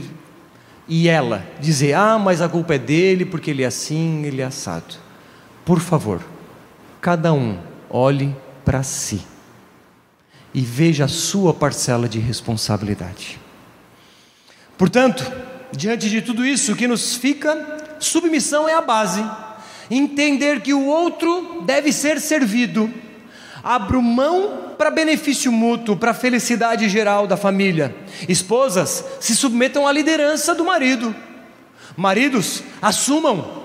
E 0.86 1.08
ela 1.08 1.44
dizer: 1.60 1.94
Ah, 1.94 2.18
mas 2.18 2.40
a 2.40 2.48
culpa 2.48 2.76
é 2.76 2.78
dele 2.78 3.24
porque 3.24 3.50
ele 3.50 3.64
é 3.64 3.66
assim, 3.66 4.24
ele 4.24 4.40
é 4.40 4.44
assado. 4.44 4.94
Por 5.64 5.80
favor, 5.80 6.22
cada 7.00 7.32
um 7.32 7.58
olhe 7.90 8.36
para 8.64 8.82
si 8.82 9.22
e 10.54 10.60
veja 10.60 11.06
a 11.06 11.08
sua 11.08 11.52
parcela 11.52 12.08
de 12.08 12.20
responsabilidade. 12.20 13.40
Portanto, 14.78 15.30
diante 15.72 16.08
de 16.08 16.22
tudo 16.22 16.46
isso, 16.46 16.76
que 16.76 16.86
nos 16.86 17.16
fica, 17.16 17.96
submissão 17.98 18.68
é 18.68 18.74
a 18.74 18.80
base. 18.80 19.24
Entender 19.90 20.60
que 20.60 20.72
o 20.72 20.86
outro 20.86 21.62
deve 21.66 21.92
ser 21.92 22.20
servido. 22.20 22.92
Abro 23.62 24.00
mão 24.00 24.74
para 24.78 24.90
benefício 24.90 25.50
mútuo, 25.50 25.96
para 25.96 26.14
felicidade 26.14 26.88
geral 26.88 27.26
da 27.26 27.36
família. 27.36 27.94
Esposas 28.28 29.04
se 29.20 29.34
submetam 29.34 29.88
à 29.88 29.92
liderança 29.92 30.54
do 30.54 30.64
marido. 30.64 31.14
Maridos, 31.96 32.62
assumam 32.80 33.63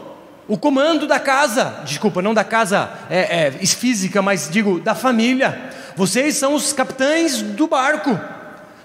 o 0.50 0.58
comando 0.58 1.08
da 1.08 1.20
casa, 1.20 1.82
desculpa, 1.86 2.22
não 2.22 2.34
da 2.34 2.44
casa 2.44 2.92
é, 3.10 3.48
é, 3.48 3.52
física, 3.52 4.22
mas 4.22 4.50
digo 4.50 4.82
da 4.82 4.94
família. 4.94 5.72
Vocês 5.96 6.36
são 6.36 6.54
os 6.54 6.74
capitães 6.74 7.42
do 7.42 7.68
barco. 7.68 8.20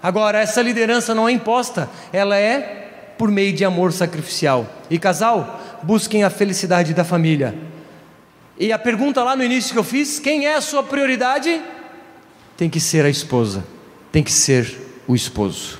Agora, 0.01 0.39
essa 0.39 0.61
liderança 0.61 1.13
não 1.13 1.27
é 1.27 1.33
imposta, 1.33 1.89
ela 2.13 2.37
é 2.37 3.13
por 3.17 3.29
meio 3.29 3.51
de 3.51 3.65
amor 3.65 3.91
sacrificial. 3.91 4.65
E 4.89 4.97
casal, 4.97 5.59
busquem 5.83 6.23
a 6.23 6.29
felicidade 6.29 6.93
da 6.93 7.03
família. 7.03 7.53
E 8.57 8.71
a 8.71 8.79
pergunta 8.79 9.21
lá 9.21 9.35
no 9.35 9.43
início 9.43 9.73
que 9.73 9.79
eu 9.79 9.83
fiz: 9.83 10.19
quem 10.19 10.45
é 10.45 10.55
a 10.55 10.61
sua 10.61 10.83
prioridade? 10.83 11.61
tem 12.57 12.69
que 12.69 12.79
ser 12.79 13.05
a 13.05 13.09
esposa, 13.09 13.63
tem 14.11 14.23
que 14.23 14.31
ser 14.31 15.01
o 15.07 15.15
esposo. 15.15 15.79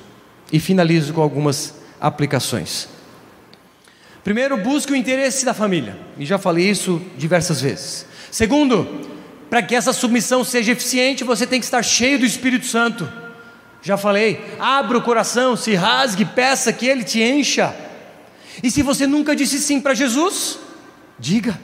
E 0.52 0.60
finalizo 0.60 1.12
com 1.12 1.22
algumas 1.22 1.74
aplicações. 2.00 2.88
Primeiro, 4.26 4.56
busque 4.56 4.92
o 4.92 4.96
interesse 4.96 5.44
da 5.44 5.54
família, 5.54 5.96
e 6.18 6.26
já 6.26 6.36
falei 6.36 6.68
isso 6.68 7.00
diversas 7.16 7.60
vezes. 7.60 8.04
Segundo, 8.28 9.06
para 9.48 9.62
que 9.62 9.72
essa 9.72 9.92
submissão 9.92 10.42
seja 10.42 10.72
eficiente, 10.72 11.22
você 11.22 11.46
tem 11.46 11.60
que 11.60 11.64
estar 11.64 11.80
cheio 11.84 12.18
do 12.18 12.26
Espírito 12.26 12.66
Santo. 12.66 13.08
Já 13.80 13.96
falei, 13.96 14.44
abra 14.58 14.98
o 14.98 15.02
coração, 15.02 15.56
se 15.56 15.76
rasgue, 15.76 16.24
peça 16.24 16.72
que 16.72 16.88
ele 16.88 17.04
te 17.04 17.22
encha. 17.22 17.72
E 18.64 18.68
se 18.68 18.82
você 18.82 19.06
nunca 19.06 19.36
disse 19.36 19.60
sim 19.60 19.80
para 19.80 19.94
Jesus, 19.94 20.58
diga. 21.20 21.56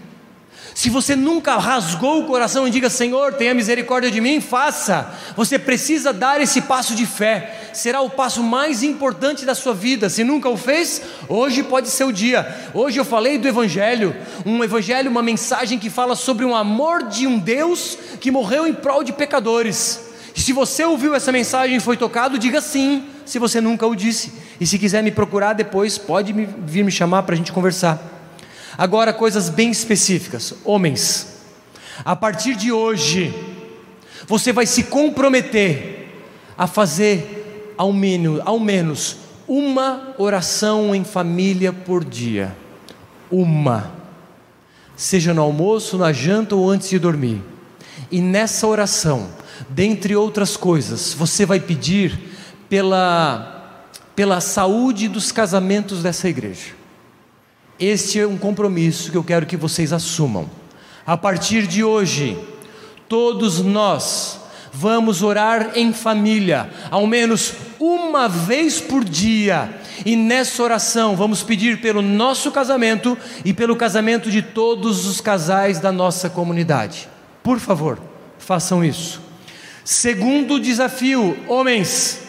Se 0.75 0.89
você 0.89 1.15
nunca 1.15 1.57
rasgou 1.57 2.21
o 2.21 2.27
coração 2.27 2.67
e 2.67 2.71
diga, 2.71 2.89
Senhor, 2.89 3.35
tenha 3.35 3.53
misericórdia 3.53 4.11
de 4.11 4.21
mim, 4.21 4.41
faça. 4.41 5.15
Você 5.37 5.59
precisa 5.59 6.13
dar 6.13 6.41
esse 6.41 6.63
passo 6.63 6.95
de 6.95 7.05
fé. 7.05 7.71
Será 7.75 8.01
o 8.01 8.09
passo 8.09 8.43
mais 8.43 8.83
importante 8.83 9.45
da 9.45 9.55
sua 9.55 9.75
vida. 9.75 10.09
Se 10.09 10.25
nunca 10.25 10.49
o 10.49 10.57
fez, 10.57 11.03
hoje 11.29 11.63
pode 11.63 11.89
ser 11.89 12.05
o 12.05 12.13
dia. 12.13 12.71
Hoje 12.73 12.99
eu 12.99 13.05
falei 13.05 13.37
do 13.37 13.47
Evangelho, 13.47 14.17
um 14.47 14.65
Evangelho, 14.65 15.11
uma 15.11 15.23
mensagem 15.23 15.79
que 15.79 15.91
fala 15.91 16.17
sobre 16.17 16.45
um 16.45 16.57
amor 16.57 17.03
de 17.05 17.27
um 17.27 17.39
Deus 17.39 17.99
que 18.21 18.31
morreu 18.31 18.67
em 18.67 18.73
prol 18.73 19.05
de 19.05 19.13
pecadores. 19.13 20.13
Se 20.35 20.53
você 20.53 20.85
ouviu 20.85 21.15
essa 21.15 21.31
mensagem 21.31 21.77
e 21.77 21.81
foi 21.81 21.97
tocado, 21.97 22.39
diga 22.39 22.61
sim, 22.61 23.05
se 23.27 23.39
você 23.39 23.61
nunca 23.61 23.87
o 23.87 23.95
disse. 23.95 24.33
E 24.59 24.67
se 24.67 24.79
quiser 24.79 25.03
me 25.03 25.11
procurar 25.11 25.53
depois, 25.53 25.99
pode 25.99 26.33
vir 26.33 26.83
me 26.83 26.91
chamar 26.91 27.25
para 27.25 27.35
a 27.35 27.39
gente 27.39 27.53
conversar. 27.53 28.12
Agora, 28.77 29.13
coisas 29.13 29.49
bem 29.49 29.71
específicas. 29.71 30.55
Homens, 30.65 31.41
a 32.05 32.17
partir 32.17 32.57
de 32.57 32.73
hoje, 32.73 33.35
você 34.27 34.53
vai 34.53 34.67
se 34.67 34.85
comprometer 34.85 36.23
a 36.57 36.67
fazer 36.67 37.75
ao 37.77 37.93
menos, 37.93 38.41
ao 38.45 38.59
menos 38.59 39.17
uma 39.47 40.15
oração 40.19 40.95
em 40.95 41.05
família 41.05 41.73
por 41.73 42.05
dia. 42.05 42.57
Uma. 43.31 43.93
Seja 44.97 45.35
no 45.35 45.43
almoço, 45.43 45.99
na 45.99 46.13
janta 46.13 46.55
ou 46.55 46.71
antes 46.71 46.89
de 46.89 46.99
dormir. 46.99 47.43
E 48.11 48.21
nessa 48.21 48.67
oração, 48.67 49.29
dentre 49.69 50.15
outras 50.17 50.57
coisas, 50.57 51.13
você 51.13 51.45
vai 51.45 51.61
pedir 51.61 52.19
pela, 52.69 53.85
pela 54.15 54.41
saúde 54.41 55.09
dos 55.09 55.33
casamentos 55.33 56.03
dessa 56.03 56.29
igreja. 56.29 56.82
Este 57.79 58.21
é 58.21 58.27
um 58.27 58.39
compromisso 58.39 59.11
que 59.11 59.17
eu 59.17 59.25
quero 59.25 59.47
que 59.47 59.57
vocês 59.57 59.93
assumam. 59.93 60.49
A 61.07 61.17
partir 61.17 61.67
de 61.67 61.83
hoje, 61.83 62.39
todos 63.09 63.61
nós 63.61 64.41
vamos 64.73 65.23
orar 65.23 65.73
em 65.75 65.93
família, 65.93 66.71
ao 66.91 67.07
menos 67.07 67.53
uma 67.79 68.29
vez 68.29 68.81
por 68.81 69.05
dia, 69.05 69.69
e 70.07 70.17
nessa 70.17 70.63
oração 70.63 71.15
vamos 71.15 71.43
pedir 71.43 71.81
pelo 71.81 72.01
nosso 72.01 72.51
casamento 72.51 73.19
e 73.45 73.53
pelo 73.53 73.77
casamento 73.77 74.31
de 74.31 74.41
todos 74.41 75.05
os 75.05 75.21
casais 75.21 75.79
da 75.79 75.93
nossa 75.93 76.31
comunidade. 76.31 77.09
Por 77.43 77.59
favor, 77.59 77.99
façam 78.39 78.85
isso. 78.85 79.21
Segundo 79.85 80.61
desafio, 80.61 81.37
homens, 81.49 82.21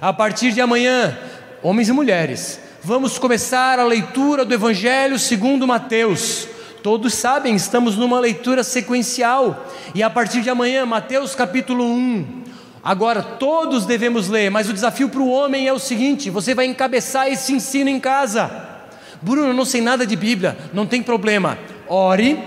a 0.00 0.12
partir 0.12 0.52
de 0.52 0.60
amanhã, 0.60 1.18
homens 1.62 1.88
e 1.88 1.92
mulheres, 1.92 2.60
Vamos 2.88 3.18
começar 3.18 3.78
a 3.78 3.84
leitura 3.84 4.46
do 4.46 4.54
Evangelho 4.54 5.18
segundo 5.18 5.66
Mateus. 5.66 6.48
Todos 6.82 7.12
sabem, 7.12 7.54
estamos 7.54 7.96
numa 7.98 8.18
leitura 8.18 8.64
sequencial. 8.64 9.68
E 9.94 10.02
a 10.02 10.08
partir 10.08 10.40
de 10.40 10.48
amanhã, 10.48 10.86
Mateus 10.86 11.34
capítulo 11.34 11.84
1. 11.84 12.44
Agora, 12.82 13.22
todos 13.22 13.84
devemos 13.84 14.30
ler, 14.30 14.50
mas 14.50 14.70
o 14.70 14.72
desafio 14.72 15.10
para 15.10 15.20
o 15.20 15.28
homem 15.28 15.68
é 15.68 15.72
o 15.72 15.78
seguinte: 15.78 16.30
você 16.30 16.54
vai 16.54 16.64
encabeçar 16.64 17.28
esse 17.28 17.52
ensino 17.52 17.90
em 17.90 18.00
casa. 18.00 18.50
Bruno, 19.20 19.52
não 19.52 19.66
sei 19.66 19.82
nada 19.82 20.06
de 20.06 20.16
Bíblia, 20.16 20.56
não 20.72 20.86
tem 20.86 21.02
problema. 21.02 21.58
Ore, 21.86 22.42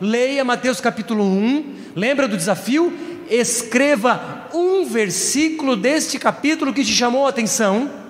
leia 0.00 0.44
Mateus 0.44 0.80
capítulo 0.80 1.22
1. 1.22 1.74
Lembra 1.94 2.26
do 2.26 2.36
desafio? 2.36 2.92
Escreva 3.30 4.48
um 4.52 4.86
versículo 4.86 5.76
deste 5.76 6.18
capítulo 6.18 6.74
que 6.74 6.84
te 6.84 6.92
chamou 6.92 7.26
a 7.26 7.30
atenção 7.30 8.02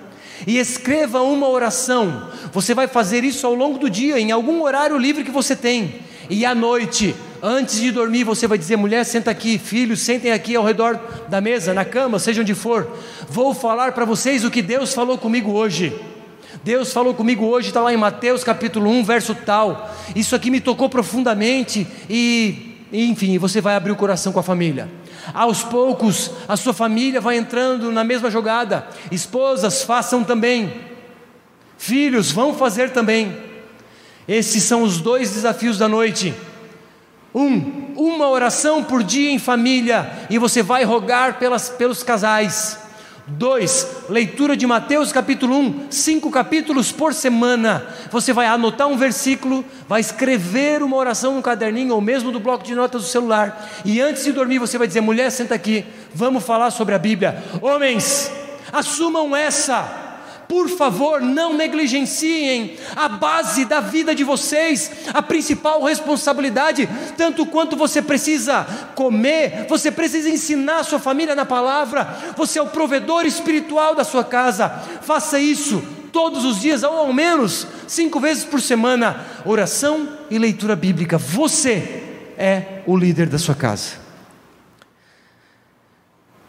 e 0.45 0.57
escreva 0.57 1.21
uma 1.21 1.47
oração. 1.47 2.29
Você 2.51 2.73
vai 2.73 2.87
fazer 2.87 3.23
isso 3.23 3.45
ao 3.45 3.53
longo 3.53 3.77
do 3.77 3.89
dia, 3.89 4.19
em 4.19 4.31
algum 4.31 4.61
horário 4.61 4.97
livre 4.97 5.23
que 5.23 5.31
você 5.31 5.55
tem. 5.55 5.95
E 6.29 6.45
à 6.45 6.55
noite, 6.55 7.15
antes 7.41 7.79
de 7.79 7.91
dormir, 7.91 8.23
você 8.23 8.47
vai 8.47 8.57
dizer: 8.57 8.75
mulher, 8.75 9.03
senta 9.05 9.31
aqui, 9.31 9.57
filhos, 9.57 9.99
sentem 10.01 10.31
aqui 10.31 10.55
ao 10.55 10.63
redor 10.63 10.99
da 11.29 11.39
mesa, 11.39 11.73
na 11.73 11.85
cama, 11.85 12.19
seja 12.19 12.41
onde 12.41 12.55
for. 12.55 12.87
Vou 13.29 13.53
falar 13.53 13.91
para 13.91 14.05
vocês 14.05 14.43
o 14.43 14.51
que 14.51 14.61
Deus 14.61 14.93
falou 14.93 15.17
comigo 15.17 15.51
hoje. 15.51 15.93
Deus 16.63 16.91
falou 16.91 17.13
comigo 17.13 17.45
hoje, 17.45 17.67
está 17.67 17.81
lá 17.81 17.93
em 17.93 17.97
Mateus 17.97 18.43
capítulo 18.43 18.89
1, 18.89 19.03
verso 19.03 19.35
tal. 19.35 19.93
Isso 20.15 20.35
aqui 20.35 20.49
me 20.49 20.59
tocou 20.59 20.89
profundamente 20.89 21.85
e, 22.09 22.77
enfim, 22.91 23.37
você 23.37 23.61
vai 23.61 23.75
abrir 23.75 23.91
o 23.91 23.95
coração 23.95 24.33
com 24.33 24.39
a 24.39 24.43
família. 24.43 24.89
Aos 25.33 25.63
poucos, 25.63 26.31
a 26.47 26.55
sua 26.55 26.73
família 26.73 27.19
vai 27.19 27.37
entrando 27.37 27.91
na 27.91 28.03
mesma 28.03 28.29
jogada. 28.29 28.87
Esposas, 29.11 29.83
façam 29.83 30.23
também. 30.23 30.73
Filhos, 31.77 32.31
vão 32.31 32.53
fazer 32.53 32.91
também. 32.91 33.37
Esses 34.27 34.63
são 34.63 34.83
os 34.83 34.99
dois 34.99 35.31
desafios 35.33 35.77
da 35.77 35.87
noite. 35.87 36.33
Um, 37.33 37.93
uma 37.97 38.29
oração 38.29 38.83
por 38.83 39.03
dia 39.03 39.29
em 39.29 39.39
família, 39.39 40.09
e 40.29 40.37
você 40.37 40.63
vai 40.63 40.83
rogar 40.83 41.37
pelas, 41.37 41.69
pelos 41.69 42.01
casais. 42.01 42.84
2. 43.27 44.05
Leitura 44.09 44.55
de 44.55 44.67
Mateus 44.67 45.11
capítulo 45.11 45.57
1, 45.57 45.87
cinco 45.89 46.29
capítulos 46.29 46.91
por 46.91 47.13
semana. 47.13 47.87
Você 48.11 48.31
vai 48.31 48.45
anotar 48.45 48.87
um 48.87 48.97
versículo, 48.97 49.65
vai 49.89 49.99
escrever 49.99 50.83
uma 50.83 50.95
oração 50.95 51.35
no 51.35 51.41
caderninho 51.41 51.95
ou 51.95 52.01
mesmo 52.01 52.31
do 52.31 52.39
bloco 52.39 52.63
de 52.63 52.75
notas 52.75 53.01
do 53.01 53.07
celular. 53.07 53.67
E 53.83 53.99
antes 53.99 54.23
de 54.23 54.31
dormir, 54.31 54.59
você 54.59 54.77
vai 54.77 54.87
dizer: 54.87 55.01
mulher, 55.01 55.31
senta 55.31 55.55
aqui, 55.55 55.85
vamos 56.13 56.43
falar 56.43 56.69
sobre 56.69 56.93
a 56.93 56.99
Bíblia. 56.99 57.43
Homens, 57.61 58.31
assumam 58.71 59.35
essa 59.35 60.04
por 60.47 60.69
favor, 60.69 61.21
não 61.21 61.53
negligenciem 61.53 62.77
a 62.95 63.07
base 63.07 63.65
da 63.65 63.79
vida 63.79 64.13
de 64.13 64.23
vocês, 64.23 64.91
a 65.13 65.21
principal 65.21 65.83
responsabilidade, 65.83 66.87
tanto 67.17 67.45
quanto 67.45 67.75
você 67.75 68.01
precisa 68.01 68.65
comer, 68.95 69.65
você 69.67 69.91
precisa 69.91 70.29
ensinar 70.29 70.79
a 70.79 70.83
sua 70.83 70.99
família 70.99 71.35
na 71.35 71.45
palavra, 71.45 72.33
você 72.37 72.59
é 72.59 72.61
o 72.61 72.67
provedor 72.67 73.25
espiritual 73.25 73.95
da 73.95 74.03
sua 74.03 74.23
casa, 74.23 74.69
faça 75.01 75.39
isso 75.39 75.83
todos 76.11 76.45
os 76.45 76.61
dias, 76.61 76.81
ou 76.81 76.93
ao 76.93 77.13
menos 77.13 77.67
cinco 77.87 78.21
vezes 78.21 78.45
por 78.45 78.61
semana, 78.61 79.25
oração 79.43 80.07
e 80.29 80.39
leitura 80.39 80.73
bíblica. 80.73 81.17
Você 81.17 82.03
é 82.37 82.81
o 82.85 82.95
líder 82.95 83.27
da 83.27 83.37
sua 83.37 83.55
casa. 83.55 84.04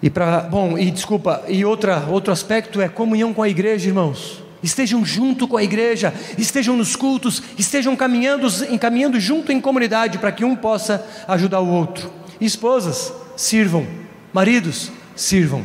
E 0.02 0.10
para, 0.10 0.40
bom, 0.40 0.76
e 0.76 0.90
desculpa, 0.90 1.42
e 1.48 1.64
outra, 1.64 2.06
outro 2.10 2.32
aspecto 2.32 2.80
é 2.80 2.88
comunhão 2.88 3.32
com 3.32 3.42
a 3.42 3.48
igreja, 3.48 3.88
irmãos. 3.88 4.42
Estejam 4.62 5.04
junto 5.04 5.46
com 5.46 5.56
a 5.56 5.62
igreja, 5.62 6.12
estejam 6.36 6.76
nos 6.76 6.96
cultos, 6.96 7.42
estejam 7.58 7.94
caminhando, 7.94 8.48
encaminhando 8.70 9.20
junto 9.20 9.52
em 9.52 9.60
comunidade 9.60 10.18
para 10.18 10.32
que 10.32 10.44
um 10.44 10.56
possa 10.56 11.06
ajudar 11.28 11.60
o 11.60 11.68
outro. 11.68 12.10
Esposas, 12.40 13.12
sirvam. 13.36 13.86
Maridos, 14.32 14.90
sirvam. 15.14 15.64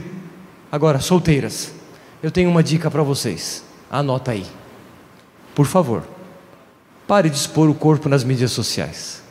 Agora, 0.71 0.99
solteiras, 0.99 1.73
eu 2.21 2.31
tenho 2.31 2.49
uma 2.49 2.63
dica 2.63 2.89
para 2.89 3.03
vocês. 3.03 3.63
Anota 3.89 4.31
aí. 4.31 4.45
Por 5.53 5.65
favor, 5.65 6.03
pare 7.07 7.29
de 7.29 7.35
expor 7.35 7.69
o 7.69 7.75
corpo 7.75 8.07
nas 8.07 8.23
mídias 8.23 8.51
sociais. 8.51 9.21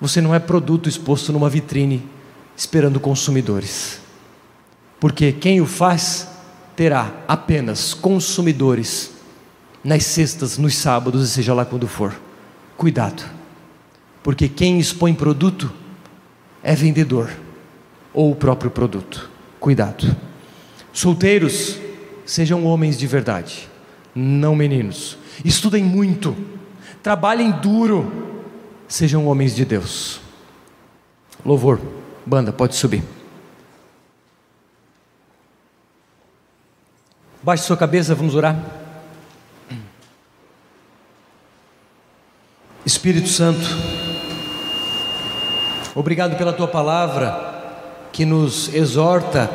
Você 0.00 0.20
não 0.20 0.34
é 0.34 0.38
produto 0.38 0.88
exposto 0.88 1.32
numa 1.32 1.48
vitrine 1.48 2.06
esperando 2.56 2.98
consumidores 2.98 4.00
porque 4.98 5.32
quem 5.32 5.60
o 5.60 5.66
faz 5.66 6.28
terá 6.74 7.12
apenas 7.28 7.94
consumidores 7.94 9.12
nas 9.84 10.04
sextas, 10.04 10.58
nos 10.58 10.74
sábados 10.74 11.28
e 11.28 11.32
seja 11.32 11.54
lá 11.54 11.64
quando 11.64 11.86
for. 11.86 12.14
Cuidado, 12.76 13.22
porque 14.22 14.48
quem 14.48 14.78
expõe 14.78 15.14
produto 15.14 15.72
é 16.62 16.74
vendedor 16.74 17.30
ou 18.12 18.32
o 18.32 18.36
próprio 18.36 18.70
produto. 18.70 19.30
Cuidado. 19.60 20.14
Solteiros, 20.92 21.78
sejam 22.24 22.64
homens 22.64 22.98
de 22.98 23.06
verdade, 23.06 23.68
não 24.14 24.56
meninos. 24.56 25.16
Estudem 25.44 25.84
muito, 25.84 26.36
trabalhem 27.02 27.52
duro, 27.52 28.10
sejam 28.88 29.26
homens 29.26 29.54
de 29.54 29.64
Deus. 29.64 30.20
Louvor, 31.44 31.80
banda, 32.26 32.52
pode 32.52 32.74
subir. 32.74 33.04
Baixe 37.42 37.62
sua 37.62 37.76
cabeça, 37.76 38.14
vamos 38.14 38.34
orar. 38.34 38.56
Espírito 42.84 43.28
Santo, 43.28 43.64
obrigado 45.94 46.36
pela 46.36 46.52
tua 46.52 46.68
palavra 46.68 47.54
que 48.12 48.24
nos 48.24 48.72
exorta 48.74 49.50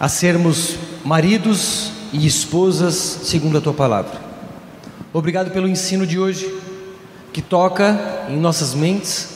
a 0.00 0.08
sermos 0.08 0.76
maridos 1.04 1.92
e 2.12 2.26
esposas 2.26 2.94
segundo 2.94 3.58
a 3.58 3.60
tua 3.60 3.72
palavra. 3.74 4.20
Obrigado 5.12 5.50
pelo 5.50 5.68
ensino 5.68 6.06
de 6.06 6.18
hoje, 6.18 6.54
que 7.32 7.42
toca 7.42 8.26
em 8.28 8.36
nossas 8.36 8.74
mentes, 8.74 9.28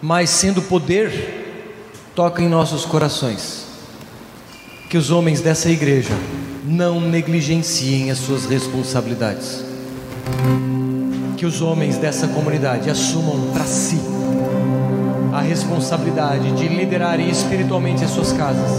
mas 0.00 0.30
sendo 0.30 0.62
poder, 0.62 1.45
toca 2.16 2.42
em 2.42 2.48
nossos 2.48 2.86
corações. 2.86 3.66
Que 4.88 4.96
os 4.96 5.10
homens 5.10 5.42
dessa 5.42 5.68
igreja 5.68 6.14
não 6.64 6.98
negligenciem 6.98 8.10
as 8.10 8.16
suas 8.16 8.46
responsabilidades. 8.46 9.62
Que 11.36 11.44
os 11.44 11.60
homens 11.60 11.98
dessa 11.98 12.26
comunidade 12.28 12.88
assumam 12.88 13.52
para 13.52 13.64
si 13.64 14.00
a 15.30 15.42
responsabilidade 15.42 16.52
de 16.52 16.66
liderarem 16.68 17.28
espiritualmente 17.28 18.02
as 18.02 18.10
suas 18.12 18.32
casas. 18.32 18.70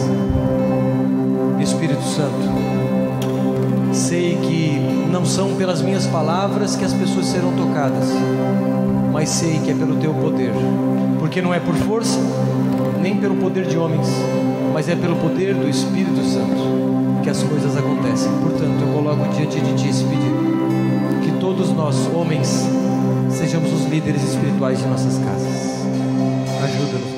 Espírito 1.62 2.02
Santo, 2.02 3.94
sei 3.94 4.36
que 4.38 4.80
não 5.12 5.24
são 5.24 5.54
pelas 5.54 5.84
minhas 5.84 6.08
palavras 6.08 6.76
que 6.76 6.84
as 6.84 6.94
pessoas 6.94 7.28
serão 7.28 7.54
tocadas, 7.56 8.08
mas 9.14 9.30
sei 9.30 9.60
que 9.60 9.70
é 9.70 9.76
pelo 9.76 9.98
teu 9.98 10.12
poder, 10.16 10.54
porque 11.20 11.40
não 11.40 11.54
é 11.54 11.60
por 11.60 11.76
força, 11.76 12.18
nem 13.08 13.16
pelo 13.16 13.36
poder 13.36 13.66
de 13.66 13.78
homens, 13.78 14.06
mas 14.74 14.90
é 14.90 14.96
pelo 14.96 15.16
poder 15.16 15.54
do 15.54 15.70
Espírito 15.70 16.22
Santo 16.26 17.24
que 17.24 17.30
as 17.30 17.42
coisas 17.42 17.78
acontecem. 17.78 18.30
Portanto, 18.42 18.82
eu 18.82 18.94
coloco 18.94 19.34
diante 19.34 19.62
de 19.62 19.74
ti 19.76 19.88
esse 19.88 20.04
pedido: 20.04 21.22
que 21.24 21.40
todos 21.40 21.72
nós, 21.72 21.96
homens, 22.14 22.68
sejamos 23.30 23.72
os 23.72 23.86
líderes 23.86 24.22
espirituais 24.24 24.80
de 24.80 24.88
nossas 24.88 25.18
casas. 25.20 25.86
Ajuda-nos. 26.62 27.17